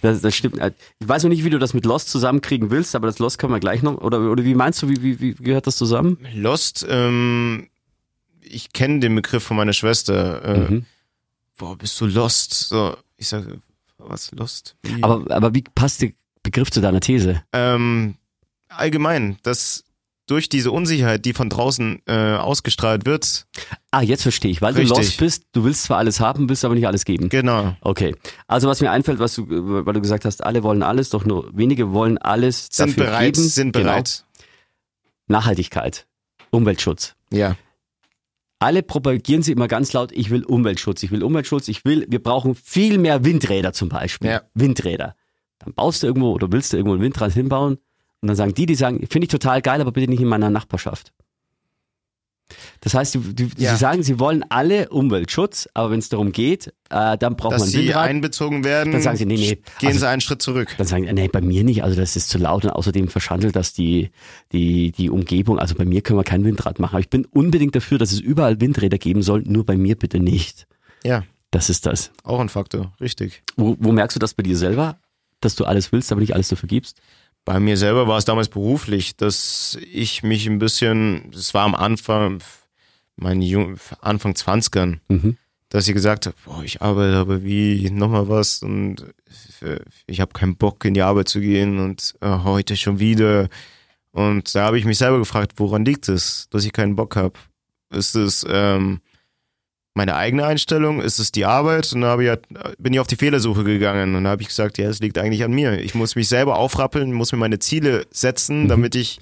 Das, 0.00 0.20
das 0.20 0.36
stimmt. 0.36 0.60
Ich 1.00 1.08
weiß 1.08 1.24
noch 1.24 1.30
nicht, 1.30 1.42
wie 1.42 1.50
du 1.50 1.58
das 1.58 1.74
mit 1.74 1.84
Lost 1.84 2.08
zusammenkriegen 2.08 2.70
willst, 2.70 2.94
aber 2.94 3.08
das 3.08 3.18
Lost 3.18 3.38
können 3.38 3.52
wir 3.52 3.58
gleich 3.58 3.82
noch. 3.82 3.98
Oder, 4.00 4.30
oder 4.30 4.44
wie 4.44 4.54
meinst 4.54 4.80
du, 4.82 4.88
wie, 4.88 5.02
wie, 5.02 5.18
wie 5.18 5.34
gehört 5.34 5.66
das 5.66 5.74
zusammen? 5.76 6.16
Lost, 6.32 6.86
ähm, 6.88 7.68
ich 8.42 8.72
kenne 8.72 9.00
den 9.00 9.16
Begriff 9.16 9.42
von 9.42 9.56
meiner 9.56 9.72
Schwester. 9.72 10.44
Äh, 10.44 10.70
Mhm. 10.70 10.86
Boah, 11.58 11.76
bist 11.76 12.00
du 12.00 12.06
lost? 12.06 12.52
So, 12.68 12.96
ich 13.16 13.26
sage, 13.26 13.60
was 13.98 14.30
lost? 14.32 14.76
Wie? 14.82 15.02
Aber, 15.02 15.34
aber 15.34 15.52
wie 15.54 15.62
passt 15.62 16.02
der 16.02 16.12
Begriff 16.44 16.70
zu 16.70 16.80
deiner 16.80 17.00
These? 17.00 17.42
ähm, 17.52 18.14
allgemein, 18.68 19.38
dass 19.42 19.82
durch 20.26 20.48
diese 20.48 20.70
Unsicherheit, 20.72 21.24
die 21.24 21.32
von 21.32 21.48
draußen 21.48 22.02
äh, 22.06 22.34
ausgestrahlt 22.36 23.06
wird, 23.06 23.46
Ah, 23.90 24.02
jetzt 24.02 24.22
verstehe 24.22 24.50
ich. 24.50 24.60
Weil 24.60 24.74
Richtig. 24.74 24.90
du 24.92 24.96
Lost 25.00 25.16
bist, 25.18 25.44
du 25.52 25.64
willst 25.64 25.84
zwar 25.84 25.98
alles 25.98 26.20
haben, 26.20 26.48
willst 26.48 26.64
aber 26.64 26.74
nicht 26.74 26.86
alles 26.86 27.04
geben. 27.04 27.28
genau, 27.28 27.74
Okay. 27.80 28.14
Also 28.46 28.68
was 28.68 28.80
mir 28.80 28.90
einfällt, 28.90 29.18
was 29.20 29.34
du, 29.36 29.46
weil 29.48 29.94
du 29.94 30.00
gesagt 30.00 30.24
hast, 30.24 30.42
alle 30.44 30.62
wollen 30.62 30.82
alles, 30.82 31.10
doch 31.10 31.24
nur 31.24 31.50
wenige 31.56 31.92
wollen 31.92 32.18
alles 32.18 32.68
sind 32.70 32.90
dafür 32.90 33.04
bereit, 33.06 33.34
geben. 33.34 33.46
sind 33.48 33.72
Genau. 33.72 33.84
bereit. 33.86 34.24
Nachhaltigkeit, 35.28 36.06
Umweltschutz. 36.50 37.14
Ja, 37.32 37.56
Alle 38.58 38.82
propagieren 38.82 39.42
sie 39.42 39.52
immer 39.52 39.68
ganz 39.68 39.92
laut, 39.92 40.12
ich 40.12 40.30
will 40.30 40.42
Umweltschutz, 40.44 41.02
ich 41.02 41.10
will 41.10 41.22
Umweltschutz, 41.22 41.68
ich 41.68 41.84
will, 41.84 42.06
wir 42.08 42.22
brauchen 42.22 42.54
viel 42.54 42.96
mehr 42.98 43.24
Windräder 43.24 43.72
zum 43.74 43.88
Beispiel. 43.90 44.30
Ja. 44.30 44.42
Windräder. 44.54 45.14
Dann 45.58 45.74
baust 45.74 46.02
du 46.02 46.06
irgendwo 46.06 46.32
oder 46.32 46.50
willst 46.52 46.72
du 46.72 46.76
irgendwo 46.78 46.94
ein 46.96 47.02
Windrad 47.02 47.32
hinbauen 47.32 47.78
und 48.26 48.28
dann 48.28 48.36
sagen 48.36 48.54
die, 48.54 48.66
die 48.66 48.74
sagen, 48.74 49.06
finde 49.10 49.24
ich 49.26 49.30
total 49.30 49.62
geil, 49.62 49.80
aber 49.80 49.92
bitte 49.92 50.10
nicht 50.10 50.20
in 50.20 50.28
meiner 50.28 50.50
Nachbarschaft. 50.50 51.12
Das 52.80 52.94
heißt, 52.94 53.14
die, 53.14 53.18
die, 53.18 53.48
Ja. 53.56 53.72
sie 53.72 53.78
sagen, 53.80 54.04
sie 54.04 54.20
wollen 54.20 54.44
alle 54.50 54.88
Umweltschutz, 54.90 55.68
aber 55.74 55.90
wenn 55.90 55.98
es 55.98 56.08
darum 56.10 56.30
geht, 56.30 56.68
äh, 56.90 57.18
dann 57.18 57.34
braucht 57.34 57.54
dass 57.54 57.62
man 57.62 57.68
sie 57.70 57.86
Windrad. 57.86 58.08
einbezogen 58.08 58.62
werden, 58.62 58.92
Dann 58.92 59.02
sagen 59.02 59.16
sie, 59.16 59.26
nee, 59.26 59.34
nee, 59.36 59.54
gehen 59.80 59.88
also- 59.88 59.98
sie 59.98 60.08
einen 60.08 60.20
Schritt 60.20 60.42
zurück. 60.42 60.72
Dann 60.78 60.86
sagen 60.86 61.06
die, 61.06 61.12
nee, 61.12 61.26
bei 61.26 61.40
mir 61.40 61.64
nicht, 61.64 61.82
also 61.82 61.96
das 61.96 62.14
ist 62.14 62.28
zu 62.28 62.38
laut 62.38 62.64
und 62.64 62.70
außerdem 62.70 63.08
verschandelt 63.08 63.56
das 63.56 63.72
die, 63.72 64.10
die, 64.52 64.92
die 64.92 65.10
Umgebung. 65.10 65.58
Also 65.58 65.74
bei 65.74 65.84
mir 65.84 66.02
können 66.02 66.20
wir 66.20 66.24
kein 66.24 66.44
Windrad 66.44 66.78
machen. 66.78 66.92
Aber 66.94 67.00
ich 67.00 67.10
bin 67.10 67.24
unbedingt 67.24 67.74
dafür, 67.74 67.98
dass 67.98 68.12
es 68.12 68.20
überall 68.20 68.60
Windräder 68.60 68.98
geben 68.98 69.22
soll, 69.22 69.42
nur 69.44 69.66
bei 69.66 69.76
mir 69.76 69.96
bitte 69.96 70.20
nicht. 70.20 70.68
Ja, 71.02 71.24
Das 71.50 71.68
ist 71.68 71.84
das. 71.86 72.12
auch 72.22 72.38
ein 72.38 72.48
Faktor, 72.48 72.92
richtig. 73.00 73.42
Wo, 73.56 73.76
wo 73.80 73.90
merkst 73.90 74.14
du 74.14 74.20
das 74.20 74.34
bei 74.34 74.44
dir 74.44 74.56
selber, 74.56 74.98
dass 75.40 75.56
du 75.56 75.64
alles 75.64 75.90
willst, 75.90 76.12
aber 76.12 76.20
nicht 76.20 76.34
alles 76.34 76.46
dafür 76.48 76.68
gibst? 76.68 77.00
Bei 77.46 77.60
mir 77.60 77.76
selber 77.76 78.08
war 78.08 78.18
es 78.18 78.24
damals 78.26 78.48
beruflich, 78.48 79.16
dass 79.16 79.78
ich 79.92 80.22
mich 80.24 80.46
ein 80.48 80.58
bisschen, 80.58 81.30
es 81.32 81.54
war 81.54 81.62
am 81.64 81.76
Anfang, 81.76 82.40
mein 83.14 83.40
Jung, 83.40 83.78
Anfang 84.00 84.32
20ern, 84.34 84.98
Mhm. 85.08 85.36
dass 85.68 85.86
ich 85.86 85.94
gesagt 85.94 86.26
habe, 86.26 86.36
boah, 86.44 86.62
ich 86.64 86.82
arbeite 86.82 87.16
aber 87.16 87.44
wie 87.44 87.88
nochmal 87.90 88.28
was 88.28 88.62
und 88.62 89.06
ich 90.08 90.20
habe 90.20 90.32
keinen 90.32 90.56
Bock 90.56 90.84
in 90.84 90.94
die 90.94 91.02
Arbeit 91.02 91.28
zu 91.28 91.40
gehen 91.40 91.78
und 91.78 92.14
äh, 92.20 92.28
heute 92.42 92.76
schon 92.76 92.98
wieder. 92.98 93.48
Und 94.10 94.54
da 94.54 94.64
habe 94.64 94.78
ich 94.78 94.84
mich 94.84 94.98
selber 94.98 95.18
gefragt, 95.18 95.52
woran 95.56 95.84
liegt 95.84 96.08
es, 96.08 96.48
dass 96.50 96.64
ich 96.64 96.72
keinen 96.72 96.96
Bock 96.96 97.14
habe? 97.16 97.38
Ist 97.90 98.16
es 98.16 98.44
ähm, 98.48 99.00
meine 99.96 100.14
eigene 100.14 100.44
Einstellung? 100.46 101.00
Ist 101.00 101.18
es 101.18 101.32
die 101.32 101.44
Arbeit? 101.46 101.92
Und 101.92 102.02
dann 102.02 102.10
habe 102.10 102.24
ich, 102.24 102.28
halt- 102.30 102.46
bin 102.78 102.92
ich 102.92 103.00
auf 103.00 103.06
die 103.06 103.16
Fehlersuche 103.16 103.64
gegangen 103.64 104.14
und 104.14 104.24
da 104.24 104.30
habe 104.30 104.42
ich 104.42 104.48
gesagt, 104.48 104.78
ja, 104.78 104.88
es 104.88 105.00
liegt 105.00 105.18
eigentlich 105.18 105.42
an 105.42 105.52
mir. 105.52 105.80
Ich 105.80 105.94
muss 105.94 106.14
mich 106.16 106.28
selber 106.28 106.56
aufrappeln, 106.58 107.12
muss 107.12 107.32
mir 107.32 107.38
meine 107.38 107.58
Ziele 107.58 108.06
setzen, 108.10 108.64
Mhm. 108.64 108.68
damit 108.68 108.94
ich, 108.94 109.18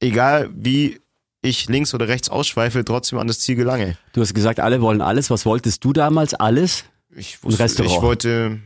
egal 0.00 0.50
wie 0.54 1.00
ich 1.42 1.68
links 1.68 1.92
oder 1.94 2.08
rechts 2.08 2.28
ausschweife, 2.28 2.84
trotzdem 2.84 3.18
an 3.18 3.26
das 3.26 3.40
Ziel 3.40 3.56
gelange. 3.56 3.96
Du 4.12 4.20
hast 4.20 4.34
gesagt, 4.34 4.60
alle 4.60 4.80
wollen 4.80 5.00
alles. 5.02 5.30
Was 5.30 5.44
wolltest 5.44 5.84
du 5.84 5.92
damals? 5.92 6.34
Alles? 6.34 6.84
Ich, 7.14 7.38
Restaurant. 7.44 7.94
ich 7.96 8.02
wollte, 8.02 8.60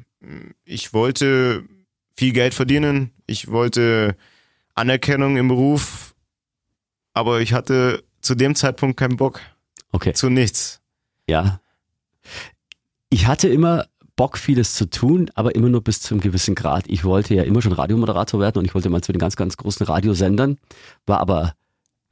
ich 0.65 0.93
wollte 0.93 1.65
viel 2.17 2.33
Geld 2.33 2.55
verdienen. 2.55 3.11
Ich 3.27 3.49
wollte 3.51 4.17
Anerkennung 4.75 5.37
im 5.37 5.49
Beruf, 5.49 6.15
aber 7.13 7.41
ich 7.41 7.53
hatte 7.53 8.03
zu 8.21 8.35
dem 8.35 8.55
Zeitpunkt 8.55 8.97
keinen 8.97 9.17
Bock 9.17 9.41
Okay. 9.93 10.13
zu 10.13 10.29
nichts. 10.29 10.81
Ja. 11.29 11.61
Ich 13.11 13.27
hatte 13.27 13.49
immer 13.49 13.87
Bock, 14.17 14.37
vieles 14.37 14.75
zu 14.75 14.91
tun, 14.91 15.31
aber 15.35 15.55
immer 15.55 15.69
nur 15.69 15.83
bis 15.83 16.03
zu 16.03 16.15
einem 16.15 16.21
gewissen 16.21 16.55
Grad. 16.55 16.85
Ich 16.89 17.05
wollte 17.05 17.35
ja 17.35 17.45
immer 17.45 17.63
schon 17.63 17.73
Radiomoderator 17.73 18.41
werden 18.41 18.59
und 18.59 18.65
ich 18.65 18.75
wollte 18.75 18.91
mal 18.91 19.01
zu 19.01 19.13
den 19.13 19.21
ganz, 19.21 19.37
ganz 19.37 19.57
großen 19.57 19.87
Radiosendern, 19.87 20.59
war 21.07 21.21
aber 21.21 21.55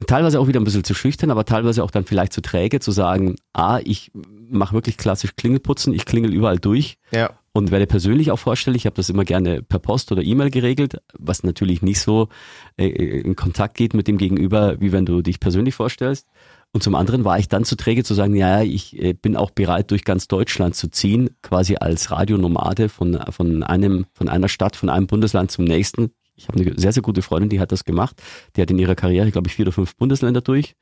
teilweise 0.05 0.39
auch 0.39 0.47
wieder 0.47 0.59
ein 0.59 0.63
bisschen 0.63 0.85
zu 0.85 0.93
schüchtern, 0.93 1.31
aber 1.31 1.43
teilweise 1.43 1.83
auch 1.83 1.91
dann 1.91 2.05
vielleicht 2.05 2.31
zu 2.31 2.41
träge, 2.41 2.79
zu 2.79 2.91
sagen, 2.91 3.35
ah, 3.53 3.79
ich 3.83 4.11
mache 4.13 4.73
wirklich 4.73 4.97
klassisch 4.97 5.35
Klingelputzen, 5.35 5.93
ich 5.93 6.05
klingel 6.05 6.33
überall 6.33 6.59
durch 6.59 6.97
Ja, 7.11 7.31
und 7.57 7.71
werde 7.71 7.87
persönlich 7.87 8.29
auch 8.29 8.37
vorstellig. 8.37 8.83
Ich 8.83 8.85
habe 8.85 8.95
das 8.95 9.09
immer 9.09 9.25
gerne 9.25 9.63
per 9.63 9.79
Post 9.79 10.11
oder 10.11 10.21
E-Mail 10.21 10.51
geregelt, 10.51 11.01
was 11.17 11.43
natürlich 11.43 11.81
nicht 11.81 11.99
so 11.99 12.29
äh, 12.77 12.85
in 12.87 13.35
Kontakt 13.35 13.75
geht 13.75 13.95
mit 13.95 14.07
dem 14.07 14.17
Gegenüber, 14.19 14.79
wie 14.79 14.91
wenn 14.91 15.07
du 15.07 15.23
dich 15.23 15.39
persönlich 15.39 15.73
vorstellst. 15.73 16.27
Und 16.73 16.83
zum 16.83 16.95
anderen 16.95 17.23
war 17.23 17.39
ich 17.39 17.47
dann 17.47 17.63
zu 17.63 17.75
träge 17.75 18.03
zu 18.03 18.13
sagen, 18.13 18.35
ja, 18.35 18.61
ich 18.61 19.01
äh, 19.01 19.13
bin 19.13 19.35
auch 19.35 19.51
bereit, 19.51 19.89
durch 19.91 20.03
ganz 20.03 20.27
Deutschland 20.27 20.75
zu 20.75 20.89
ziehen, 20.89 21.29
quasi 21.41 21.77
als 21.77 22.11
Radionomade 22.11 22.89
von, 22.89 23.19
von 23.29 23.63
einem, 23.63 24.05
von 24.13 24.29
einer 24.29 24.49
Stadt, 24.49 24.75
von 24.75 24.89
einem 24.89 25.07
Bundesland 25.07 25.49
zum 25.49 25.65
nächsten. 25.65 26.11
Ich 26.35 26.47
habe 26.47 26.59
eine 26.59 26.79
sehr, 26.79 26.91
sehr 26.91 27.01
gute 27.01 27.21
Freundin, 27.21 27.49
die 27.49 27.59
hat 27.59 27.71
das 27.71 27.83
gemacht. 27.83 28.21
Die 28.55 28.61
hat 28.61 28.69
in 28.69 28.77
ihrer 28.77 28.95
Karriere, 28.95 29.31
glaube 29.31 29.47
ich, 29.47 29.55
vier 29.55 29.65
oder 29.65 29.71
fünf 29.71 29.95
Bundesländer 29.95 30.41
durch. 30.41 30.75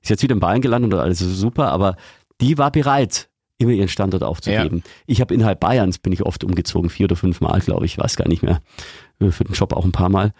Ist 0.00 0.10
jetzt 0.10 0.22
wieder 0.22 0.34
in 0.34 0.40
Bayern 0.40 0.60
gelandet 0.60 0.92
und 0.92 1.00
alles 1.00 1.20
ist 1.20 1.38
super, 1.38 1.72
aber 1.72 1.96
die 2.40 2.58
war 2.58 2.70
bereit, 2.70 3.28
immer 3.58 3.72
ihren 3.72 3.88
Standort 3.88 4.22
aufzugeben. 4.22 4.82
Ich 5.06 5.20
habe 5.20 5.34
innerhalb 5.34 5.60
Bayerns 5.60 5.98
bin 5.98 6.12
ich 6.12 6.22
oft 6.22 6.44
umgezogen, 6.44 6.90
vier 6.90 7.04
oder 7.04 7.16
fünf 7.16 7.40
Mal, 7.40 7.60
glaube 7.60 7.86
ich, 7.86 7.98
weiß 7.98 8.16
gar 8.16 8.28
nicht 8.28 8.42
mehr. 8.42 8.60
Für 9.30 9.44
den 9.44 9.54
Job 9.54 9.72
auch 9.72 9.84
ein 9.84 9.92
paar 9.92 10.08
Mal. 10.08 10.32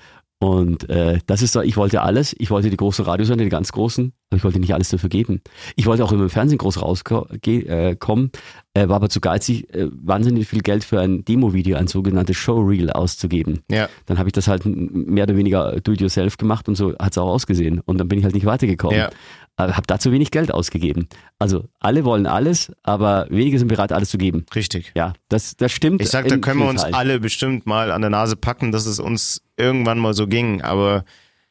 Und 0.43 0.91
äh, 0.91 1.21
das 1.29 1.41
ist 1.41 1.53
so, 1.53 1.61
ich 1.61 1.77
wollte 1.77 2.03
alles. 2.03 2.35
Ich 2.37 2.51
wollte 2.51 2.69
die 2.69 2.77
großen 2.77 3.05
Radiosender, 3.05 3.45
die 3.45 3.49
ganz 3.49 3.71
großen, 3.71 4.13
aber 4.29 4.37
ich 4.37 4.43
wollte 4.43 4.59
nicht 4.59 4.75
alles 4.75 4.89
dafür 4.89 5.09
geben. 5.09 5.41
Ich 5.77 5.87
wollte 5.87 6.03
auch 6.03 6.11
immer 6.11 6.25
im 6.25 6.31
Fernsehen 6.31 6.59
groß 6.59 6.83
rauskommen, 6.83 7.39
äh, 7.47 7.93
äh, 7.93 8.89
war 8.89 8.97
aber 8.97 9.09
zu 9.09 9.21
geizig, 9.21 9.73
äh, 9.73 9.89
wahnsinnig 9.93 10.49
viel 10.49 10.63
Geld 10.63 10.83
für 10.83 10.99
ein 10.99 11.25
Demo-Video, 11.25 11.77
ein 11.77 11.87
sogenanntes 11.87 12.39
Showreel 12.39 12.91
auszugeben. 12.91 13.61
Ja. 13.71 13.89
Dann 14.07 14.19
habe 14.19 14.31
ich 14.31 14.33
das 14.33 14.49
halt 14.49 14.67
mehr 14.67 15.25
oder 15.25 15.37
weniger 15.37 15.81
do-it-yourself 15.81 16.39
gemacht 16.39 16.69
und 16.69 16.75
so 16.75 16.93
hat 16.99 17.13
es 17.13 17.19
auch 17.19 17.29
ausgesehen. 17.29 17.79
Und 17.79 17.99
dann 17.99 18.09
bin 18.09 18.19
ich 18.19 18.25
halt 18.25 18.35
nicht 18.35 18.47
weitergekommen. 18.47 18.99
Ja. 18.99 19.11
Aber 19.55 19.77
habe 19.77 19.87
da 19.87 20.01
zu 20.01 20.11
wenig 20.11 20.33
Geld 20.33 20.53
ausgegeben. 20.53 21.09
Also 21.39 21.69
alle 21.79 22.05
wollen 22.05 22.27
alles, 22.27 22.73
aber 22.83 23.27
wenige 23.29 23.59
sind 23.61 23.69
bereit, 23.69 23.93
alles 23.93 24.09
zu 24.09 24.19
geben. 24.19 24.45
Richtig. 24.57 24.91
Ja, 24.97 25.13
das, 25.29 25.57
das 25.57 25.71
stimmt. 25.71 26.01
Ich 26.01 26.09
sag, 26.09 26.27
da 26.27 26.39
können 26.39 26.61
wir 26.61 26.69
uns 26.69 26.83
Teilen. 26.83 26.95
alle 26.95 27.21
bestimmt 27.21 27.67
mal 27.67 27.93
an 27.93 28.01
der 28.01 28.11
Nase 28.11 28.35
packen, 28.35 28.73
dass 28.73 28.87
es 28.87 28.99
uns 28.99 29.43
irgendwann 29.63 29.99
mal 29.99 30.15
so 30.15 30.27
ging. 30.27 30.61
Aber 30.63 31.05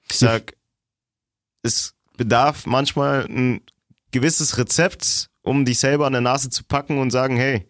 ich 0.09 0.17
sag, 0.17 0.53
es 1.63 1.93
bedarf 2.17 2.65
manchmal 2.65 3.25
ein 3.25 3.61
gewisses 4.11 4.57
Rezept, 4.57 5.29
um 5.41 5.65
dich 5.65 5.79
selber 5.79 6.05
an 6.05 6.13
der 6.13 6.21
Nase 6.21 6.49
zu 6.49 6.63
packen 6.63 6.99
und 6.99 7.11
sagen, 7.11 7.37
hey, 7.37 7.65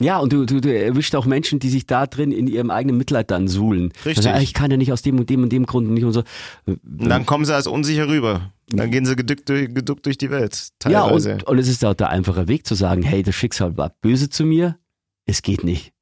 Ja, 0.00 0.18
und 0.18 0.32
du, 0.32 0.44
du, 0.44 0.60
du 0.60 0.72
erwischt 0.72 1.14
auch 1.14 1.24
Menschen, 1.24 1.58
die 1.58 1.70
sich 1.70 1.86
da 1.86 2.06
drin 2.06 2.30
in 2.30 2.46
ihrem 2.46 2.70
eigenen 2.70 2.98
Mitleid 2.98 3.30
dann 3.30 3.48
suhlen. 3.48 3.92
Richtig. 4.04 4.24
Sagen, 4.24 4.36
ah, 4.36 4.40
ich 4.42 4.52
kann 4.52 4.70
ja 4.70 4.76
nicht 4.76 4.92
aus 4.92 5.00
dem 5.02 5.18
und 5.18 5.30
dem 5.30 5.42
und 5.42 5.50
dem 5.50 5.64
Grund 5.64 5.88
nicht 5.90 6.04
und 6.04 6.12
so. 6.12 6.22
und 6.66 7.08
dann 7.08 7.24
kommen 7.24 7.44
sie 7.46 7.54
als 7.54 7.66
unsicher 7.66 8.06
rüber. 8.06 8.52
Dann 8.68 8.90
gehen 8.90 9.06
sie 9.06 9.16
geduckt 9.16 9.48
durch, 9.48 9.72
geduckt 9.72 10.04
durch 10.06 10.18
die 10.18 10.30
Welt. 10.30 10.68
ja, 10.84 11.02
Teilweise. 11.04 11.32
und, 11.34 11.42
und 11.44 11.58
es 11.58 11.68
ist 11.68 11.84
auch 11.84 11.94
der 11.94 12.10
einfache 12.10 12.46
Weg 12.48 12.66
zu 12.66 12.74
sagen, 12.74 13.02
hey, 13.02 13.22
das 13.22 13.34
Schicksal 13.34 13.76
war 13.78 13.90
böse 14.00 14.28
zu 14.28 14.44
mir, 14.44 14.76
es 15.24 15.40
geht 15.42 15.64
nicht. 15.64 15.92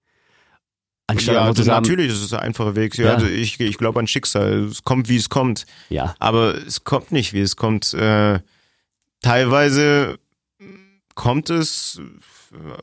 Anstatt 1.07 1.35
ja, 1.35 1.43
also 1.43 1.63
natürlich, 1.65 2.11
ist 2.11 2.33
der 2.33 2.41
einfache 2.41 2.77
Weg. 2.77 2.97
Ja, 2.97 3.05
Ja. 3.07 3.15
Also 3.15 3.27
ich, 3.27 3.61
ich 3.61 3.77
glaube 3.77 3.99
an 4.01 4.07
Schicksal. 4.07 4.65
Es 4.65 4.85
kommt, 4.85 5.09
wie 5.09 5.17
es 5.17 5.29
kommt. 5.29 5.67
ja, 5.91 6.15
Aber 6.19 6.55
es 6.55 6.85
kommt 6.85 7.13
nicht, 7.13 7.35
wie 7.35 7.43
es 7.43 7.57
kommt. 7.57 7.93
Äh, 7.93 8.41
teilweise 9.21 10.19
kommt 11.15 11.51
es, 11.51 12.01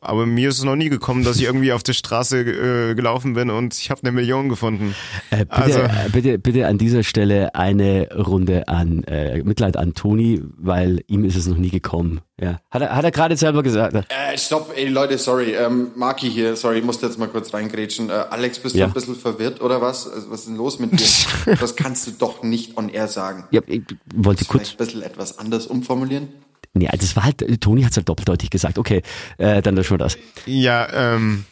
aber 0.01 0.25
mir 0.25 0.49
ist 0.49 0.57
es 0.59 0.63
noch 0.63 0.75
nie 0.75 0.89
gekommen, 0.89 1.23
dass 1.23 1.37
ich 1.37 1.43
irgendwie 1.43 1.71
auf 1.73 1.83
der 1.83 1.93
Straße 1.93 2.39
äh, 2.39 2.93
gelaufen 2.95 3.33
bin 3.33 3.49
und 3.49 3.73
ich 3.77 3.89
habe 3.89 4.01
eine 4.03 4.11
Million 4.11 4.49
gefunden. 4.49 4.95
äh, 5.29 5.37
bitte, 5.39 5.51
also- 5.53 5.79
äh, 5.79 6.09
bitte, 6.11 6.39
bitte 6.39 6.67
an 6.67 6.77
dieser 6.77 7.03
Stelle 7.03 7.55
eine 7.55 8.09
Runde 8.15 8.67
an 8.67 9.03
äh, 9.05 9.43
Mitleid 9.43 9.77
an 9.77 9.93
Toni, 9.93 10.41
weil 10.57 11.03
ihm 11.07 11.23
ist 11.25 11.35
es 11.35 11.47
noch 11.47 11.57
nie 11.57 11.69
gekommen. 11.69 12.21
Ja, 12.39 12.59
hat 12.71 12.81
er, 12.81 12.95
hat 12.95 13.03
er 13.03 13.11
gerade 13.11 13.37
selber 13.37 13.61
gesagt. 13.61 13.95
Äh, 13.95 14.35
stopp, 14.37 14.73
ey 14.75 14.87
Leute, 14.87 15.17
sorry, 15.19 15.53
ähm, 15.53 15.91
Marki 15.95 16.27
hier, 16.29 16.55
sorry, 16.55 16.79
ich 16.79 16.83
musste 16.83 17.05
jetzt 17.05 17.19
mal 17.19 17.27
kurz 17.27 17.53
reingrätschen. 17.53 18.09
Äh, 18.09 18.13
Alex, 18.31 18.57
bist 18.59 18.75
Ja. 18.75 18.85
du 18.87 18.91
ein 18.91 18.93
bisschen 18.95 19.15
verwirrt 19.15 19.61
oder 19.61 19.79
was? 19.81 20.07
Also, 20.11 20.31
was 20.31 20.39
ist 20.39 20.47
denn 20.47 20.55
los 20.55 20.79
mit 20.79 20.91
dir? 20.99 21.55
das 21.59 21.75
kannst 21.75 22.07
du 22.07 22.11
doch 22.11 22.41
nicht 22.41 22.77
on 22.77 22.89
air 22.89 23.07
sagen. 23.07 23.43
Ja, 23.51 23.61
ich 23.67 23.83
wollte 24.15 24.45
kurz 24.45 24.71
ein 24.71 24.77
bisschen 24.77 25.03
etwas 25.03 25.37
anders 25.37 25.67
umformulieren? 25.67 26.29
Nee, 26.73 26.87
also 26.87 27.01
das 27.05 27.15
war 27.15 27.23
halt, 27.25 27.61
Toni 27.61 27.81
hat 27.83 27.91
es 27.91 27.97
halt 27.97 28.07
doppeldeutig 28.07 28.49
gesagt. 28.49 28.77
Okay, 28.77 29.01
äh, 29.37 29.61
dann 29.61 29.75
löschen 29.75 29.93
wir 29.93 29.97
das. 29.97 30.17
Ja, 30.45 31.13
ähm, 31.15 31.45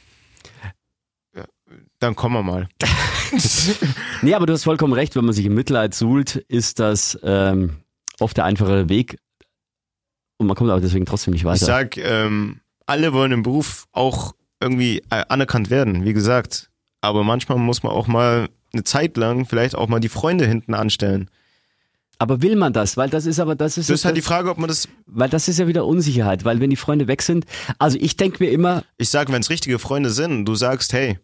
dann 1.99 2.15
kommen 2.15 2.35
wir 2.35 2.43
mal. 2.43 2.67
Nee, 4.23 4.33
aber 4.33 4.47
du 4.47 4.53
hast 4.53 4.63
vollkommen 4.63 4.93
recht, 4.93 5.15
wenn 5.15 5.23
man 5.23 5.35
sich 5.35 5.45
im 5.45 5.53
Mitleid 5.53 5.93
suhlt, 5.93 6.35
ist 6.35 6.79
das 6.79 7.17
ähm, 7.21 7.77
oft 8.19 8.35
der 8.35 8.45
einfache 8.45 8.89
Weg. 8.89 9.19
Und 10.37 10.47
man 10.47 10.55
kommt 10.55 10.71
aber 10.71 10.81
deswegen 10.81 11.05
trotzdem 11.05 11.33
nicht 11.33 11.41
Ich 11.41 11.45
weiter. 11.45 11.63
sag, 11.63 11.95
ähm, 11.97 12.59
alle 12.87 13.13
wollen 13.13 13.31
im 13.31 13.43
Beruf 13.43 13.85
auch 13.91 14.33
irgendwie 14.59 15.03
äh, 15.11 15.23
anerkannt 15.29 15.69
werden, 15.69 16.05
wie 16.05 16.13
gesagt. 16.13 16.71
Aber 17.01 17.23
manchmal 17.23 17.59
muss 17.59 17.83
man 17.83 17.91
auch 17.91 18.07
mal 18.07 18.49
eine 18.73 18.83
Zeit 18.83 19.15
lang 19.15 19.45
vielleicht 19.45 19.75
auch 19.75 19.87
mal 19.87 19.99
die 19.99 20.09
Freunde 20.09 20.47
hinten 20.47 20.73
anstellen. 20.73 21.29
Aber 22.19 22.41
will 22.41 22.55
man 22.55 22.73
das? 22.73 22.95
Weil 22.97 23.09
das 23.09 23.25
ist 23.25 23.39
aber, 23.39 23.55
das 23.55 23.77
ist, 23.77 23.89
Das 23.89 24.01
ist 24.01 24.05
halt 24.05 24.15
die 24.15 24.21
das, 24.21 24.27
Frage, 24.27 24.49
ob 24.51 24.57
man 24.59 24.67
das 24.67 24.87
weil 25.07 25.29
das 25.29 25.47
ist 25.47 25.57
ja 25.57 25.67
wieder 25.67 25.85
Unsicherheit, 25.85 26.45
weil 26.45 26.59
wenn 26.59 26.69
die 26.69 26.75
Freunde 26.75 27.07
weg 27.07 27.21
sind, 27.21 27.45
also 27.79 27.97
ich 27.99 28.15
denke 28.17 28.43
mir 28.43 28.51
immer, 28.51 28.83
Ich 28.97 29.09
sag, 29.09 29.31
wenn 29.31 29.41
es 29.41 29.49
richtige 29.49 29.79
Freunde 29.79 30.11
sind, 30.11 30.45
du 30.45 30.53
sagst, 30.55 30.93
hey, 30.93 31.17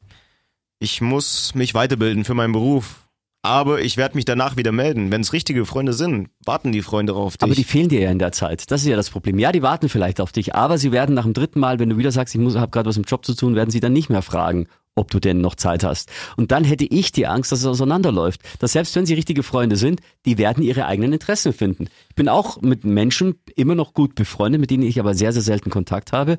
ich 0.79 1.01
muss 1.01 1.53
mich 1.55 1.73
weiterbilden 1.73 2.23
für 2.25 2.33
meinen 2.33 2.53
Beruf, 2.53 3.05
aber 3.41 3.81
ich 3.81 3.95
werde 3.97 4.15
mich 4.15 4.25
danach 4.25 4.57
wieder 4.57 4.71
melden. 4.71 5.11
Wenn 5.11 5.21
es 5.21 5.31
richtige 5.31 5.65
Freunde 5.65 5.93
sind, 5.93 6.29
warten 6.45 6.71
die 6.71 6.81
Freunde 6.81 7.13
auf 7.13 7.37
dich. 7.37 7.43
aber 7.43 7.53
die 7.55 7.63
fehlen 7.63 7.89
dir 7.89 8.01
ja 8.01 8.09
in 8.11 8.17
der 8.19 8.31
Zeit. 8.31 8.71
Das 8.71 8.81
ist 8.81 8.87
ja 8.87 8.95
das 8.95 9.09
Problem. 9.11 9.37
Ja, 9.37 9.51
die 9.51 9.61
warten 9.61 9.87
vielleicht 9.89 10.19
auf 10.19 10.31
dich, 10.31 10.55
aber 10.55 10.77
sie 10.77 10.91
werden 10.91 11.13
nach 11.13 11.23
dem 11.25 11.33
dritten 11.33 11.59
Mal, 11.59 11.77
wenn 11.79 11.89
du 11.89 11.97
wieder 11.97 12.11
sagst, 12.11 12.33
ich 12.33 12.41
muss, 12.41 12.55
habe 12.55 12.71
gerade 12.71 12.89
was 12.89 12.97
im 12.97 13.03
Job 13.03 13.23
zu 13.25 13.35
tun, 13.35 13.55
werden 13.55 13.69
sie 13.69 13.79
dann 13.79 13.93
nicht 13.93 14.09
mehr 14.09 14.23
fragen, 14.23 14.67
ob 14.95 15.11
du 15.11 15.19
denn 15.19 15.41
noch 15.41 15.55
Zeit 15.55 15.83
hast. 15.83 16.11
Und 16.37 16.51
dann 16.51 16.63
hätte 16.63 16.85
ich 16.85 17.11
die 17.11 17.27
Angst, 17.27 17.51
dass 17.51 17.59
es 17.59 17.65
auseinanderläuft. 17.65 18.41
Dass 18.59 18.71
selbst 18.71 18.95
wenn 18.95 19.05
sie 19.05 19.13
richtige 19.13 19.43
Freunde 19.43 19.75
sind, 19.75 20.01
die 20.25 20.37
werden 20.37 20.63
ihre 20.63 20.85
eigenen 20.85 21.13
Interessen 21.13 21.53
finden. 21.53 21.87
Ich 22.09 22.15
bin 22.15 22.29
auch 22.29 22.61
mit 22.61 22.83
Menschen 22.85 23.35
immer 23.55 23.75
noch 23.75 23.93
gut 23.93 24.15
befreundet, 24.15 24.61
mit 24.61 24.71
denen 24.71 24.83
ich 24.83 24.99
aber 24.99 25.13
sehr, 25.13 25.33
sehr 25.33 25.41
selten 25.41 25.69
Kontakt 25.69 26.13
habe 26.13 26.37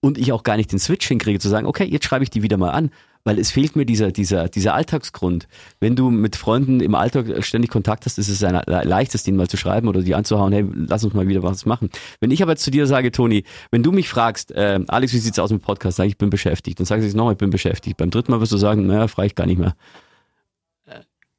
und 0.00 0.18
ich 0.18 0.32
auch 0.32 0.44
gar 0.44 0.56
nicht 0.56 0.72
den 0.72 0.78
Switch 0.78 1.06
hinkriege 1.08 1.40
zu 1.40 1.48
sagen, 1.48 1.66
okay, 1.66 1.84
jetzt 1.84 2.04
schreibe 2.04 2.22
ich 2.22 2.30
die 2.30 2.42
wieder 2.42 2.56
mal 2.56 2.70
an, 2.70 2.90
weil 3.26 3.40
es 3.40 3.50
fehlt 3.50 3.74
mir 3.74 3.84
dieser, 3.84 4.12
dieser, 4.12 4.48
dieser 4.48 4.74
Alltagsgrund. 4.74 5.48
Wenn 5.80 5.96
du 5.96 6.10
mit 6.10 6.36
Freunden 6.36 6.78
im 6.80 6.94
Alltag 6.94 7.44
ständig 7.44 7.72
Kontakt 7.72 8.06
hast, 8.06 8.18
ist 8.18 8.28
es 8.28 8.42
ein 8.44 8.54
le- 8.54 8.84
leichtes, 8.84 9.24
denen 9.24 9.36
mal 9.36 9.48
zu 9.48 9.56
schreiben 9.56 9.88
oder 9.88 10.00
die 10.00 10.14
anzuhauen, 10.14 10.52
hey, 10.52 10.64
lass 10.72 11.02
uns 11.04 11.12
mal 11.12 11.26
wieder 11.26 11.42
was 11.42 11.66
machen. 11.66 11.90
Wenn 12.20 12.30
ich 12.30 12.40
aber 12.40 12.52
jetzt 12.52 12.62
zu 12.62 12.70
dir 12.70 12.86
sage, 12.86 13.10
Toni, 13.10 13.42
wenn 13.72 13.82
du 13.82 13.90
mich 13.90 14.08
fragst, 14.08 14.52
äh, 14.52 14.78
Alex, 14.86 15.12
wie 15.12 15.18
sieht's 15.18 15.40
aus 15.40 15.50
mit 15.50 15.60
dem 15.60 15.64
Podcast, 15.64 15.96
sag 15.96 16.04
ich, 16.04 16.12
ich 16.12 16.18
bin 16.18 16.30
beschäftigt. 16.30 16.78
Dann 16.78 16.86
sagst 16.86 17.02
du 17.02 17.06
jetzt 17.06 17.16
nochmal, 17.16 17.32
ich 17.32 17.38
bin 17.38 17.50
beschäftigt. 17.50 17.96
Beim 17.96 18.10
dritten 18.10 18.30
Mal 18.30 18.40
wirst 18.40 18.52
du 18.52 18.58
sagen, 18.58 18.86
naja, 18.86 19.08
frage 19.08 19.26
ich 19.26 19.34
gar 19.34 19.46
nicht 19.46 19.58
mehr. 19.58 19.74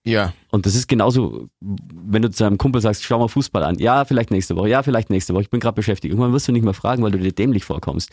Ja, 0.08 0.34
Und 0.52 0.66
das 0.66 0.76
ist 0.76 0.88
genauso, 0.88 1.50
wenn 1.62 2.22
du 2.22 2.32
zu 2.32 2.44
deinem 2.44 2.58
Kumpel 2.58 2.82
sagst, 2.82 3.04
schau 3.04 3.20
mal 3.20 3.28
Fußball 3.28 3.64
an. 3.64 3.78
Ja, 3.80 4.06
vielleicht 4.06 4.32
nächste 4.32 4.56
Woche. 4.56 4.70
Ja, 4.70 4.82
vielleicht 4.84 5.10
nächste 5.10 5.34
Woche. 5.34 5.44
Ich 5.44 5.50
bin 5.50 5.60
gerade 5.60 5.76
beschäftigt. 5.76 6.12
Irgendwann 6.12 6.34
wirst 6.34 6.48
du 6.48 6.52
nicht 6.52 6.64
mehr 6.64 6.74
fragen, 6.74 7.04
weil 7.04 7.12
du 7.12 7.20
dir 7.20 7.32
dämlich 7.32 7.66
vorkommst. 7.66 8.10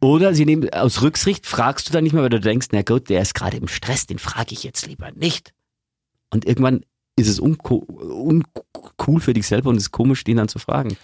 Oder 0.00 0.34
sie 0.34 0.44
nehmen 0.46 0.68
aus 0.72 1.02
Rücksicht, 1.02 1.46
fragst 1.46 1.88
du 1.88 1.92
dann 1.92 2.04
nicht 2.04 2.12
mehr, 2.12 2.22
weil 2.22 2.28
du 2.30 2.40
denkst, 2.40 2.68
na 2.72 2.82
gut, 2.82 3.08
der 3.08 3.22
ist 3.22 3.34
gerade 3.34 3.56
im 3.56 3.68
Stress, 3.68 4.06
den 4.06 4.18
frage 4.18 4.52
ich 4.52 4.62
jetzt 4.64 4.86
lieber 4.86 5.10
nicht. 5.12 5.52
Und 6.32 6.44
irgendwann 6.46 6.80
ist 7.16 7.28
es 7.28 7.40
unco- 7.40 7.84
uncool 7.88 9.20
für 9.20 9.34
dich 9.34 9.46
selber 9.46 9.70
und 9.70 9.76
es 9.76 9.84
ist 9.84 9.92
komisch, 9.92 10.24
den 10.24 10.36
dann 10.36 10.48
zu 10.48 10.58
fragen. 10.58 10.96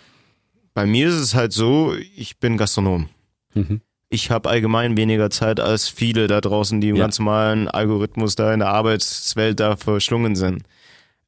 bei 0.74 0.86
mir 0.86 1.08
ist 1.08 1.14
es 1.14 1.34
halt 1.34 1.52
so, 1.52 1.94
ich 2.16 2.38
bin 2.38 2.56
Gastronom. 2.56 3.08
Mhm. 3.54 3.80
Ich 4.12 4.30
habe 4.32 4.50
allgemein 4.50 4.96
weniger 4.96 5.30
Zeit 5.30 5.60
als 5.60 5.88
viele 5.88 6.26
da 6.26 6.40
draußen, 6.40 6.80
die 6.80 6.88
im 6.88 6.96
Ja. 6.96 7.04
ganz 7.04 7.18
normalen 7.20 7.68
Algorithmus 7.68 8.34
da 8.34 8.52
in 8.52 8.58
der 8.58 8.68
Arbeitswelt 8.68 9.60
da 9.60 9.76
verschlungen 9.76 10.34
sind. 10.34 10.64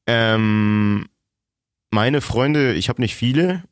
Ähm, 0.08 1.06
meine 1.92 2.20
Freunde, 2.20 2.74
ich 2.74 2.88
habe 2.88 3.00
nicht 3.00 3.14
viele, 3.14 3.62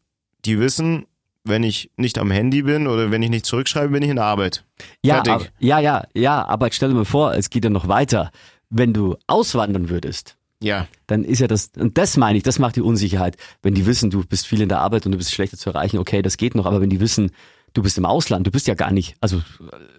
die 0.44 0.60
wissen, 0.60 1.06
wenn 1.42 1.64
ich 1.64 1.90
nicht 1.96 2.18
am 2.18 2.30
Handy 2.30 2.62
bin 2.62 2.86
oder 2.86 3.10
wenn 3.10 3.22
ich 3.22 3.30
nicht 3.30 3.46
zurückschreibe, 3.46 3.88
bin 3.88 4.02
ich 4.02 4.10
in 4.10 4.16
der 4.16 4.26
Arbeit. 4.26 4.64
Ja, 5.02 5.18
aber, 5.26 5.46
ja, 5.58 5.80
ja, 5.80 6.04
ja, 6.14 6.44
aber 6.46 6.70
stell 6.70 6.90
dir 6.90 6.94
mal 6.94 7.04
vor, 7.04 7.34
es 7.34 7.50
geht 7.50 7.64
ja 7.64 7.70
noch 7.70 7.88
weiter. 7.88 8.30
Wenn 8.68 8.92
du 8.92 9.16
auswandern 9.26 9.88
würdest, 9.88 10.36
Ja, 10.62 10.86
dann 11.08 11.24
ist 11.24 11.40
ja 11.40 11.48
das, 11.48 11.72
und 11.76 11.98
das 11.98 12.16
meine 12.16 12.36
ich, 12.36 12.44
das 12.44 12.58
macht 12.60 12.76
die 12.76 12.82
Unsicherheit. 12.82 13.36
Wenn 13.62 13.74
die 13.74 13.86
wissen, 13.86 14.10
du 14.10 14.22
bist 14.24 14.46
viel 14.46 14.60
in 14.60 14.68
der 14.68 14.78
Arbeit 14.80 15.06
und 15.06 15.12
du 15.12 15.18
bist 15.18 15.32
schlechter 15.32 15.56
zu 15.56 15.70
erreichen, 15.70 15.98
okay, 15.98 16.22
das 16.22 16.36
geht 16.36 16.54
noch, 16.54 16.66
aber 16.66 16.80
wenn 16.82 16.90
die 16.90 17.00
wissen, 17.00 17.32
du 17.72 17.82
bist 17.82 17.98
im 17.98 18.04
Ausland, 18.04 18.46
du 18.46 18.50
bist 18.50 18.66
ja 18.66 18.74
gar 18.74 18.90
nicht, 18.90 19.14
also 19.20 19.42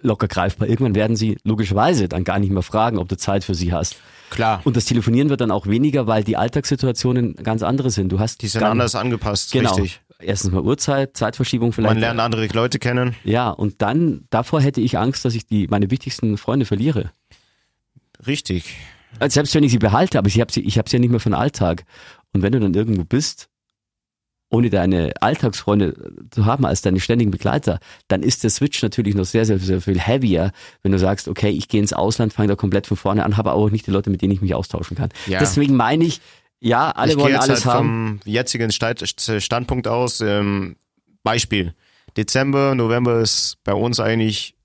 locker 0.01 0.27
greifbar, 0.27 0.67
irgendwann 0.67 0.95
werden 0.95 1.15
sie 1.15 1.37
logischerweise 1.43 2.07
dann 2.09 2.23
gar 2.23 2.39
nicht 2.39 2.51
mehr 2.51 2.63
fragen, 2.63 2.97
ob 2.97 3.09
du 3.09 3.17
Zeit 3.17 3.43
für 3.43 3.55
sie 3.55 3.73
hast. 3.73 3.95
klar. 4.29 4.61
Und 4.63 4.75
das 4.77 4.85
Telefonieren 4.85 5.29
wird 5.29 5.41
dann 5.41 5.51
auch 5.51 5.67
weniger, 5.67 6.07
weil 6.07 6.23
die 6.23 6.37
Alltagssituationen 6.37 7.35
ganz 7.35 7.63
andere 7.63 7.89
sind. 7.89 8.11
Du 8.11 8.19
hast 8.19 8.41
Die 8.41 8.47
sind 8.47 8.63
anders 8.63 8.95
angepasst, 8.95 9.51
genau. 9.51 9.73
richtig. 9.73 10.01
Erstens 10.19 10.51
mal 10.51 10.61
Uhrzeit, 10.61 11.17
Zeitverschiebung 11.17 11.73
vielleicht. 11.73 11.95
Man 11.95 11.99
lernt 11.99 12.19
andere 12.19 12.45
Leute 12.47 12.77
kennen. 12.77 13.15
ja, 13.23 13.49
und 13.49 13.81
dann, 13.81 14.25
davor 14.29 14.61
hätte 14.61 14.79
ich 14.79 14.97
Angst, 14.99 15.25
dass 15.25 15.33
ich 15.33 15.47
die, 15.47 15.67
meine 15.67 15.89
wichtigsten 15.89 16.37
Freunde 16.37 16.65
verliere. 16.65 17.11
Richtig. 18.27 18.75
Selbst 19.27 19.53
wenn 19.55 19.63
ich 19.63 19.71
sie 19.71 19.79
behalte, 19.79 20.17
aber 20.17 20.27
ich 20.27 20.39
habe 20.39 20.51
sie, 20.51 20.61
ich 20.61 20.77
habe 20.77 20.89
sie 20.89 20.97
ja 20.97 20.99
nicht 21.01 21.09
mehr 21.09 21.19
für 21.19 21.29
den 21.29 21.35
Alltag. 21.35 21.85
Und 22.33 22.43
wenn 22.43 22.51
du 22.53 22.59
dann 22.59 22.73
irgendwo 22.73 23.03
bist, 23.03 23.49
ohne 24.51 24.69
deine 24.69 25.13
Alltagsfreunde 25.21 26.13
zu 26.29 26.45
haben 26.45 26.65
als 26.65 26.81
deine 26.81 26.99
ständigen 26.99 27.31
Begleiter, 27.31 27.79
dann 28.09 28.21
ist 28.21 28.43
der 28.43 28.49
Switch 28.49 28.81
natürlich 28.83 29.15
noch 29.15 29.25
sehr, 29.25 29.45
sehr, 29.45 29.57
sehr 29.59 29.81
viel 29.81 29.99
heavier, 29.99 30.51
wenn 30.83 30.91
du 30.91 30.99
sagst, 30.99 31.27
okay, 31.27 31.49
ich 31.49 31.69
gehe 31.69 31.79
ins 31.81 31.93
Ausland, 31.93 32.33
fange 32.33 32.49
da 32.49 32.55
komplett 32.55 32.85
von 32.85 32.97
vorne 32.97 33.23
an, 33.23 33.37
habe 33.37 33.51
aber 33.51 33.59
auch 33.59 33.69
nicht 33.69 33.87
die 33.87 33.91
Leute, 33.91 34.09
mit 34.09 34.21
denen 34.21 34.33
ich 34.33 34.41
mich 34.41 34.53
austauschen 34.53 34.97
kann. 34.97 35.09
Ja. 35.25 35.39
Deswegen 35.39 35.75
meine 35.75 36.03
ich, 36.03 36.19
ja, 36.59 36.91
alle 36.91 37.13
ich 37.13 37.17
wollen 37.17 37.35
alles 37.35 37.65
halt 37.65 37.75
haben. 37.75 38.19
vom 38.19 38.31
jetzigen 38.31 38.71
Standpunkt 38.71 39.87
aus. 39.87 40.21
Ähm, 40.21 40.75
Beispiel. 41.23 41.73
Dezember, 42.17 42.75
November 42.75 43.21
ist 43.21 43.57
bei 43.63 43.73
uns 43.73 43.99
eigentlich 43.99 44.55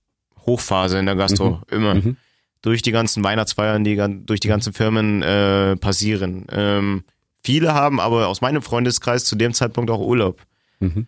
Hochphase 0.44 0.98
in 0.98 1.06
der 1.06 1.16
Gastro. 1.16 1.62
Immer. 1.70 1.94
Mhm. 1.94 2.16
Durch 2.62 2.82
die 2.82 2.90
ganzen 2.90 3.22
Weihnachtsfeiern, 3.22 3.84
die 3.84 3.96
durch 4.24 4.40
die 4.40 4.48
ganzen 4.48 4.72
Firmen 4.72 5.22
äh, 5.22 5.76
passieren. 5.76 6.46
Ähm, 6.50 7.04
viele 7.46 7.72
haben 7.74 8.00
aber 8.00 8.26
aus 8.28 8.40
meinem 8.40 8.60
Freundeskreis 8.60 9.24
zu 9.24 9.36
dem 9.36 9.54
Zeitpunkt 9.54 9.90
auch 9.90 10.00
Urlaub. 10.00 10.42
Mhm. 10.80 11.06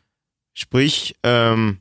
Sprich, 0.55 1.17
ähm, 1.25 1.81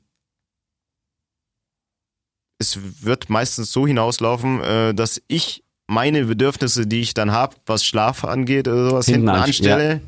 es 2.60 2.80
wird 3.04 3.30
meistens 3.30 3.72
so 3.72 3.86
hinauslaufen, 3.88 4.62
äh, 4.62 4.94
dass 4.94 5.22
ich 5.28 5.64
meine 5.88 6.26
Bedürfnisse, 6.26 6.88
die 6.88 7.02
ich 7.02 7.14
dann 7.14 7.32
habe, 7.32 7.56
was 7.66 7.86
Schlaf 7.86 8.26
angeht 8.26 8.68
oder 8.68 8.90
sowas, 8.90 9.06
Hinten 9.06 9.22
hinten, 9.22 9.30
anst- 9.36 9.46
anstelle. 9.62 10.02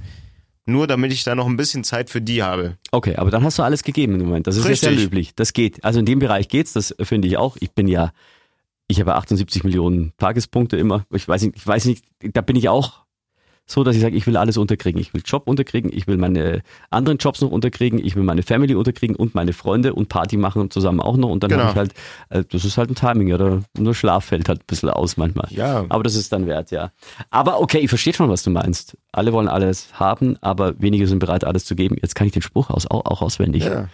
Nur 0.66 0.86
damit 0.88 1.12
ich 1.12 1.24
da 1.24 1.34
noch 1.36 1.48
ein 1.48 1.58
bisschen 1.58 1.84
Zeit 1.84 2.10
für 2.12 2.22
die 2.22 2.44
habe. 2.44 2.78
Okay, 2.92 3.16
aber 3.16 3.32
dann 3.32 3.44
hast 3.44 3.58
du 3.58 3.64
alles 3.64 3.82
gegeben 3.84 4.20
im 4.20 4.26
Moment. 4.28 4.46
Das 4.46 4.56
ist 4.56 4.66
ja 4.68 4.76
sehr 4.76 4.90
Richtig. 4.92 5.06
löblich. 5.06 5.36
Das 5.36 5.54
geht. 5.54 5.84
Also 5.84 6.00
in 6.00 6.06
dem 6.06 6.20
Bereich 6.20 6.48
geht's, 6.48 6.74
das 6.74 6.94
finde 7.02 7.28
ich 7.28 7.38
auch. 7.38 7.58
Ich 7.60 7.72
bin 7.72 7.88
ja, 7.88 8.12
ich 8.88 9.00
habe 9.00 9.16
78 9.16 9.64
Millionen 9.64 10.14
Tagespunkte 10.18 10.78
immer. 10.78 11.06
Ich 11.12 11.28
weiß 11.28 11.42
nicht, 11.44 11.56
ich 11.56 11.66
weiß 11.66 11.86
nicht, 11.86 12.04
da 12.34 12.42
bin 12.42 12.56
ich 12.56 12.70
auch 12.70 13.04
so, 13.72 13.84
dass 13.84 13.96
ich 13.96 14.02
sage, 14.02 14.16
ich 14.16 14.26
will 14.26 14.36
alles 14.36 14.58
unterkriegen. 14.58 15.00
Ich 15.00 15.14
will 15.14 15.22
Job 15.24 15.44
unterkriegen, 15.48 15.92
ich 15.94 16.08
will 16.08 16.18
meine 16.18 16.64
anderen 16.90 17.20
Jobs 17.20 17.40
noch 17.42 17.52
unterkriegen, 17.52 18.04
ich 18.04 18.16
will 18.16 18.24
meine 18.24 18.42
Family 18.42 18.74
unterkriegen 18.74 19.16
und 19.16 19.36
meine 19.36 19.54
Freunde 19.54 19.94
und 19.94 20.10
Party 20.10 20.38
machen 20.38 20.72
zusammen 20.72 21.00
auch 21.00 21.18
noch. 21.18 21.30
Und 21.30 21.44
dann 21.44 21.52
Genau. 21.52 21.64
habe 21.66 21.72
ich 21.72 21.78
halt, 21.78 21.94
äh, 22.30 22.44
das 22.52 22.66
ist 22.66 22.78
halt 22.78 22.90
ein 22.90 22.96
Timing, 22.96 23.30
da- 23.38 23.62
Nur 23.78 23.94
Schlaf 23.94 24.26
fällt 24.26 24.50
halt 24.50 24.62
ein 24.62 24.66
bisschen 24.68 24.90
aus 24.90 25.18
manchmal. 25.18 25.48
Ja. 25.52 25.86
Aber 25.90 26.02
das 26.04 26.16
ist 26.16 26.32
dann 26.34 26.48
wert, 26.48 26.72
ja. 26.72 26.92
Aber 27.30 27.62
okay, 27.62 27.78
ich 27.80 27.90
verstehe 27.90 28.14
schon, 28.14 28.30
was 28.30 28.42
du 28.44 28.50
meinst. 28.50 28.98
Alle 29.12 29.34
wollen 29.34 29.48
alles 29.48 29.90
haben, 29.94 30.36
aber 30.42 30.82
wenige 30.82 31.08
sind 31.08 31.20
bereit, 31.20 31.44
alles 31.44 31.66
zu 31.66 31.76
geben. 31.76 31.96
Jetzt 32.02 32.16
kann 32.16 32.26
ich 32.28 32.34
den 32.34 32.42
Spruch 32.42 32.70
aus, 32.72 32.90
auch, 32.90 33.06
auch 33.06 33.22
auswendig. 33.22 33.66
Ja. 33.66 33.88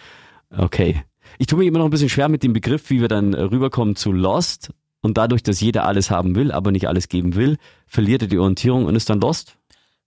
Okay. 0.56 1.02
Ich 1.38 1.46
tue 1.48 1.58
mir 1.58 1.64
immer 1.66 1.78
noch 1.80 1.84
ein 1.86 1.90
bisschen 1.90 2.08
schwer 2.08 2.28
mit 2.28 2.42
dem 2.42 2.52
Begriff, 2.52 2.88
wie 2.88 3.00
wir 3.00 3.08
dann 3.08 3.34
äh, 3.34 3.42
rüberkommen 3.42 3.96
zu 3.96 4.12
Lost. 4.12 4.70
Und 5.02 5.18
dadurch, 5.18 5.42
dass 5.42 5.60
jeder 5.60 5.84
alles 5.84 6.10
haben 6.10 6.34
will, 6.34 6.50
aber 6.50 6.72
nicht 6.72 6.88
alles 6.88 7.08
geben 7.08 7.36
will, 7.36 7.58
verliert 7.86 8.22
er 8.22 8.28
die 8.28 8.38
Orientierung 8.38 8.86
und 8.86 8.96
ist 8.96 9.08
dann 9.10 9.20
Lost. 9.20 9.56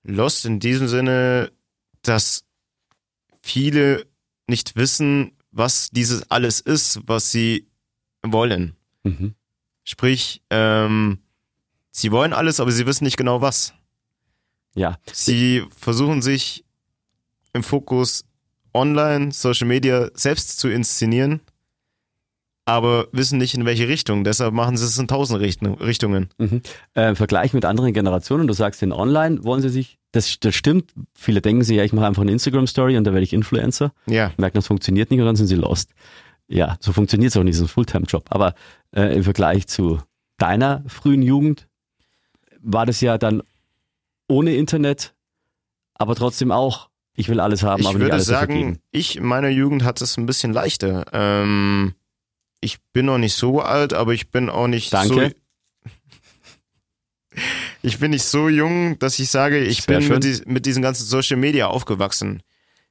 Lost 0.03 0.45
in 0.45 0.59
diesem 0.59 0.87
Sinne, 0.87 1.51
dass 2.01 2.45
viele 3.41 4.05
nicht 4.47 4.75
wissen, 4.75 5.33
was 5.51 5.89
dieses 5.89 6.29
alles 6.31 6.59
ist, 6.59 7.01
was 7.05 7.31
sie 7.31 7.67
wollen. 8.23 8.75
Mhm. 9.03 9.35
Sprich, 9.83 10.41
ähm, 10.49 11.19
sie 11.91 12.11
wollen 12.11 12.33
alles, 12.33 12.59
aber 12.59 12.71
sie 12.71 12.85
wissen 12.85 13.03
nicht 13.03 13.17
genau 13.17 13.41
was. 13.41 13.73
Ja, 14.75 14.99
Sie 15.11 15.65
versuchen 15.75 16.21
sich 16.21 16.63
im 17.53 17.63
Fokus 17.63 18.23
online, 18.73 19.31
Social 19.31 19.67
Media 19.67 20.09
selbst 20.13 20.59
zu 20.59 20.69
inszenieren, 20.69 21.41
aber 22.65 23.07
wissen 23.11 23.39
nicht 23.39 23.55
in 23.55 23.65
welche 23.65 23.87
Richtung. 23.87 24.23
Deshalb 24.23 24.53
machen 24.53 24.77
sie 24.77 24.85
es 24.85 24.97
in 24.97 25.07
tausend 25.07 25.41
Richtungen. 25.41 26.29
Mhm. 26.37 26.61
Äh, 26.95 27.09
Im 27.09 27.15
Vergleich 27.15 27.53
mit 27.53 27.65
anderen 27.65 27.93
Generationen, 27.93 28.47
du 28.47 28.53
sagst, 28.53 28.83
in 28.83 28.91
Online 28.91 29.43
wollen 29.43 29.61
sie 29.61 29.69
sich, 29.69 29.97
das, 30.11 30.39
das 30.39 30.55
stimmt, 30.55 30.93
viele 31.13 31.41
denken 31.41 31.63
sich, 31.63 31.77
ja, 31.77 31.83
ich 31.83 31.93
mache 31.93 32.05
einfach 32.05 32.21
eine 32.21 32.31
Instagram-Story 32.31 32.97
und 32.97 33.03
da 33.05 33.11
werde 33.13 33.23
ich 33.23 33.33
Influencer, 33.33 33.91
Ja, 34.07 34.31
merken, 34.37 34.57
das 34.57 34.67
funktioniert 34.67 35.09
nicht 35.09 35.19
und 35.19 35.25
dann 35.25 35.35
sind 35.35 35.47
sie 35.47 35.55
lost. 35.55 35.91
Ja, 36.47 36.77
so 36.79 36.93
funktioniert 36.93 37.31
es 37.31 37.37
auch 37.37 37.43
nicht, 37.43 37.55
ist 37.55 37.61
ein 37.61 37.67
Fulltime-Job. 37.67 38.25
Aber 38.29 38.55
äh, 38.95 39.15
im 39.15 39.23
Vergleich 39.23 39.67
zu 39.67 39.99
deiner 40.37 40.83
frühen 40.87 41.21
Jugend 41.21 41.67
war 42.61 42.85
das 42.85 43.01
ja 43.01 43.17
dann 43.17 43.41
ohne 44.27 44.55
Internet, 44.55 45.13
aber 45.95 46.15
trotzdem 46.15 46.51
auch, 46.51 46.89
ich 47.15 47.29
will 47.29 47.39
alles 47.39 47.63
haben, 47.63 47.81
ich 47.81 47.87
aber 47.87 47.97
nicht 47.97 48.03
würde 48.03 48.13
alles 48.13 48.27
sagen, 48.27 48.79
ich 48.91 49.17
in 49.17 49.25
meiner 49.25 49.49
Jugend 49.49 49.83
hatte 49.83 50.03
es 50.03 50.17
ein 50.17 50.25
bisschen 50.25 50.53
leichter. 50.53 51.05
Ähm, 51.13 51.93
ich 52.61 52.79
bin 52.93 53.05
noch 53.05 53.17
nicht 53.17 53.35
so 53.35 53.61
alt, 53.61 53.93
aber 53.93 54.13
ich 54.13 54.31
bin 54.31 54.49
auch 54.49 54.67
nicht 54.67 54.93
Danke. 54.93 55.13
so. 55.13 55.31
Ich 57.81 57.99
bin 57.99 58.11
nicht 58.11 58.23
so 58.23 58.49
jung, 58.49 58.99
dass 58.99 59.17
ich 59.19 59.29
sage, 59.29 59.59
ich 59.59 59.85
bin 59.85 60.01
schön. 60.01 60.15
mit, 60.15 60.23
dies, 60.25 60.45
mit 60.45 60.65
diesen 60.65 60.81
ganzen 60.83 61.05
Social 61.05 61.37
Media 61.37 61.67
aufgewachsen. 61.67 62.43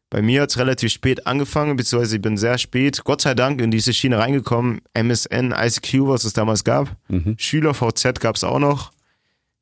Bei 0.09 0.23
mir 0.23 0.41
hat 0.43 0.51
es 0.51 0.59
relativ 0.59 0.91
spät 0.91 1.27
angefangen, 1.27 1.77
beziehungsweise 1.77 2.17
ich 2.17 2.23
bin 2.23 2.39
sehr 2.39 2.57
spät, 2.57 3.05
Gott 3.05 3.21
sei 3.21 3.35
Dank, 3.35 3.61
in 3.61 3.71
diese 3.71 3.93
Schiene 3.93 4.19
reingekommen. 4.19 4.81
MSN, 4.95 5.53
ICQ, 5.53 6.07
was 6.09 6.25
es 6.25 6.33
damals 6.33 6.65
gab. 6.65 6.97
Mhm. 7.09 7.35
Schüler 7.37 7.75
VZ 7.75 8.19
gab 8.21 8.37
es 8.37 8.45
auch 8.45 8.59
noch, 8.59 8.93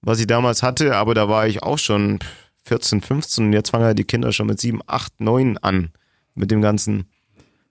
was 0.02 0.20
ich 0.20 0.28
damals 0.28 0.62
hatte, 0.62 0.94
aber 0.94 1.14
da 1.14 1.28
war 1.28 1.48
ich 1.48 1.64
auch 1.64 1.78
schon 1.78 2.20
14, 2.64 3.00
15 3.00 3.46
und 3.46 3.52
jetzt 3.52 3.70
fangen 3.70 3.84
halt 3.84 3.98
die 3.98 4.04
Kinder 4.04 4.30
schon 4.32 4.46
mit 4.46 4.60
7, 4.60 4.80
8, 4.86 5.20
9 5.20 5.58
an 5.58 5.90
mit 6.36 6.52
dem 6.52 6.62
Ganzen. 6.62 7.06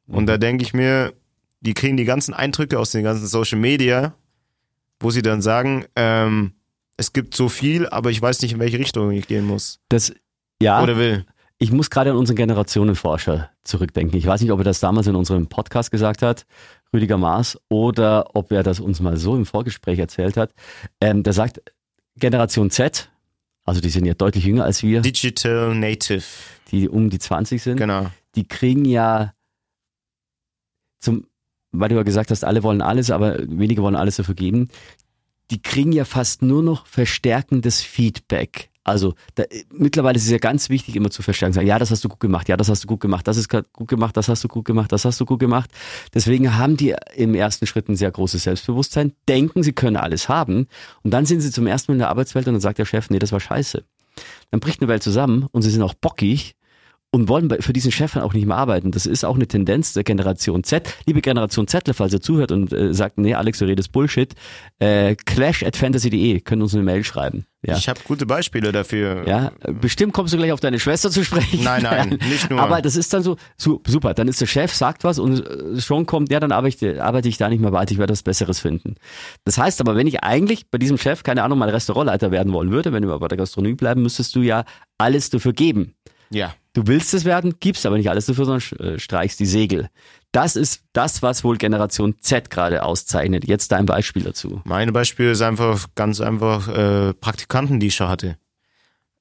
Und 0.08 0.28
da 0.28 0.38
denke 0.38 0.64
ich 0.64 0.74
mir, 0.74 1.14
die 1.66 1.74
kriegen 1.74 1.98
die 1.98 2.06
ganzen 2.06 2.34
Eindrücke 2.34 2.80
aus 2.80 2.92
den 2.92 3.04
ganzen 3.04 3.28
Social 3.28 3.60
Media, 3.60 4.14
wo 5.00 5.10
sie 5.12 5.22
dann 5.22 5.42
sagen, 5.42 5.86
ähm, 5.96 6.54
es 6.98 7.12
gibt 7.12 7.36
so 7.36 7.50
viel, 7.50 7.88
aber 7.88 8.12
ich 8.12 8.22
weiß 8.22 8.42
nicht, 8.42 8.54
in 8.54 8.60
welche 8.60 8.80
Richtung 8.80 9.12
ich 9.12 9.28
gehen 9.28 9.46
muss 9.46 9.80
Das, 9.90 10.14
ja, 10.62 10.82
oder 10.82 10.98
will. 10.98 11.26
ich 11.58 11.72
muss 11.72 11.90
gerade 11.90 12.12
an 12.12 12.18
unseren 12.18 12.38
Generationenforscher 12.38 13.50
zurückdenken. 13.64 14.18
Ich 14.18 14.26
weiß 14.26 14.42
nicht, 14.42 14.52
ob 14.52 14.60
er 14.60 14.64
das 14.64 14.80
damals 14.80 15.08
in 15.08 15.16
unserem 15.16 15.48
Podcast 15.48 15.92
gesagt 15.92 16.22
hat, 16.22 16.46
Rüdiger 16.94 17.18
Maas, 17.18 17.60
oder 17.68 18.36
ob 18.36 18.52
er 18.52 18.64
das 18.64 18.80
uns 18.80 19.02
mal 19.02 19.18
so 19.18 19.36
im 19.36 19.46
Vorgespräch 19.46 20.00
erzählt 20.00 20.38
hat. 20.38 20.54
Ähm, 21.02 21.24
der 21.24 21.34
sagt, 21.34 21.62
Generation 22.16 22.70
Z, 22.70 23.10
also 23.66 23.82
die 23.82 23.90
sind 23.90 24.06
ja 24.06 24.14
deutlich 24.14 24.46
jünger 24.46 24.64
als 24.64 24.84
wir, 24.84 25.02
Digital 25.02 25.76
Native, 25.76 26.24
die 26.72 26.88
um 26.88 27.10
die 27.10 27.20
20 27.20 27.62
sind, 27.62 27.78
genau. 27.78 28.06
die 28.36 28.48
kriegen 28.48 28.86
ja 28.86 29.34
zum, 31.00 31.28
weil 31.80 31.90
du 31.90 31.96
ja 31.96 32.04
gesagt 32.04 32.32
hast, 32.32 32.44
alle 32.44 32.64
wollen 32.64 32.82
alles, 32.82 33.12
aber 33.12 33.38
wenige 33.40 33.82
wollen 33.82 33.96
alles 33.96 34.18
dafür 34.18 34.36
geben, 34.36 34.70
die 35.52 35.62
kriegen 35.62 35.92
ja 35.92 36.06
fast 36.06 36.42
nur 36.42 36.64
noch 36.64 36.88
verstärkendes 36.88 37.82
Feedback. 37.82 38.70
Also 38.84 39.16
da, 39.34 39.44
mittlerweile 39.72 40.16
ist 40.16 40.26
es 40.26 40.30
ja 40.30 40.38
ganz 40.38 40.70
wichtig, 40.70 40.96
immer 40.96 41.10
zu 41.10 41.24
verstärken, 41.24 41.54
sagen, 41.54 41.68
ja, 41.68 41.80
das 41.80 41.90
hast 41.90 42.04
du 42.04 42.10
gut 42.10 42.20
gemacht, 42.20 42.48
ja, 42.50 42.56
das 42.56 42.70
hast 42.70 42.84
du 42.84 42.88
gut 42.88 43.00
gemacht, 43.00 43.28
das 43.28 43.36
ist 43.36 43.50
gut 43.50 43.88
gemacht, 43.88 44.16
das 44.16 44.30
hast 44.30 44.44
du 44.44 44.48
gut 44.48 44.64
gemacht, 44.64 44.92
das 44.92 45.06
hast 45.06 45.20
du 45.20 45.26
gut 45.26 45.40
gemacht. 45.40 45.72
Deswegen 46.14 46.56
haben 46.56 46.78
die 46.78 46.94
im 47.16 47.34
ersten 47.34 47.66
Schritt 47.66 47.90
ein 47.90 47.96
sehr 47.96 48.12
großes 48.12 48.44
Selbstbewusstsein, 48.44 49.14
denken, 49.28 49.64
sie 49.64 49.74
können 49.74 49.98
alles 49.98 50.30
haben 50.30 50.68
und 51.02 51.12
dann 51.12 51.26
sind 51.26 51.42
sie 51.42 51.50
zum 51.50 51.66
ersten 51.66 51.92
Mal 51.92 51.96
in 51.96 52.00
der 52.00 52.10
Arbeitswelt 52.10 52.48
und 52.48 52.54
dann 52.54 52.62
sagt 52.62 52.78
der 52.78 52.86
Chef, 52.86 53.10
nee, 53.10 53.18
das 53.18 53.32
war 53.32 53.40
scheiße. 53.40 53.84
Dann 54.52 54.60
bricht 54.60 54.82
eine 54.82 54.88
Welt 54.88 55.02
zusammen 55.02 55.48
und 55.52 55.64
sie 55.64 55.72
sind 55.72 55.82
auch 55.82 55.96
bockig 55.96 56.56
und 57.16 57.30
wollen 57.30 57.50
für 57.62 57.72
diesen 57.72 57.94
Chef 57.94 58.14
dann 58.14 58.24
auch 58.24 58.34
nicht 58.34 58.46
mehr 58.46 58.58
arbeiten. 58.58 58.92
Das 58.92 59.06
ist 59.06 59.24
auch 59.24 59.36
eine 59.36 59.48
Tendenz 59.48 59.94
der 59.94 60.04
Generation 60.04 60.66
Z. 60.66 60.94
Liebe 61.06 61.22
Generation 61.22 61.66
Z, 61.66 61.90
falls 61.94 62.12
ihr 62.12 62.20
zuhört 62.20 62.52
und 62.52 62.74
äh, 62.74 62.94
sagt, 62.94 63.18
nee, 63.18 63.34
Alex, 63.34 63.60
du 63.60 63.66
redest 63.66 63.94
Bullshit, 63.94 64.34
äh, 64.80 65.16
clash 65.16 65.64
at 65.64 65.78
fantasy.de, 65.78 66.42
können 66.42 66.62
uns 66.62 66.74
eine 66.74 66.84
Mail 66.84 67.06
schreiben. 67.06 67.46
Ja. 67.66 67.78
Ich 67.78 67.88
habe 67.88 68.02
gute 68.04 68.26
Beispiele 68.26 68.74
dafür. 68.74 69.26
Ja, 69.26 69.54
bestimmt 69.80 70.12
kommst 70.12 70.34
du 70.34 70.38
gleich 70.38 70.52
auf 70.52 70.60
deine 70.60 70.78
Schwester 70.78 71.10
zu 71.10 71.24
sprechen. 71.24 71.64
Nein, 71.64 71.84
nein, 71.84 72.10
nicht 72.30 72.50
nur. 72.50 72.60
Aber 72.60 72.82
das 72.82 72.98
ist 72.98 73.14
dann 73.14 73.24
so, 73.24 73.38
so 73.56 73.82
super, 73.88 74.14
dann 74.14 74.28
ist 74.28 74.42
der 74.42 74.46
Chef, 74.46 74.74
sagt 74.74 75.06
was 75.06 75.18
und 75.18 75.40
äh, 75.40 75.80
schon 75.80 76.06
kommt, 76.06 76.30
ja, 76.34 76.42
dann 76.42 76.52
arbeite 76.52 76.92
ich, 76.92 77.02
arbeite 77.02 77.30
ich 77.30 77.38
da 77.38 77.48
nicht 77.48 77.62
mehr 77.62 77.72
weiter, 77.72 77.94
ich 77.94 77.98
werde 77.98 78.12
was 78.12 78.24
Besseres 78.24 78.60
finden. 78.60 78.96
Das 79.46 79.58
heißt 79.58 79.80
aber, 79.80 79.96
wenn 79.96 80.06
ich 80.06 80.22
eigentlich 80.22 80.70
bei 80.70 80.78
diesem 80.78 80.98
Chef, 80.98 81.24
keine 81.24 81.44
Ahnung, 81.44 81.60
mal 81.60 81.70
Restaurantleiter 81.70 82.32
werden 82.32 82.52
wollen 82.52 82.72
würde, 82.72 82.92
wenn 82.92 83.08
wir 83.08 83.18
bei 83.20 83.30
der 83.30 83.38
Gastronomie 83.38 83.76
bleiben, 83.76 84.02
müsstest 84.02 84.36
du 84.36 84.42
ja 84.42 84.66
alles 84.98 85.30
dafür 85.30 85.54
geben. 85.54 85.96
Ja. 86.36 86.54
Du 86.74 86.88
willst 86.88 87.14
es 87.14 87.24
werden, 87.24 87.56
gibst 87.62 87.86
aber 87.86 87.98
nicht 87.98 88.10
alles 88.10 88.26
dafür, 88.26 88.46
sondern 88.46 88.96
äh, 88.96 89.00
streichst 89.00 89.40
die 89.40 89.46
Segel. 89.46 89.90
Das 90.34 90.58
ist 90.58 90.84
das, 90.92 91.22
was 91.22 91.46
wohl 91.46 91.56
Generation 91.58 92.16
Z 92.20 92.50
gerade 92.50 92.84
auszeichnet. 92.84 93.48
Jetzt 93.48 93.72
dein 93.72 93.86
Beispiel 93.86 94.24
dazu. 94.24 94.62
Mein 94.66 94.92
Beispiel 94.92 95.30
ist 95.30 95.42
einfach 95.42 95.88
ganz 95.96 96.20
einfach 96.20 96.68
äh, 96.68 97.14
Praktikanten, 97.14 97.80
die 97.80 97.88
ich 97.88 97.96
schon 97.96 98.10
hatte. 98.10 98.38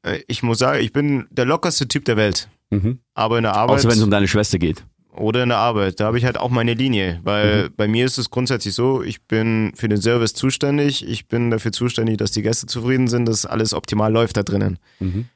Äh, 0.03 0.23
ich 0.27 0.43
muss 0.43 0.59
sagen, 0.59 0.81
ich 0.83 0.93
bin 0.93 1.27
der 1.31 1.45
lockerste 1.45 1.87
Typ 1.87 2.05
der 2.07 2.17
Welt. 2.17 2.49
Mhm. 2.71 2.99
Aber 3.15 3.37
in 3.39 3.45
der 3.45 3.55
Arbeit 3.55 3.79
Außer 3.79 3.89
wenn 3.89 3.99
es 3.99 4.03
um 4.03 4.11
deine 4.11 4.27
Schwester 4.27 4.59
geht. 4.59 4.85
oder 5.13 5.45
in 5.45 5.51
der 5.51 5.59
Arbeit, 5.59 6.01
da 6.01 6.07
habe 6.07 6.19
ich 6.19 6.25
halt 6.25 6.39
auch 6.39 6.51
meine 6.51 6.75
Linie, 6.75 7.21
weil 7.23 7.71
bei 7.71 7.87
mir 7.87 8.05
ist 8.05 8.19
es 8.19 8.31
grundsätzlich 8.31 8.75
so, 8.75 9.01
ich 9.01 9.23
bin 9.23 9.73
für 9.77 9.89
den 9.89 10.03
Service 10.03 10.35
zuständig, 10.35 11.07
ich 11.07 11.29
bin 11.29 11.53
dafür 11.53 11.71
zuständig, 11.71 12.17
dass 12.17 12.33
die 12.33 12.43
Gäste 12.43 12.67
zufrieden 12.67 13.07
sind, 13.07 13.27
dass 13.27 13.47
alles 13.47 13.73
optimal 13.75 14.13
läuft 14.13 14.37
da 14.37 14.43
drinnen. 14.43 14.81
Mhm. 14.99 15.27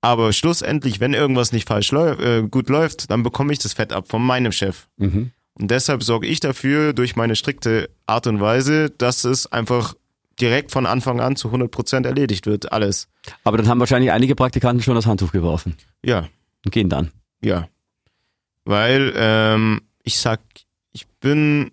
Aber 0.00 0.32
schlussendlich, 0.32 1.00
wenn 1.00 1.12
irgendwas 1.14 1.52
nicht 1.52 1.66
falsch 1.68 1.90
läuft, 1.90 2.20
äh, 2.20 2.42
gut 2.48 2.68
läuft, 2.68 3.10
dann 3.10 3.22
bekomme 3.22 3.52
ich 3.52 3.58
das 3.58 3.72
Fett 3.72 3.92
ab 3.92 4.08
von 4.08 4.22
meinem 4.24 4.52
Chef. 4.52 4.86
Mhm. 4.96 5.32
Und 5.54 5.70
deshalb 5.72 6.04
sorge 6.04 6.26
ich 6.28 6.38
dafür, 6.38 6.92
durch 6.92 7.16
meine 7.16 7.34
strikte 7.34 7.90
Art 8.06 8.28
und 8.28 8.40
Weise, 8.40 8.90
dass 8.90 9.24
es 9.24 9.50
einfach 9.50 9.94
direkt 10.40 10.70
von 10.70 10.86
Anfang 10.86 11.20
an 11.20 11.34
zu 11.34 11.48
100% 11.48 12.06
erledigt 12.06 12.46
wird, 12.46 12.70
alles. 12.70 13.08
Aber 13.42 13.56
dann 13.56 13.66
haben 13.66 13.80
wahrscheinlich 13.80 14.12
einige 14.12 14.36
Praktikanten 14.36 14.82
schon 14.84 14.94
das 14.94 15.06
Handtuch 15.06 15.32
geworfen 15.32 15.76
Ja, 16.04 16.28
und 16.64 16.70
gehen 16.70 16.88
dann. 16.88 17.10
ja. 17.40 17.68
Weil 18.64 19.12
ähm, 19.16 19.80
ich 20.02 20.20
sag, 20.20 20.40
ich 20.92 21.06
bin 21.20 21.70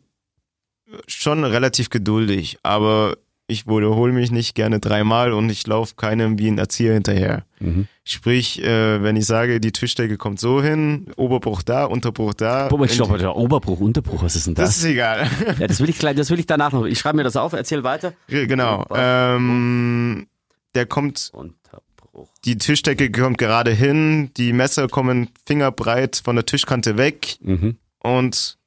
schon 1.07 1.43
relativ 1.43 1.89
geduldig, 1.89 2.57
aber 2.63 3.17
ich 3.47 3.67
wiederhole 3.67 4.11
mich 4.11 4.31
nicht 4.31 4.55
gerne 4.55 4.79
dreimal 4.79 5.31
und 5.31 5.49
ich 5.51 5.67
laufe 5.67 5.93
keinem 5.95 6.39
wie 6.39 6.47
ein 6.47 6.57
Erzieher 6.57 6.93
hinterher. 6.93 7.45
Mhm. 7.59 7.87
Sprich, 8.03 8.63
äh, 8.63 9.03
wenn 9.03 9.15
ich 9.15 9.25
sage, 9.27 9.59
die 9.59 9.71
Tischdecke 9.71 10.17
kommt 10.17 10.39
so 10.39 10.63
hin, 10.63 11.11
Oberbruch 11.15 11.61
da, 11.61 11.85
Unterbruch 11.85 12.33
da. 12.33 12.67
Boah, 12.69 12.83
ich 12.85 12.97
der 12.97 13.35
Oberbruch, 13.35 13.79
Unterbruch, 13.79 14.23
was 14.23 14.35
ist 14.35 14.47
denn 14.47 14.55
das 14.55 14.69
das? 14.69 14.77
ist 14.77 14.85
egal. 14.85 15.27
ja, 15.59 15.67
das 15.67 15.79
will 15.79 15.89
ich 15.89 15.99
gleich, 15.99 16.15
das 16.15 16.29
will 16.31 16.39
ich 16.39 16.47
danach 16.47 16.71
noch. 16.71 16.85
Ich 16.85 16.97
schreibe 16.97 17.17
mir 17.17 17.23
das 17.23 17.35
auf, 17.35 17.53
erzähl 17.53 17.83
weiter. 17.83 18.13
genau. 18.27 18.85
Ähm, 18.93 20.27
der 20.73 20.85
kommt 20.87 21.29
Unterbruch. 21.33 22.29
Die 22.45 22.57
Tischdecke 22.57 23.11
kommt 23.11 23.37
gerade 23.37 23.71
hin, 23.71 24.31
die 24.37 24.53
Messer 24.53 24.87
kommen 24.87 25.29
fingerbreit 25.45 26.19
von 26.23 26.35
der 26.35 26.45
Tischkante 26.45 26.97
weg 26.97 27.37
Mhm. 27.41 27.77
und 27.99 28.57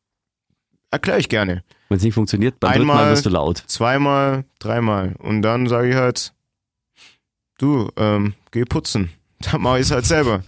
erkläre 0.91 1.18
ich 1.18 1.29
gerne. 1.29 1.64
Wenn 1.89 1.97
es 1.97 2.03
nicht 2.03 2.14
funktioniert, 2.14 2.61
beim 2.61 2.72
dritten 2.72 2.86
Mal 2.86 2.95
Einmal- 2.99 3.11
wirst 3.12 3.26
du 3.26 3.30
laut. 3.30 3.62
Zweimal, 3.66 4.45
dreimal. 4.59 5.14
Und 5.18 5.43
dann 5.43 5.68
sage 5.68 5.89
ich 5.91 5.95
halt, 5.97 6.32
du, 7.59 7.91
ähm, 7.97 8.34
geh 8.51 8.64
putzen. 8.64 9.11
Dann 9.41 9.62
mache 9.62 9.76
ich 9.78 9.82
es 9.86 9.91
halt 9.93 10.05
selber. 10.05 10.43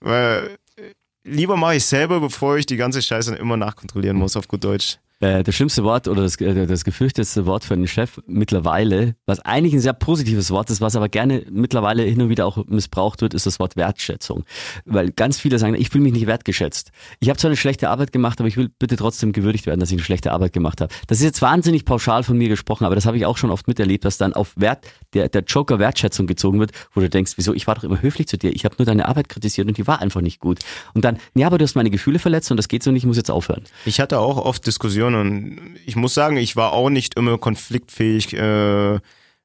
Weil 0.00 0.58
äh, 0.76 0.82
lieber 1.24 1.56
mache 1.56 1.76
ich 1.76 1.86
selber, 1.86 2.20
bevor 2.20 2.56
ich 2.58 2.66
die 2.66 2.76
ganze 2.76 3.00
Scheiße 3.02 3.34
immer 3.34 3.56
nachkontrollieren 3.56 4.16
muss, 4.18 4.36
auf 4.36 4.46
gut 4.46 4.62
Deutsch. 4.62 4.98
Äh, 5.20 5.42
das 5.42 5.54
schlimmste 5.54 5.84
Wort 5.84 6.08
oder 6.08 6.22
das, 6.22 6.36
äh, 6.36 6.66
das 6.66 6.84
gefürchtetste 6.84 7.44
Wort 7.44 7.64
für 7.64 7.74
einen 7.74 7.86
Chef 7.86 8.20
mittlerweile, 8.26 9.14
was 9.26 9.40
eigentlich 9.40 9.74
ein 9.74 9.80
sehr 9.80 9.92
positives 9.92 10.50
Wort 10.50 10.70
ist, 10.70 10.80
was 10.80 10.96
aber 10.96 11.10
gerne 11.10 11.44
mittlerweile 11.50 12.02
hin 12.02 12.22
und 12.22 12.30
wieder 12.30 12.46
auch 12.46 12.64
missbraucht 12.66 13.20
wird, 13.20 13.34
ist 13.34 13.44
das 13.44 13.60
Wort 13.60 13.76
Wertschätzung. 13.76 14.44
Weil 14.86 15.10
ganz 15.10 15.38
viele 15.38 15.58
sagen, 15.58 15.74
ich 15.74 15.90
fühle 15.90 16.04
mich 16.04 16.14
nicht 16.14 16.26
wertgeschätzt. 16.26 16.90
Ich 17.20 17.28
habe 17.28 17.38
zwar 17.38 17.50
eine 17.50 17.56
schlechte 17.56 17.90
Arbeit 17.90 18.12
gemacht, 18.12 18.40
aber 18.40 18.48
ich 18.48 18.56
will 18.56 18.70
bitte 18.78 18.96
trotzdem 18.96 19.32
gewürdigt 19.32 19.66
werden, 19.66 19.78
dass 19.78 19.90
ich 19.90 19.98
eine 19.98 20.04
schlechte 20.04 20.32
Arbeit 20.32 20.54
gemacht 20.54 20.80
habe. 20.80 20.92
Das 21.06 21.18
ist 21.18 21.24
jetzt 21.24 21.42
wahnsinnig 21.42 21.84
pauschal 21.84 22.22
von 22.22 22.38
mir 22.38 22.48
gesprochen, 22.48 22.86
aber 22.86 22.94
das 22.94 23.04
habe 23.04 23.18
ich 23.18 23.26
auch 23.26 23.36
schon 23.36 23.50
oft 23.50 23.68
miterlebt, 23.68 24.06
dass 24.06 24.16
dann 24.16 24.32
auf 24.32 24.54
Wert, 24.56 24.86
der, 25.12 25.28
der 25.28 25.42
Joker 25.42 25.78
Wertschätzung 25.78 26.26
gezogen 26.26 26.60
wird, 26.60 26.72
wo 26.94 27.00
du 27.00 27.10
denkst, 27.10 27.32
wieso, 27.36 27.52
ich 27.52 27.66
war 27.66 27.74
doch 27.74 27.84
immer 27.84 28.00
höflich 28.00 28.26
zu 28.26 28.38
dir, 28.38 28.54
ich 28.54 28.64
habe 28.64 28.76
nur 28.78 28.86
deine 28.86 29.06
Arbeit 29.06 29.28
kritisiert 29.28 29.68
und 29.68 29.76
die 29.76 29.86
war 29.86 30.00
einfach 30.00 30.22
nicht 30.22 30.40
gut. 30.40 30.60
Und 30.94 31.04
dann, 31.04 31.18
ja, 31.34 31.46
aber 31.46 31.58
du 31.58 31.64
hast 31.64 31.74
meine 31.74 31.90
Gefühle 31.90 32.18
verletzt 32.18 32.50
und 32.50 32.56
das 32.56 32.68
geht 32.68 32.82
so 32.82 32.90
nicht, 32.90 33.02
ich 33.02 33.06
muss 33.06 33.18
jetzt 33.18 33.30
aufhören. 33.30 33.64
Ich 33.84 34.00
hatte 34.00 34.18
auch 34.18 34.38
oft 34.38 34.66
Diskussionen 34.66 35.09
und 35.14 35.76
ich 35.86 35.96
muss 35.96 36.14
sagen, 36.14 36.36
ich 36.36 36.56
war 36.56 36.72
auch 36.72 36.90
nicht 36.90 37.14
immer 37.16 37.38
konfliktfähig, 37.38 38.32
äh, 38.34 38.98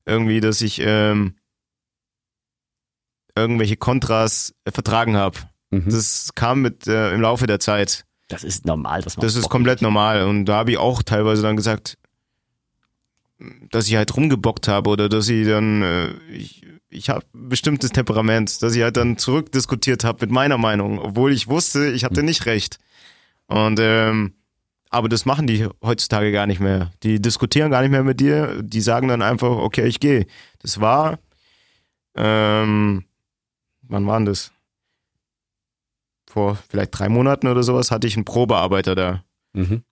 irgendwie, 0.05 0.39
dass 0.39 0.61
ich 0.61 0.79
ähm, 0.81 1.35
irgendwelche 3.35 3.77
Kontras 3.77 4.53
äh, 4.65 4.71
vertragen 4.71 5.17
habe. 5.17 5.39
Mhm. 5.71 5.85
Das 5.85 6.31
kam 6.35 6.61
mit 6.61 6.87
äh, 6.87 7.13
im 7.13 7.21
Laufe 7.21 7.47
der 7.47 7.59
Zeit. 7.59 8.05
Das 8.27 8.43
ist 8.43 8.65
normal, 8.65 9.01
dass 9.01 9.17
man 9.17 9.25
Das 9.25 9.35
ist 9.35 9.49
komplett 9.49 9.81
normal. 9.81 10.23
Und 10.23 10.45
da 10.45 10.55
habe 10.55 10.71
ich 10.71 10.77
auch 10.77 11.03
teilweise 11.03 11.41
dann 11.41 11.55
gesagt, 11.55 11.97
dass 13.71 13.87
ich 13.87 13.95
halt 13.95 14.15
rumgebockt 14.15 14.67
habe 14.67 14.89
oder 14.89 15.09
dass 15.09 15.29
ich 15.29 15.45
dann, 15.45 15.81
äh, 15.81 16.13
ich, 16.31 16.65
ich 16.89 17.09
habe 17.09 17.25
bestimmtes 17.33 17.91
Temperament, 17.91 18.61
dass 18.63 18.75
ich 18.75 18.81
halt 18.81 18.97
dann 18.97 19.17
zurückdiskutiert 19.17 20.03
habe 20.03 20.25
mit 20.25 20.31
meiner 20.31 20.57
Meinung, 20.57 20.99
obwohl 20.99 21.33
ich 21.33 21.47
wusste, 21.47 21.91
ich 21.91 22.03
hatte 22.03 22.23
nicht 22.23 22.45
recht. 22.45 22.77
Und 23.47 23.79
ähm, 23.79 24.33
aber 24.89 25.09
das 25.09 25.25
machen 25.25 25.47
die 25.47 25.67
heutzutage 25.83 26.31
gar 26.31 26.47
nicht 26.47 26.59
mehr. 26.59 26.91
Die 27.03 27.21
diskutieren 27.21 27.71
gar 27.71 27.81
nicht 27.81 27.91
mehr 27.91 28.03
mit 28.03 28.19
dir. 28.19 28.61
Die 28.61 28.81
sagen 28.81 29.07
dann 29.07 29.21
einfach, 29.21 29.49
okay, 29.49 29.87
ich 29.87 29.99
gehe. 29.99 30.25
Das 30.59 30.79
war, 30.79 31.19
ähm, 32.15 33.05
wann 33.81 34.07
war 34.07 34.17
denn 34.17 34.25
das? 34.25 34.51
Vor 36.27 36.57
vielleicht 36.69 36.97
drei 36.97 37.09
Monaten 37.09 37.47
oder 37.47 37.63
sowas 37.63 37.91
hatte 37.91 38.07
ich 38.07 38.15
einen 38.15 38.25
Probearbeiter 38.25 38.95
da. 38.95 39.23
Mhm. 39.53 39.83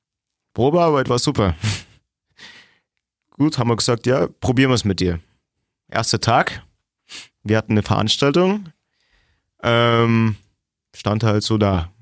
Probearbeit 0.53 1.09
war 1.09 1.19
super. 1.19 1.55
Gut, 3.31 3.57
haben 3.57 3.69
wir 3.69 3.75
gesagt, 3.75 4.05
ja, 4.05 4.27
probieren 4.27 4.69
wir 4.69 4.75
es 4.75 4.85
mit 4.85 4.99
dir. 4.99 5.19
Erster 5.89 6.19
Tag, 6.19 6.63
wir 7.43 7.57
hatten 7.57 7.73
eine 7.73 7.83
Veranstaltung, 7.83 8.69
ähm, 9.63 10.35
stand 10.95 11.23
halt 11.23 11.43
so 11.43 11.57
da. 11.57 11.92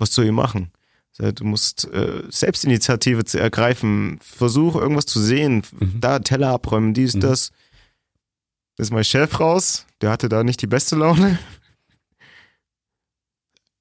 Was 0.00 0.12
soll 0.14 0.24
ich 0.26 0.32
machen? 0.32 0.72
Sag, 1.12 1.36
Du 1.36 1.44
musst 1.44 1.84
äh, 1.92 2.22
Selbstinitiative 2.30 3.24
zu 3.24 3.38
ergreifen, 3.38 4.18
versuch 4.22 4.76
irgendwas 4.76 5.06
zu 5.06 5.20
sehen, 5.20 5.62
Mhm. 5.78 6.00
da 6.00 6.18
Teller 6.20 6.48
abräumen, 6.50 6.94
dies, 6.94 7.14
Mhm. 7.14 7.20
das. 7.20 7.52
Das 8.76 8.86
ist 8.88 8.92
mein 8.92 9.04
Chef 9.04 9.38
raus, 9.40 9.86
der 10.00 10.10
hatte 10.10 10.28
da 10.30 10.42
nicht 10.42 10.62
die 10.62 10.66
beste 10.66 10.96
Laune. 10.96 11.38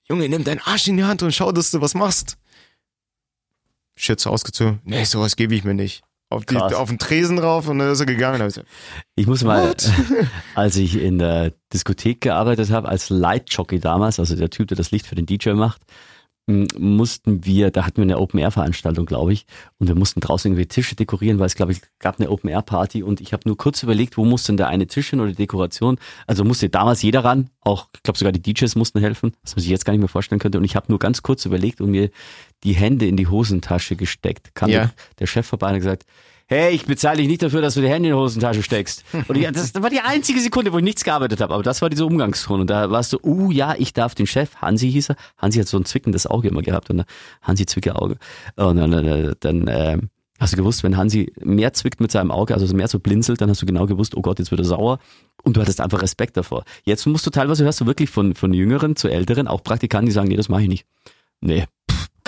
Junge, 0.10 0.28
nimm 0.28 0.44
deinen 0.44 0.60
Arsch 0.60 0.88
in 0.88 0.98
die 0.98 1.04
Hand 1.04 1.22
und 1.24 1.34
schau, 1.34 1.52
dass 1.52 1.72
du 1.72 1.82
was 1.82 1.94
machst. 1.94 2.38
Schütze 3.96 4.30
ausgezogen. 4.30 4.80
Nee, 4.84 5.04
sowas 5.06 5.36
gebe 5.36 5.54
ich 5.56 5.64
mir 5.64 5.74
nicht. 5.74 6.04
Auf, 6.32 6.46
die, 6.46 6.56
Krass. 6.56 6.74
auf 6.74 6.90
den 6.90 7.00
Tresen 7.00 7.40
rauf 7.40 7.68
und 7.68 7.80
dann 7.80 7.92
ist 7.92 8.00
er 8.00 8.06
gegangen. 8.06 8.40
Ich 8.42 8.54
gesagt, 8.54 8.68
Ich 9.16 9.26
muss 9.26 9.44
mal, 9.44 9.70
What? 9.70 9.92
als 10.56 10.76
ich 10.76 11.02
in 11.02 11.18
der 11.18 11.54
Diskothek 11.74 12.22
gearbeitet 12.22 12.70
habe, 12.70 12.88
als 12.88 13.10
Lightjockey 13.10 13.80
damals, 13.80 14.20
also 14.20 14.36
der 14.36 14.52
Typ, 14.52 14.68
der 14.68 14.78
das 14.78 14.92
Licht 14.92 15.08
für 15.08 15.16
den 15.16 15.26
DJ 15.26 15.52
macht, 15.52 15.82
mussten 16.78 17.46
wir, 17.46 17.70
da 17.70 17.86
hatten 17.86 17.98
wir 17.98 18.04
eine 18.04 18.18
Open-Air-Veranstaltung, 18.18 19.06
glaube 19.06 19.34
ich, 19.34 19.46
und 19.78 19.88
wir 19.88 19.96
mussten 19.96 20.20
draußen 20.20 20.50
irgendwie 20.50 20.66
Tische 20.66 20.96
dekorieren, 20.96 21.38
weil 21.38 21.46
es, 21.46 21.56
glaube 21.56 21.72
ich, 21.72 21.82
gab 22.00 22.20
eine 22.20 22.32
Open-Air-Party 22.32 23.04
und 23.04 23.22
ich 23.22 23.34
habe 23.34 23.44
nur 23.46 23.56
kurz 23.56 23.84
überlegt, 23.84 24.18
wo 24.18 24.26
muss 24.26 24.46
denn 24.46 24.58
der 24.58 24.68
eine 24.68 24.88
Tisch 24.88 25.12
hin 25.12 25.20
oder 25.20 25.30
die 25.30 25.36
Dekoration? 25.36 26.00
Also 26.26 26.44
musste 26.44 26.70
damals 26.70 27.04
jeder 27.04 27.24
ran, 27.24 27.52
auch, 27.62 27.90
ich 27.96 28.02
glaube 28.02 28.18
sogar 28.18 28.32
die 28.32 28.42
DJs 28.42 28.76
mussten 28.76 29.00
helfen, 29.00 29.34
was 29.44 29.56
man 29.56 29.62
sich 29.62 29.70
jetzt 29.70 29.86
gar 29.86 29.94
nicht 29.94 30.00
mehr 30.00 30.10
vorstellen 30.10 30.40
könnte 30.40 30.58
und 30.58 30.64
ich 30.64 30.76
habe 30.76 30.88
nur 30.90 30.98
ganz 30.98 31.22
kurz 31.22 31.46
überlegt 31.46 31.82
und 31.82 31.92
mir 31.92 32.10
die 32.64 32.74
Hände 32.74 33.08
in 33.08 33.18
die 33.18 33.28
Hosentasche 33.28 33.96
gesteckt. 33.96 34.54
Kam 34.56 34.70
Ja. 34.70 34.92
der, 35.20 35.28
Chef 35.28 35.46
vorbei 35.46 35.68
und 35.68 35.74
hat 35.74 35.80
gesagt, 35.80 36.06
hey, 36.50 36.74
ich 36.74 36.86
bezahle 36.86 37.18
dich 37.18 37.28
nicht 37.28 37.44
dafür, 37.44 37.62
dass 37.62 37.76
du 37.76 37.82
die 37.82 37.88
Hände 37.88 38.10
in 38.10 38.16
die 38.16 38.20
Hosentasche 38.20 38.64
steckst. 38.64 39.04
Und 39.28 39.38
ich, 39.38 39.48
das, 39.52 39.76
war 39.76 39.90
die 39.90 40.00
einzige 40.00 40.40
Sekunde, 40.40 40.74
wo 40.74 40.80
ich 40.80 40.84
nichts 40.84 41.04
gearbeitet 41.04 41.42
habe. 41.42 41.54
Aber 41.54 41.64
das 41.64 41.82
war 41.82 41.90
diese 41.90 42.06
Umgangston. 42.06 42.62
Und 42.62 42.70
da 42.70 42.90
warst 42.90 43.14
du, 43.14 43.20
uh 43.24 43.52
ja, 43.52 43.76
ich 43.78 43.94
darf 43.94 44.16
den 44.16 44.26
Chef, 44.26 44.56
Hansi 44.56 44.92
hieß 44.92 45.12
er, 45.12 45.16
Hansi 45.38 45.60
hat 45.60 45.68
so 45.68 45.78
ein 45.78 45.86
zwickendes 45.86 46.26
Auge 46.26 46.48
immer 46.48 46.64
gehabt. 46.64 46.90
Und 46.90 46.98
dann, 46.98 47.06
Hansi 47.44 47.68
zwicke 47.68 47.96
Auge. 47.96 48.18
Und 48.56 48.78
dann, 48.78 48.92
dann, 48.92 49.36
dann 49.40 49.66
ähm, 49.68 50.10
hast 50.40 50.54
du 50.54 50.58
gewusst, 50.58 50.84
wenn 50.84 50.98
Hansi 50.98 51.32
mehr 51.40 51.74
zwickt 51.74 52.02
mit 52.02 52.12
seinem 52.12 52.32
Auge, 52.32 52.56
also 52.56 52.76
mehr 52.76 52.88
so 52.88 53.00
blinzelt, 53.00 53.42
dann 53.42 53.50
hast 53.52 53.62
du 53.62 53.68
genau 53.68 53.86
gewusst, 53.86 54.18
oh 54.18 54.22
Gott, 54.22 54.40
jetzt 54.40 54.50
wird 54.50 54.62
er 54.62 54.66
sauer. 54.66 54.98
Und 55.44 55.56
du 55.56 55.62
hattest 55.62 55.82
einfach 55.82 56.02
Respekt 56.02 56.36
davor. 56.36 56.64
Jetzt 56.84 57.06
musst 57.06 57.28
du 57.28 57.30
teilweise, 57.30 57.64
hörst 57.64 57.80
du 57.80 57.86
wirklich 57.86 58.10
von, 58.10 58.34
von 58.34 58.54
Jüngeren 58.56 58.96
zu 58.96 59.08
Älteren, 59.08 59.48
auch 59.48 59.62
Praktikanten, 59.62 60.08
die 60.08 60.14
sagen, 60.14 60.30
nee, 60.30 60.36
das 60.36 60.50
mache 60.50 60.64
ich 60.64 60.70
nicht. 60.70 60.86
Nee, 61.42 61.66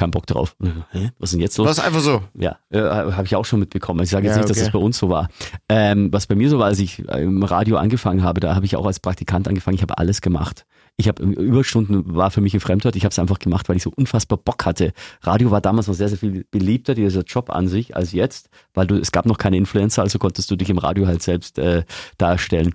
pff, 0.02 0.12
kein 0.12 0.12
Bock 0.12 0.26
drauf. 0.26 0.56
Hä? 0.92 1.12
Was 1.20 1.30
ist 1.30 1.34
denn 1.34 1.42
jetzt 1.42 1.58
los? 1.58 1.68
was 1.68 1.80
einfach 1.80 2.00
so. 2.00 2.24
Ja, 2.34 2.58
äh, 2.72 2.80
habe 2.80 3.26
ich 3.26 3.36
auch 3.36 3.46
schon 3.46 3.60
mitbekommen. 3.60 4.02
Ich 4.04 4.10
sage 4.10 4.26
jetzt 4.26 4.36
Ja, 4.36 4.38
nicht, 4.40 4.50
dass 4.50 4.58
okay. 4.58 4.66
das 4.66 4.74
bei 4.74 4.80
uns 4.80 4.98
so 4.98 5.10
war. 5.10 5.30
Ähm, 5.70 6.12
was 6.12 6.26
bei 6.28 6.36
mir 6.36 6.50
so 6.50 6.58
war, 6.60 6.66
als 6.66 6.80
ich 6.80 7.08
äh, 7.08 7.24
im 7.24 7.44
Radio 7.44 7.78
angefangen 7.78 8.24
habe, 8.24 8.40
da 8.40 8.56
habe 8.56 8.66
ich 8.66 8.76
auch 8.76 8.86
als 8.86 9.00
Praktikant 9.00 9.48
angefangen. 9.48 9.76
Ich 9.76 9.82
habe 9.84 9.98
alles 9.98 10.22
gemacht. 10.22 10.66
Ich 10.98 11.08
habe 11.08 11.24
Überstunden 11.24 12.16
war 12.16 12.32
für 12.32 12.42
mich 12.42 12.54
ein 12.54 12.60
Fremdwort. 12.60 12.96
Ich 12.96 13.04
habe 13.06 13.12
es 13.12 13.20
einfach 13.20 13.40
gemacht, 13.40 13.70
weil 13.70 13.78
ich 13.78 13.84
so 13.84 13.92
unfassbar 13.96 14.38
Bock 14.38 14.66
hatte. 14.66 14.94
Radio 15.22 15.52
war 15.52 15.62
damals 15.62 15.88
noch 15.88 15.94
sehr 15.96 16.10
sehr 16.10 16.18
viel 16.18 16.46
beliebter 16.52 16.96
dieser 16.96 17.22
Job 17.22 17.50
an 17.50 17.68
sich 17.68 17.96
als 17.96 18.12
jetzt, 18.12 18.50
weil 18.74 18.88
du 18.88 18.96
es 18.96 19.12
gab 19.12 19.26
noch 19.26 19.38
keine 19.38 19.58
Influencer, 19.58 20.02
also 20.02 20.20
konntest 20.20 20.52
du 20.52 20.56
dich 20.56 20.70
im 20.70 20.78
Radio 20.78 21.08
halt 21.08 21.22
selbst 21.22 21.60
äh, 21.60 21.84
darstellen. 22.18 22.74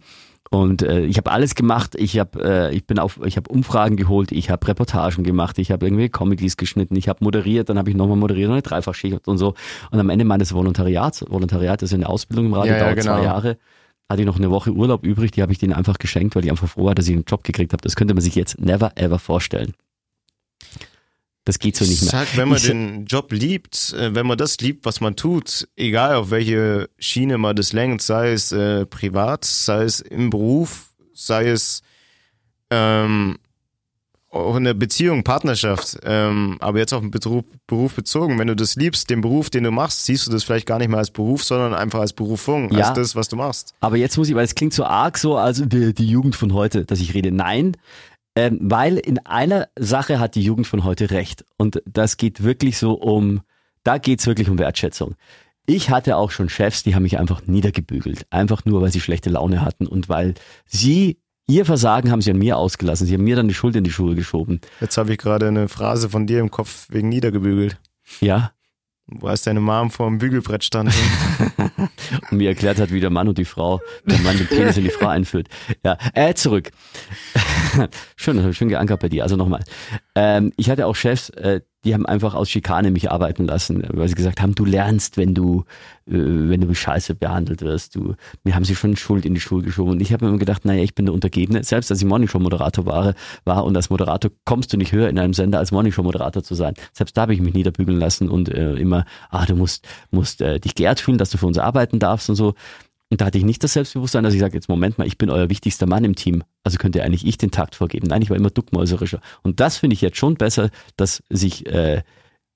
Und 0.51 0.83
äh, 0.83 1.05
ich 1.05 1.17
habe 1.17 1.31
alles 1.33 1.55
gemacht. 1.55 1.95
Ich 1.97 2.19
habe, 2.19 2.43
äh, 2.43 2.75
ich 2.75 2.87
bin 2.87 2.99
auf, 2.99 3.21
ich 3.25 3.37
habe 3.37 3.51
Umfragen 3.51 3.97
geholt, 3.97 4.33
ich 4.33 4.51
habe 4.51 4.67
Reportagen 4.69 5.25
gemacht, 5.25 5.59
ich 5.59 5.71
habe 5.71 5.87
irgendwie 5.87 6.09
Comedies 6.09 6.57
geschnitten, 6.57 6.97
ich 6.97 7.09
habe 7.09 7.25
moderiert, 7.25 7.69
dann 7.69 7.79
habe 7.79 7.91
ich 7.91 7.97
nochmal 7.97 8.17
moderiert, 8.17 8.49
noch 8.49 8.55
eine 8.55 8.63
Dreifachschicht 8.63 9.27
und 9.27 9.39
so. 9.39 9.55
Und 9.91 9.99
am 9.99 10.09
Ende 10.09 10.25
meines 10.25 10.55
Volontariats, 10.55 11.25
Volontariat 11.29 11.83
ist 11.83 11.91
ja 11.91 11.97
eine 11.97 12.09
Ausbildung 12.09 12.47
im 12.47 12.55
Radio, 12.55 12.73
Ja, 12.73 12.79
ja, 12.79 12.85
dauert 12.85 13.03
zwei 13.03 13.13
genau. 13.17 13.25
Jahre, 13.25 13.59
hatte 14.09 14.23
ich 14.23 14.27
noch 14.27 14.37
eine 14.37 14.51
Woche 14.51 14.71
Urlaub 14.73 15.05
übrig, 15.05 15.33
die 15.33 15.43
habe 15.43 15.53
ich 15.53 15.59
denen 15.59 15.73
einfach 15.73 15.99
geschenkt, 15.99 16.37
weil 16.37 16.45
ich 16.45 16.51
einfach 16.51 16.69
froh 16.69 16.85
war, 16.85 16.95
dass 16.95 17.09
ich 17.09 17.15
einen 17.15 17.25
Job 17.25 17.43
gekriegt 17.43 17.73
habe. 17.73 17.83
Das 17.83 17.97
könnte 17.97 18.15
man 18.15 18.23
sich 18.23 18.35
jetzt 18.35 18.61
never 18.61 18.93
ever 18.97 19.19
vorstellen. 19.19 19.75
Das 21.47 21.59
geht 21.61 21.77
so 21.77 21.85
nicht 21.85 22.03
mehr. 22.03 22.11
Sag, 22.11 22.37
wenn 22.37 22.49
man 22.49 22.59
Ich- 22.59 22.67
den 22.67 23.07
Job 23.07 23.33
liebt, 23.33 23.93
äh, 23.95 24.15
wenn 24.15 24.27
man 24.27 24.37
das 24.37 24.59
liebt, 24.59 24.85
was 24.85 25.01
man 25.01 25.15
tut, 25.17 25.67
egal 25.77 26.17
auf 26.17 26.31
welche 26.31 26.91
Schiene 26.99 27.39
man 27.39 27.55
das 27.57 27.73
lenkt, 27.73 28.03
sei 28.03 28.33
es 28.33 28.51
äh, 28.53 28.85
privat, 28.85 29.45
sei 29.47 29.85
es 29.85 30.01
im 30.01 30.29
Beruf, 30.29 30.89
sei 31.15 31.49
es 31.49 31.83
ähm, 32.71 33.37
auch 34.31 34.57
in 34.57 34.65
der 34.65 34.75
Beziehung, 34.75 35.23
Partnerschaft, 35.23 35.99
ähm, 36.03 36.57
aber 36.61 36.79
jetzt 36.81 36.93
auf 36.93 37.01
den 37.01 37.13
Beruf, 37.13 37.45
Beruf 37.69 37.95
bezogen. 37.95 38.39
Wenn 38.39 38.49
du 38.49 38.57
das 38.57 38.75
liebst, 38.75 39.09
den 39.09 39.21
Beruf, 39.21 39.49
den 39.49 39.63
du 39.65 39.71
machst, 39.71 40.05
siehst 40.05 40.27
du 40.27 40.33
das 40.33 40.43
vielleicht 40.45 40.67
gar 40.67 40.79
nicht 40.79 40.89
mehr 40.89 40.99
als 40.99 41.11
Beruf, 41.13 41.45
sondern 41.45 41.75
einfach 41.75 42.01
als 42.01 42.13
Berufung, 42.13 42.71
Ja. 42.73 42.89
als 42.89 42.95
das, 42.99 43.17
was 43.17 43.29
du 43.29 43.37
machst. 43.37 43.75
Aber 43.81 43.97
jetzt 43.97 44.19
muss 44.19 44.29
ich, 44.29 44.35
weil 44.35 44.45
es 44.45 44.55
klingt 44.57 44.75
so 44.75 44.85
arg 44.85 45.17
so, 45.17 45.37
also 45.37 45.65
die, 45.65 45.95
die 45.95 46.07
Jugend 46.09 46.35
von 46.37 46.53
heute, 46.53 46.85
dass 46.85 46.99
ich 47.01 47.15
rede. 47.15 47.31
Nein, 47.31 47.77
ähm, 48.37 48.59
weil 48.61 48.99
in 48.99 49.19
einer 49.27 49.69
Sache 49.79 50.21
hat 50.21 50.35
die 50.35 50.43
Jugend 50.43 50.67
von 50.67 50.85
heute 50.85 51.11
recht. 51.11 51.45
Und 51.57 51.83
das 51.87 52.19
geht 52.19 52.45
wirklich 52.45 52.79
so 52.79 52.93
um, 52.93 53.41
da 53.83 53.99
geht's 53.99 54.27
wirklich 54.27 54.51
um 54.51 54.59
Wertschätzung. 54.59 55.15
Ich 55.65 55.91
hatte 55.91 56.17
auch 56.17 56.31
schon 56.31 56.49
Chefs, 56.49 56.85
die 56.85 56.95
haben 56.95 57.03
mich 57.03 57.19
einfach 57.19 57.43
niedergebügelt. 57.47 58.27
Einfach 58.31 58.65
nur, 58.65 58.83
weil 58.83 58.93
sie 58.93 59.01
schlechte 59.01 59.31
Laune 59.31 59.63
hatten 59.63 59.87
und 59.87 60.09
weil 60.09 60.35
sie, 60.67 61.19
ihr 61.49 61.65
Versagen 61.65 62.13
haben 62.13 62.21
sie 62.21 62.31
an 62.31 62.39
mir 62.39 62.59
ausgelassen. 62.59 63.07
Sie 63.07 63.15
haben 63.15 63.25
mir 63.25 63.35
dann 63.35 63.49
die 63.49 63.55
Schuld 63.55 63.75
in 63.75 63.83
die 63.83 63.91
Schuhe 63.91 64.15
geschoben. 64.15 64.61
Jetzt 64.81 64.97
habe 64.99 65.13
ich 65.13 65.19
gerade 65.19 65.49
eine 65.49 65.69
Phrase 65.69 66.11
von 66.11 66.27
dir 66.27 66.39
im 66.41 66.51
Kopf 66.51 66.87
wegen 66.91 67.09
niedergebügelt. 67.09 67.81
Ja, 68.21 68.53
Wo 69.09 69.29
als 69.29 69.43
deine 69.43 69.61
Mom 69.61 69.91
vor 69.91 70.09
dem 70.09 70.19
Bügelbrett 70.19 70.65
stand. 70.65 70.93
und 72.31 72.39
mir 72.39 72.49
erklärt 72.49 72.79
hat, 72.79 72.93
wie 72.93 73.01
der 73.01 73.11
Mann 73.11 73.29
und 73.29 73.39
die 73.39 73.45
Frau, 73.45 73.81
der 74.05 74.19
Mann 74.19 74.37
den 74.37 74.49
Penis 74.49 74.77
in 74.77 74.85
die 74.85 74.91
Frau 74.91 75.07
einführt. 75.07 75.49
Ja, 75.85 75.97
äh, 76.15 76.35
zurück. 76.35 76.73
schön, 78.17 78.37
das 78.37 78.45
hab 78.45 78.51
ich 78.51 78.59
schön 78.59 78.69
geankert 78.69 79.01
bei 79.01 79.09
dir. 79.09 79.23
Also 79.23 79.37
nochmal. 79.37 79.63
Ähm, 80.17 80.53
ich 80.57 80.71
hatte 80.71 80.87
auch 80.87 80.97
Chefs, 80.97 81.29
äh, 81.31 81.61
die 81.85 81.93
haben 81.93 82.07
einfach 82.07 82.35
aus 82.35 82.51
Schikane 82.51 82.91
mich 82.91 83.13
arbeiten 83.13 83.45
lassen, 83.45 83.85
weil 83.93 84.09
sie 84.09 84.15
gesagt 84.15 84.41
haben, 84.41 84.55
du 84.55 84.65
lernst, 84.65 85.19
wenn 85.19 85.35
du, 85.35 85.65
äh, 86.07 86.15
wenn 86.15 86.63
du 86.63 86.75
scheiße 86.75 87.15
behandelt 87.15 87.61
wirst. 87.61 87.95
Du, 87.95 88.15
mir 88.43 88.55
haben 88.55 88.65
sie 88.65 88.75
schon 88.75 88.97
Schuld 88.97 89.27
in 89.27 89.35
die 89.35 89.41
Schule 89.41 89.63
geschoben. 89.63 89.93
Und 89.93 90.01
ich 90.01 90.13
habe 90.13 90.25
mir 90.25 90.31
immer 90.31 90.39
gedacht, 90.39 90.65
naja, 90.65 90.83
ich 90.83 90.95
bin 90.95 91.05
der 91.05 91.15
Untergebene. 91.15 91.63
Selbst 91.63 91.91
als 91.91 92.01
ich 92.01 92.07
Morningshow-Moderator 92.07 92.87
war, 92.87 93.15
war 93.45 93.65
und 93.65 93.77
als 93.77 93.91
Moderator 93.91 94.31
kommst 94.47 94.73
du 94.73 94.79
nicht 94.79 94.93
höher 94.93 95.11
in 95.11 95.19
einem 95.19 95.35
Sender, 95.35 95.59
als 95.59 95.71
Morningshow-Moderator 95.71 96.43
zu 96.43 96.55
sein. 96.55 96.75
Selbst 96.95 97.17
da 97.17 97.23
habe 97.23 97.35
ich 97.35 97.43
mich 97.43 97.53
niederbügeln 97.55 98.01
lassen 98.01 98.31
und 98.31 98.49
äh, 98.49 98.75
immer, 98.75 99.05
ah, 99.29 99.45
du 99.45 99.55
musst, 99.55 99.87
musst 100.11 100.41
äh, 100.41 100.59
dich 100.59 100.75
geehrt 100.75 100.99
fühlen, 100.99 101.19
dass 101.19 101.31
du 101.31 101.37
für 101.37 101.47
uns 101.47 101.59
arbeiten 101.59 101.99
darfst 101.99 102.31
und 102.31 102.37
so. 102.37 102.55
Und 103.11 103.21
da 103.21 103.27
hatte 103.27 103.39
ich 103.39 103.45
nicht 103.45 103.63
das 103.63 103.75
Selbstbewusstsein, 103.75 104.25
dass 104.25 104.35
ich 104.35 104.41
sage, 104.41 104.55
jetzt 104.55 104.69
Moment 104.69 104.99
mal, 104.99 105.07
ich 105.07 105.17
bin 105.17 105.31
euer 105.31 105.49
wichtigster 105.49 105.87
Mann 105.87 106.05
im 106.05 106.17
Team. 106.17 106.43
Also 106.65 106.79
könnte 106.79 107.03
eigentlich 107.05 107.27
ich 107.27 107.39
den 107.39 107.53
Takt 107.53 107.77
vorgeben. 107.77 108.09
Nein, 108.09 108.23
ich 108.23 108.31
war 108.31 108.37
immer 108.37 108.51
duckmäuserischer. 108.51 109.21
Und 109.43 109.61
das 109.61 109.77
finde 109.77 109.95
ich 109.95 110.01
jetzt 110.01 110.17
schon 110.17 110.35
besser, 110.35 110.71
dass 110.97 111.23
sich 111.31 111.67
äh, 111.67 112.03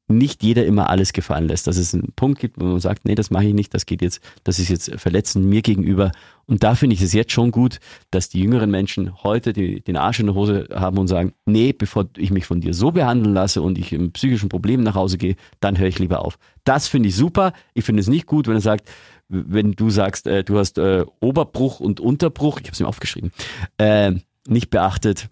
nicht 0.09 0.43
jeder 0.43 0.67
immer 0.67 0.91
alles 0.91 1.13
gefallen 1.13 1.47
lässt. 1.47 1.69
Dass 1.69 1.77
es 1.77 1.95
einen 1.95 2.13
Punkt 2.17 2.41
gibt, 2.41 2.61
wo 2.61 2.65
man 2.65 2.81
sagt, 2.81 3.05
nee, 3.05 3.15
das 3.15 3.31
mache 3.31 3.45
ich 3.45 3.55
nicht, 3.55 3.73
das 3.73 3.87
geht 3.87 4.03
jetzt, 4.03 4.21
das 4.43 4.59
ist 4.59 4.69
jetzt 4.69 4.91
verletzend 4.97 5.47
mir 5.47 5.63
gegenüber. 5.63 6.11
Und 6.47 6.65
da 6.65 6.75
finde 6.75 6.95
ich 6.95 7.03
es 7.03 7.13
jetzt 7.13 7.31
schon 7.31 7.53
gut, 7.53 7.79
dass 8.11 8.29
die 8.29 8.41
jüngeren 8.41 8.73
Menschen 8.73 9.23
heute 9.23 9.53
die, 9.53 9.81
den 9.83 9.97
Arsch 9.97 10.19
in 10.19 10.27
der 10.27 10.35
Hose 10.35 10.67
haben 10.75 10.99
und 10.99 11.07
sagen, 11.07 11.33
nee, 11.47 11.73
bevor 11.73 12.09
ich 12.17 12.33
mich 12.33 12.45
von 12.45 12.61
dir 12.61 12.75
so 12.75 12.91
behandeln 12.91 13.35
lasse 13.35 13.63
und 13.63 13.79
ich 13.79 13.93
im 13.93 14.11
psychischen 14.11 14.49
Problem 14.49 14.83
nach 14.83 14.97
Hause 14.97 15.17
gehe, 15.17 15.37
dann 15.61 15.79
höre 15.79 15.87
ich 15.87 16.01
lieber 16.01 16.25
auf. 16.25 16.39
Das 16.65 16.89
finde 16.89 17.09
ich 17.09 17.15
super. 17.15 17.53
Ich 17.73 17.85
finde 17.85 18.01
es 18.01 18.09
nicht 18.09 18.27
gut, 18.27 18.49
wenn 18.49 18.57
er 18.57 18.61
sagt, 18.61 18.91
wenn 19.31 19.73
du 19.73 19.91
sagst, 19.91 20.27
äh, 20.27 20.45
du 20.45 20.59
hast 20.59 20.77
äh, 20.79 21.05
Oberbruch 21.21 21.81
und 21.81 22.01
Unterbruch, 22.01 22.59
ich 22.61 22.67
habe 22.67 22.73
es 22.73 22.81
mir 22.81 22.89
aufgeschrieben, 22.89 23.33
äh, 23.79 24.13
nicht 24.47 24.71
beachtet. 24.71 25.29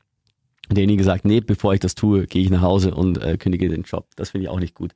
Derjenige 0.70 1.02
sagt, 1.02 1.24
nee, 1.24 1.40
bevor 1.40 1.74
ich 1.74 1.80
das 1.80 1.94
tue, 1.94 2.26
gehe 2.26 2.42
ich 2.42 2.50
nach 2.50 2.60
Hause 2.60 2.94
und 2.94 3.20
äh, 3.22 3.36
kündige 3.36 3.68
den 3.68 3.82
Job. 3.82 4.06
Das 4.16 4.30
finde 4.30 4.44
ich 4.44 4.50
auch 4.50 4.60
nicht 4.60 4.74
gut. 4.74 4.92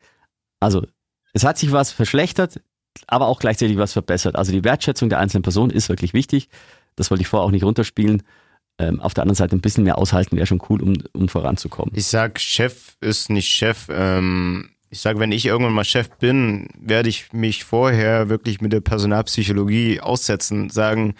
Also, 0.60 0.86
es 1.32 1.44
hat 1.44 1.58
sich 1.58 1.72
was 1.72 1.92
verschlechtert, 1.92 2.60
aber 3.06 3.26
auch 3.26 3.40
gleichzeitig 3.40 3.78
was 3.78 3.92
verbessert. 3.92 4.36
Also 4.36 4.52
die 4.52 4.64
Wertschätzung 4.64 5.08
der 5.08 5.18
einzelnen 5.18 5.42
Person 5.42 5.70
ist 5.70 5.88
wirklich 5.88 6.12
wichtig. 6.12 6.48
Das 6.94 7.10
wollte 7.10 7.22
ich 7.22 7.28
vorher 7.28 7.46
auch 7.46 7.50
nicht 7.50 7.64
runterspielen. 7.64 8.22
Ähm, 8.78 9.00
auf 9.00 9.14
der 9.14 9.22
anderen 9.22 9.36
Seite 9.36 9.56
ein 9.56 9.60
bisschen 9.60 9.84
mehr 9.84 9.98
aushalten 9.98 10.36
wäre 10.36 10.46
schon 10.46 10.62
cool, 10.68 10.82
um, 10.82 10.94
um 11.12 11.28
voranzukommen. 11.28 11.94
Ich 11.96 12.06
sag, 12.06 12.38
Chef 12.38 12.96
ist 13.00 13.30
nicht 13.30 13.48
Chef. 13.48 13.88
Ähm, 13.90 14.70
ich 14.92 15.00
sage, 15.00 15.18
wenn 15.18 15.32
ich 15.32 15.46
irgendwann 15.46 15.72
mal 15.72 15.84
Chef 15.84 16.10
bin, 16.18 16.68
werde 16.78 17.08
ich 17.08 17.32
mich 17.32 17.64
vorher 17.64 18.28
wirklich 18.28 18.60
mit 18.60 18.74
der 18.74 18.82
Personalpsychologie 18.82 20.00
aussetzen, 20.00 20.68
sagen, 20.68 21.14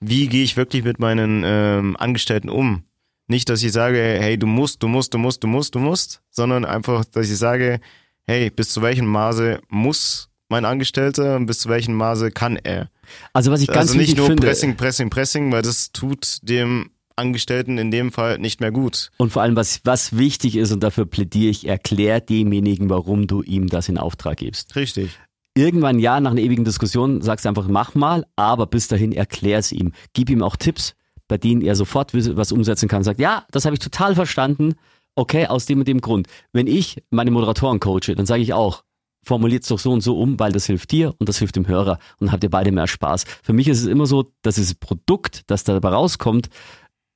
wie 0.00 0.26
gehe 0.26 0.42
ich 0.42 0.56
wirklich 0.56 0.82
mit 0.82 0.98
meinen 0.98 1.44
ähm, 1.46 1.96
Angestellten 1.96 2.48
um? 2.48 2.82
Nicht, 3.28 3.48
dass 3.48 3.62
ich 3.62 3.70
sage, 3.70 3.98
hey, 3.98 4.36
du 4.36 4.48
musst, 4.48 4.82
du 4.82 4.88
musst, 4.88 5.14
du 5.14 5.18
musst, 5.18 5.44
du 5.44 5.46
musst, 5.46 5.76
du 5.76 5.78
musst, 5.78 6.22
sondern 6.28 6.64
einfach, 6.64 7.04
dass 7.04 7.30
ich 7.30 7.38
sage, 7.38 7.78
hey, 8.26 8.50
bis 8.50 8.70
zu 8.70 8.82
welchem 8.82 9.06
Maße 9.06 9.60
muss 9.68 10.28
mein 10.48 10.64
Angestellter 10.64 11.36
und 11.36 11.46
bis 11.46 11.60
zu 11.60 11.68
welchem 11.68 11.94
Maße 11.94 12.32
kann 12.32 12.56
er? 12.56 12.90
Also 13.32 13.52
was 13.52 13.60
ich 13.60 13.68
ganz 13.68 13.90
also 13.90 13.96
nicht 13.96 14.16
nur 14.16 14.26
finde, 14.26 14.44
Pressing, 14.44 14.76
Pressing, 14.76 15.08
Pressing, 15.08 15.52
weil 15.52 15.62
das 15.62 15.92
tut 15.92 16.38
dem 16.42 16.90
Angestellten 17.16 17.78
in 17.78 17.90
dem 17.90 18.12
Fall 18.12 18.38
nicht 18.38 18.60
mehr 18.60 18.72
gut. 18.72 19.10
Und 19.18 19.32
vor 19.32 19.42
allem, 19.42 19.56
was, 19.56 19.80
was 19.84 20.16
wichtig 20.16 20.56
ist, 20.56 20.72
und 20.72 20.80
dafür 20.80 21.06
plädiere 21.06 21.50
ich, 21.50 21.66
erklär 21.66 22.20
demjenigen, 22.20 22.90
warum 22.90 23.26
du 23.26 23.42
ihm 23.42 23.68
das 23.68 23.88
in 23.88 23.98
Auftrag 23.98 24.38
gibst. 24.38 24.74
Richtig. 24.76 25.10
Irgendwann 25.56 26.00
ja, 26.00 26.18
nach 26.18 26.32
einer 26.32 26.40
ewigen 26.40 26.64
Diskussion, 26.64 27.22
sagst 27.22 27.44
du 27.44 27.48
einfach, 27.48 27.68
mach 27.68 27.94
mal, 27.94 28.26
aber 28.34 28.66
bis 28.66 28.88
dahin 28.88 29.12
erklär 29.12 29.58
es 29.58 29.70
ihm. 29.70 29.92
Gib 30.12 30.28
ihm 30.28 30.42
auch 30.42 30.56
Tipps, 30.56 30.94
bei 31.28 31.38
denen 31.38 31.62
er 31.62 31.76
sofort 31.76 32.12
was 32.14 32.50
umsetzen 32.50 32.88
kann. 32.88 33.04
Sagt, 33.04 33.20
ja, 33.20 33.46
das 33.52 33.64
habe 33.64 33.74
ich 33.74 33.80
total 33.80 34.14
verstanden. 34.14 34.74
Okay, 35.14 35.46
aus 35.46 35.66
dem 35.66 35.78
und 35.78 35.88
dem 35.88 36.00
Grund. 36.00 36.26
Wenn 36.52 36.66
ich 36.66 37.02
meine 37.10 37.30
Moderatoren 37.30 37.78
coache, 37.78 38.16
dann 38.16 38.26
sage 38.26 38.42
ich 38.42 38.52
auch, 38.52 38.82
formuliert 39.24 39.62
es 39.62 39.68
doch 39.68 39.78
so 39.78 39.92
und 39.92 40.00
so 40.00 40.18
um, 40.18 40.38
weil 40.38 40.52
das 40.52 40.66
hilft 40.66 40.90
dir 40.90 41.14
und 41.18 41.28
das 41.28 41.38
hilft 41.38 41.56
dem 41.56 41.66
Hörer 41.66 41.98
und 42.18 42.32
habt 42.32 42.44
ihr 42.44 42.50
beide 42.50 42.72
mehr 42.72 42.86
Spaß. 42.86 43.24
Für 43.42 43.52
mich 43.52 43.68
ist 43.68 43.80
es 43.80 43.86
immer 43.86 44.06
so, 44.06 44.32
dass 44.42 44.56
das 44.56 44.74
Produkt, 44.74 45.42
das 45.46 45.64
dabei 45.64 45.88
rauskommt, 45.88 46.48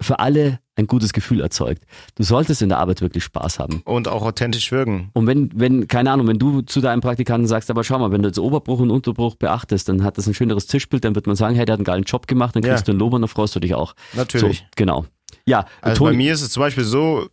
für 0.00 0.20
alle 0.20 0.60
ein 0.76 0.86
gutes 0.86 1.12
Gefühl 1.12 1.40
erzeugt. 1.40 1.82
Du 2.14 2.22
solltest 2.22 2.62
in 2.62 2.68
der 2.68 2.78
Arbeit 2.78 3.00
wirklich 3.00 3.24
Spaß 3.24 3.58
haben. 3.58 3.82
Und 3.84 4.06
auch 4.06 4.22
authentisch 4.22 4.70
wirken. 4.70 5.10
Und 5.12 5.26
wenn, 5.26 5.50
wenn, 5.54 5.88
keine 5.88 6.12
Ahnung, 6.12 6.28
wenn 6.28 6.38
du 6.38 6.62
zu 6.62 6.80
deinem 6.80 7.00
Praktikanten 7.00 7.48
sagst, 7.48 7.68
aber 7.68 7.82
schau 7.82 7.98
mal, 7.98 8.12
wenn 8.12 8.22
du 8.22 8.28
jetzt 8.28 8.38
Oberbruch 8.38 8.78
und 8.78 8.90
Unterbruch 8.90 9.34
beachtest, 9.34 9.88
dann 9.88 10.04
hat 10.04 10.16
das 10.18 10.28
ein 10.28 10.34
schöneres 10.34 10.66
Tischbild, 10.68 11.04
dann 11.04 11.16
wird 11.16 11.26
man 11.26 11.34
sagen, 11.34 11.56
hey, 11.56 11.64
der 11.64 11.72
hat 11.72 11.80
einen 11.80 11.84
geilen 11.84 12.04
Job 12.04 12.28
gemacht, 12.28 12.54
dann 12.54 12.62
kriegst 12.62 12.86
Ja. 12.86 12.92
du 12.92 12.96
ein 12.96 12.98
Lob 13.00 13.12
und 13.14 13.22
dann 13.22 13.28
freust 13.28 13.56
du 13.56 13.60
dich 13.60 13.74
auch. 13.74 13.94
Natürlich. 14.12 14.58
So, 14.58 14.64
genau. 14.76 15.04
Ja, 15.46 15.66
Also 15.82 16.04
bei 16.04 16.12
mir 16.12 16.32
ist 16.32 16.42
es 16.42 16.50
zum 16.50 16.60
Beispiel 16.60 16.84
so, 16.84 17.26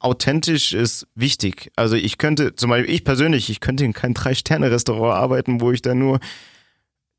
authentisch 0.00 0.74
ist 0.74 1.06
wichtig. 1.14 1.72
Also 1.74 1.96
ich 1.96 2.18
könnte, 2.18 2.54
zum 2.54 2.70
Beispiel 2.70 2.94
ich 2.94 3.04
persönlich, 3.04 3.48
ich 3.50 3.60
könnte 3.60 3.84
in 3.84 3.92
kein 3.94 4.12
Drei-Sterne-Restaurant 4.14 5.14
arbeiten, 5.14 5.60
wo 5.60 5.72
ich 5.72 5.82
dann 5.82 5.98
nur, 5.98 6.20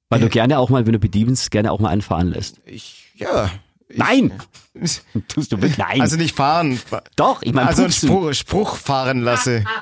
weil 0.09 0.21
du 0.21 0.29
gerne 0.29 0.59
auch 0.59 0.69
mal, 0.69 0.85
wenn 0.85 0.93
du 0.93 0.99
bedienst, 0.99 1.51
gerne 1.51 1.71
auch 1.71 1.79
mal 1.79 1.89
einen 1.89 2.01
fahren 2.01 2.27
lässt. 2.29 2.61
ich, 2.65 3.11
ja. 3.15 3.49
Nein! 3.93 4.31
Tust 5.27 5.51
du 5.51 5.57
wirklich? 5.61 5.77
Nein. 5.77 6.01
Also 6.01 6.15
nicht 6.17 6.35
fahren, 6.35 6.77
fa- 6.77 7.03
Doch, 7.15 7.41
ich 7.41 7.53
meine, 7.53 7.67
also 7.69 7.83
einen. 7.83 7.91
Spruch, 7.91 8.33
Spruch 8.33 8.75
fahren 8.75 9.21
lasse. 9.21 9.63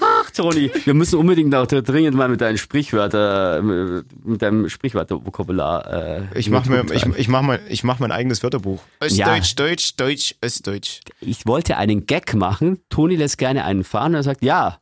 Ach, 0.00 0.30
Toni, 0.32 0.70
wir 0.84 0.92
müssen 0.94 1.18
unbedingt 1.18 1.54
auch 1.54 1.66
dringend 1.66 2.16
mal 2.16 2.28
mit 2.28 2.40
deinen 2.40 2.58
Sprichwörter, 2.58 3.62
mit 3.62 4.42
deinem 4.42 4.68
Sprichwörtervokabular. 4.68 6.26
Äh, 6.32 6.38
Ich 6.38 6.50
mach 6.50 6.66
mir, 6.66 6.84
ich, 6.92 7.06
ich 7.06 7.28
mach 7.28 7.42
mein, 7.42 7.60
ich 7.68 7.84
mach 7.84 8.00
mein 8.00 8.10
eigenes 8.12 8.42
Wörterbuch. 8.42 8.82
Ja. 9.02 9.34
Östdeutsch, 9.34 9.54
Deutsch, 9.56 9.96
Deutsch, 9.96 10.34
Östdeutsch. 10.44 11.00
ich 11.20 11.46
wollte 11.46 11.76
einen 11.76 12.06
Gag 12.06 12.34
machen. 12.34 12.80
Toni 12.90 13.16
lässt 13.16 13.38
gerne 13.38 13.64
einen 13.64 13.84
fahren 13.84 14.12
und 14.12 14.16
er 14.16 14.22
sagt 14.24 14.42
ja. 14.44 14.78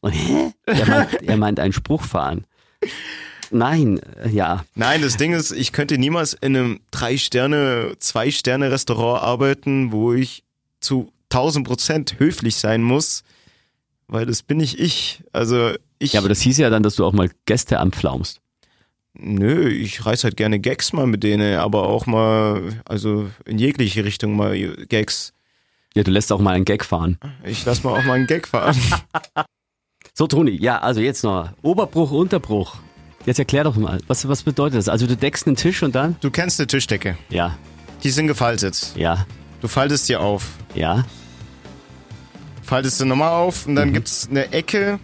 Und 0.00 0.12
hä? 0.12 0.52
Er 0.66 0.86
meint, 0.86 1.22
er 1.22 1.36
meint 1.36 1.60
einen 1.60 1.72
Spruch 1.72 2.02
fahren. 2.02 2.46
Nein, 3.54 4.00
äh, 4.22 4.30
ja. 4.30 4.64
Nein, 4.74 5.00
das 5.00 5.16
Ding 5.16 5.32
ist, 5.32 5.52
ich 5.52 5.70
könnte 5.70 5.96
niemals 5.96 6.32
in 6.34 6.56
einem 6.56 6.80
Drei-Sterne, 6.90 7.94
Zwei-Sterne-Restaurant 7.98 9.22
arbeiten, 9.22 9.92
wo 9.92 10.12
ich 10.12 10.42
zu 10.80 11.12
1000 11.30 11.64
Prozent 11.66 12.18
höflich 12.18 12.56
sein 12.56 12.82
muss, 12.82 13.22
weil 14.08 14.26
das 14.26 14.42
bin 14.42 14.56
nicht 14.58 14.80
ich. 14.80 15.22
Also 15.32 15.70
ich, 16.00 16.14
Ja, 16.14 16.20
aber 16.20 16.28
das 16.28 16.40
hieß 16.40 16.58
ja 16.58 16.68
dann, 16.68 16.82
dass 16.82 16.96
du 16.96 17.04
auch 17.04 17.12
mal 17.12 17.30
Gäste 17.46 17.78
anpflaumst. 17.78 18.40
nö, 19.14 19.68
ich 19.68 20.04
reiß 20.04 20.24
halt 20.24 20.36
gerne 20.36 20.58
Gags 20.58 20.92
mal 20.92 21.06
mit 21.06 21.22
denen, 21.22 21.56
aber 21.58 21.84
auch 21.88 22.06
mal, 22.06 22.82
also 22.84 23.30
in 23.44 23.60
jegliche 23.60 24.04
Richtung 24.04 24.34
mal 24.34 24.58
Gags. 24.88 25.32
Ja, 25.94 26.02
du 26.02 26.10
lässt 26.10 26.32
auch 26.32 26.40
mal 26.40 26.54
einen 26.56 26.64
Gag 26.64 26.84
fahren. 26.84 27.18
Ich 27.44 27.64
lass 27.64 27.84
mal 27.84 27.96
auch 27.96 28.04
mal 28.04 28.14
einen 28.14 28.26
Gag 28.26 28.48
fahren. 28.48 28.76
So, 30.16 30.28
Toni, 30.28 30.52
ja, 30.62 30.78
also 30.78 31.00
jetzt 31.00 31.24
noch. 31.24 31.50
Oberbruch, 31.62 32.12
Unterbruch. 32.12 32.76
Jetzt 33.26 33.38
erklär 33.38 33.64
doch 33.64 33.76
mal, 33.76 34.00
was, 34.06 34.28
was 34.28 34.42
bedeutet 34.42 34.78
das? 34.78 34.88
Also 34.88 35.06
du 35.06 35.16
deckst 35.16 35.46
einen 35.46 35.56
Tisch 35.56 35.82
und 35.82 35.94
dann? 35.94 36.16
Du 36.20 36.30
kennst 36.30 36.60
eine 36.60 36.66
Tischdecke. 36.66 37.16
Ja, 37.30 37.56
Die 38.02 38.10
sind 38.10 38.26
gefaltet. 38.26 38.92
ja, 38.96 39.26
Du 39.60 39.68
faltest 39.68 40.08
die 40.08 40.16
auf. 40.16 40.46
ja. 40.74 41.04
Faltest 42.62 43.00
du 43.00 43.04
nochmal 43.04 43.30
auf 43.30 43.66
und 43.66 43.76
dann 43.76 43.90
Mhm. 43.90 43.94
gibt's 43.94 44.26
eine 44.30 44.50
Ecke, 44.52 44.98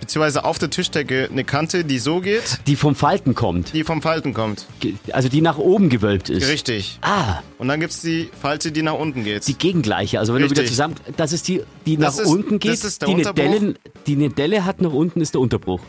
beziehungsweise 0.00 0.44
auf 0.44 0.58
der 0.58 0.68
Tischdecke 0.70 1.28
eine 1.30 1.44
Kante, 1.44 1.84
die 1.84 1.98
so 2.00 2.20
geht, 2.20 2.58
Die 2.66 2.74
vom 2.74 2.96
Falten 2.96 3.34
kommt. 3.36 3.72
die 3.72 3.84
vom 3.84 4.02
Falten 4.02 4.34
kommt. 4.34 4.66
Also 5.12 5.28
die 5.28 5.40
nach 5.40 5.56
oben 5.58 5.88
gewölbt 5.90 6.28
ist. 6.28 6.48
Richtig. 6.48 6.98
Ah, 7.02 7.38
Und 7.58 7.68
dann 7.68 7.78
gibt's 7.78 8.00
die 8.02 8.30
Falte, 8.40 8.72
die 8.72 8.82
nach 8.82 8.94
unten 8.94 9.22
geht. 9.22 9.46
die 9.46 9.56
gegengleiche. 9.56 10.18
Also 10.18 10.34
wenn 10.34 10.42
du 10.42 10.50
wieder 10.50 10.62
Richtig. 10.62 10.76
zusammen, 10.76 10.96
das 11.16 11.32
ist 11.32 11.46
die, 11.46 11.62
die 11.86 11.96
Das 11.96 12.16
nach 12.16 12.24
ist- 12.24 12.28
unten 12.30 12.58
geht, 12.58 12.72
das 12.72 12.84
ist 12.84 13.02
der 13.02 13.08
die, 13.08 13.14
eine. 13.14 13.32
Delle, 13.34 13.74
die 14.08 14.14
eine 14.16 14.28
Delle 14.30 14.64
hat 14.64 14.80
nach 14.80 14.92
unten, 14.92 15.20
ist 15.20 15.34
der 15.34 15.40
Unterbruch. 15.40 15.80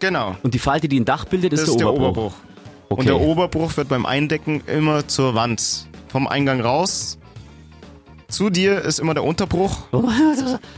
Genau. 0.00 0.36
Und 0.42 0.54
die 0.54 0.58
Falte, 0.58 0.88
die 0.88 0.98
ein 0.98 1.04
Dach 1.04 1.24
bildet, 1.26 1.52
ist, 1.52 1.60
Das 1.62 1.68
ist 1.70 1.78
der 1.80 1.86
der 1.86 1.94
Oberbruch. 1.94 2.32
Okay. 2.88 3.00
Und 3.00 3.06
der 3.06 3.20
Oberbruch 3.20 3.76
wird 3.76 3.88
beim 3.88 4.04
Eindecken 4.04 4.62
immer 4.66 5.06
zur 5.06 5.34
Wand. 5.34 5.86
Vom 6.08 6.26
Eingang 6.26 6.60
raus. 6.60 7.18
Zu 8.28 8.50
dir 8.50 8.80
ist 8.82 8.98
immer 9.00 9.14
der 9.14 9.24
Unterbruch. 9.24 9.78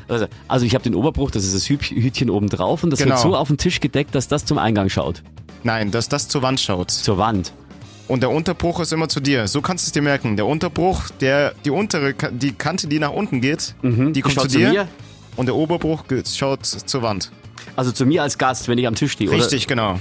Also, 0.09 0.27
also 0.49 0.67
ich 0.67 0.75
habe 0.75 0.85
den 0.85 0.95
Oberbruch, 0.95 1.31
das 1.31 1.45
ist 1.45 1.55
das 1.55 1.69
Hütchen 1.69 2.29
oben 2.29 2.49
drauf 2.49 2.83
und 2.85 2.91
das 2.91 2.99
Genau. 2.99 3.11
wird 3.15 3.21
so 3.23 3.37
auf 3.37 3.49
den 3.49 3.57
Tisch 3.57 3.81
gedeckt, 3.81 4.15
dass 4.15 4.29
das 4.29 4.45
zum 4.45 4.59
Eingang 4.59 4.89
schaut. 4.91 5.23
Nein, 5.63 5.91
dass 5.91 6.09
das 6.09 6.29
zur 6.29 6.43
Wand 6.43 6.61
schaut. 6.61 6.91
Zur 6.91 7.17
Wand. 7.19 7.53
Und 8.09 8.23
der 8.23 8.31
Unterbruch 8.31 8.81
ist 8.81 8.93
immer 8.93 9.09
zu 9.09 9.21
dir. 9.21 9.47
So 9.49 9.63
kannst 9.63 9.87
du 9.87 9.89
es 9.89 9.93
dir 9.93 10.03
merken. 10.03 10.37
Der 10.37 10.45
Unterbruch, 10.47 11.09
der, 11.21 11.55
die 11.65 11.71
untere, 11.71 12.15
die 12.33 12.53
Kante, 12.53 12.89
die 12.89 12.99
nach 12.99 13.13
unten 13.13 13.41
geht, 13.41 13.75
die 13.83 14.21
kommt 14.21 14.35
schaut 14.35 14.51
zu 14.51 14.59
dir. 14.59 14.71
mir. 14.71 14.89
Und 15.37 15.47
der 15.47 15.55
Oberbruch 15.55 16.05
schaut 16.31 16.67
zur 16.67 17.03
Wand. 17.03 17.31
Also 17.77 17.93
zu 17.93 18.07
mir 18.07 18.23
als 18.23 18.39
Gast, 18.39 18.69
wenn 18.69 18.79
ich 18.79 18.87
am 18.87 18.95
Tisch 18.95 19.13
stehe 19.13 19.31
Richtig, 19.31 19.67
genau. 19.67 19.99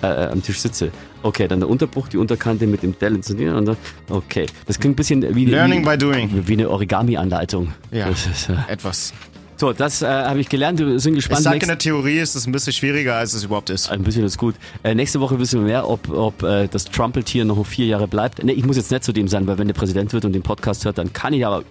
oder 0.00 0.28
äh, 0.28 0.32
am 0.32 0.42
Tisch 0.42 0.58
sitze. 0.58 0.90
Okay, 1.22 1.46
dann 1.46 1.60
der 1.60 1.68
Unterbruch, 1.68 2.08
die 2.08 2.16
Unterkante 2.16 2.66
mit 2.66 2.82
dem 2.82 2.98
Dellen 2.98 3.22
zu 3.22 3.34
dir 3.34 3.54
und 3.54 3.66
dann, 3.66 3.76
okay. 4.10 4.46
Das 4.66 4.78
klingt 4.80 4.94
ein 4.94 4.96
bisschen 4.96 5.34
wie, 5.34 5.44
Learning 5.44 5.82
wie, 5.82 5.88
by 5.90 5.96
doing. 5.98 6.42
wie 6.46 6.52
eine 6.54 6.68
Origami-Anleitung. 6.68 7.72
Ja. 7.92 8.08
Ist, 8.08 8.48
äh, 8.48 8.72
Etwas. 8.72 9.12
So, 9.56 9.72
das 9.72 10.02
äh, 10.02 10.06
habe 10.06 10.40
ich 10.40 10.48
gelernt. 10.48 10.80
Wir 10.80 10.98
sind 10.98 11.12
Ich 11.12 11.18
gespannt. 11.18 11.42
sage, 11.44 11.58
in 11.58 11.68
der 11.68 11.78
Theorie 11.78 12.18
ist 12.18 12.34
es 12.34 12.46
ein 12.46 12.52
bisschen 12.52 12.72
schwieriger, 12.72 13.14
als 13.14 13.32
es 13.32 13.44
überhaupt 13.44 13.70
ist. 13.70 13.90
ein 13.92 14.02
bisschen 14.02 14.24
ist 14.24 14.36
gut. 14.36 14.56
Äh, 14.82 14.96
nächste 14.96 15.20
Woche 15.20 15.38
wissen 15.38 15.60
wir 15.60 15.66
mehr, 15.68 15.88
ob, 15.88 16.10
ob 16.10 16.42
äh, 16.42 16.66
das 16.66 16.86
Trumpeltier 16.86 17.44
noch 17.44 17.64
vier 17.64 17.86
Jahre 17.86 18.08
bleibt. 18.08 18.42
Nee, 18.42 18.52
ich 18.54 18.64
muss 18.66 18.76
jetzt 18.76 18.90
nicht 18.90 19.04
zu 19.04 19.12
dem 19.12 19.28
sein, 19.28 19.46
weil 19.46 19.58
wenn 19.58 19.68
der 19.68 19.74
Präsident 19.74 20.12
wird 20.12 20.24
und 20.24 20.32
den 20.32 20.42
Podcast 20.42 20.84
hört, 20.84 20.98
dann 20.98 21.12
kann 21.12 21.32
ich 21.32 21.46
aber. 21.46 21.62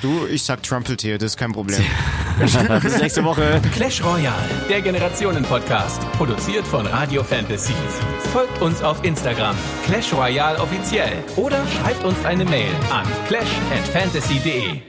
Du, 0.00 0.26
ich 0.26 0.44
sag 0.44 0.62
Trumpeltier, 0.62 1.18
das 1.18 1.32
ist 1.32 1.36
kein 1.36 1.52
Problem. 1.52 1.84
Bis 2.82 2.98
nächste 3.00 3.24
Woche. 3.24 3.60
Clash 3.74 4.02
Royale, 4.02 4.36
der 4.68 4.80
Generationen-Podcast. 4.80 6.00
Produziert 6.12 6.64
von 6.66 6.86
Radio 6.86 7.24
Fantasy. 7.24 7.72
Folgt 8.32 8.62
uns 8.62 8.80
auf 8.80 9.02
Instagram, 9.02 9.56
Clash 9.86 10.12
Royale 10.12 10.60
offiziell. 10.60 11.24
Oder 11.34 11.66
schreibt 11.66 12.04
uns 12.04 12.24
eine 12.24 12.44
Mail 12.44 12.70
an 12.92 13.06
clash@fantasy.de. 13.26 14.87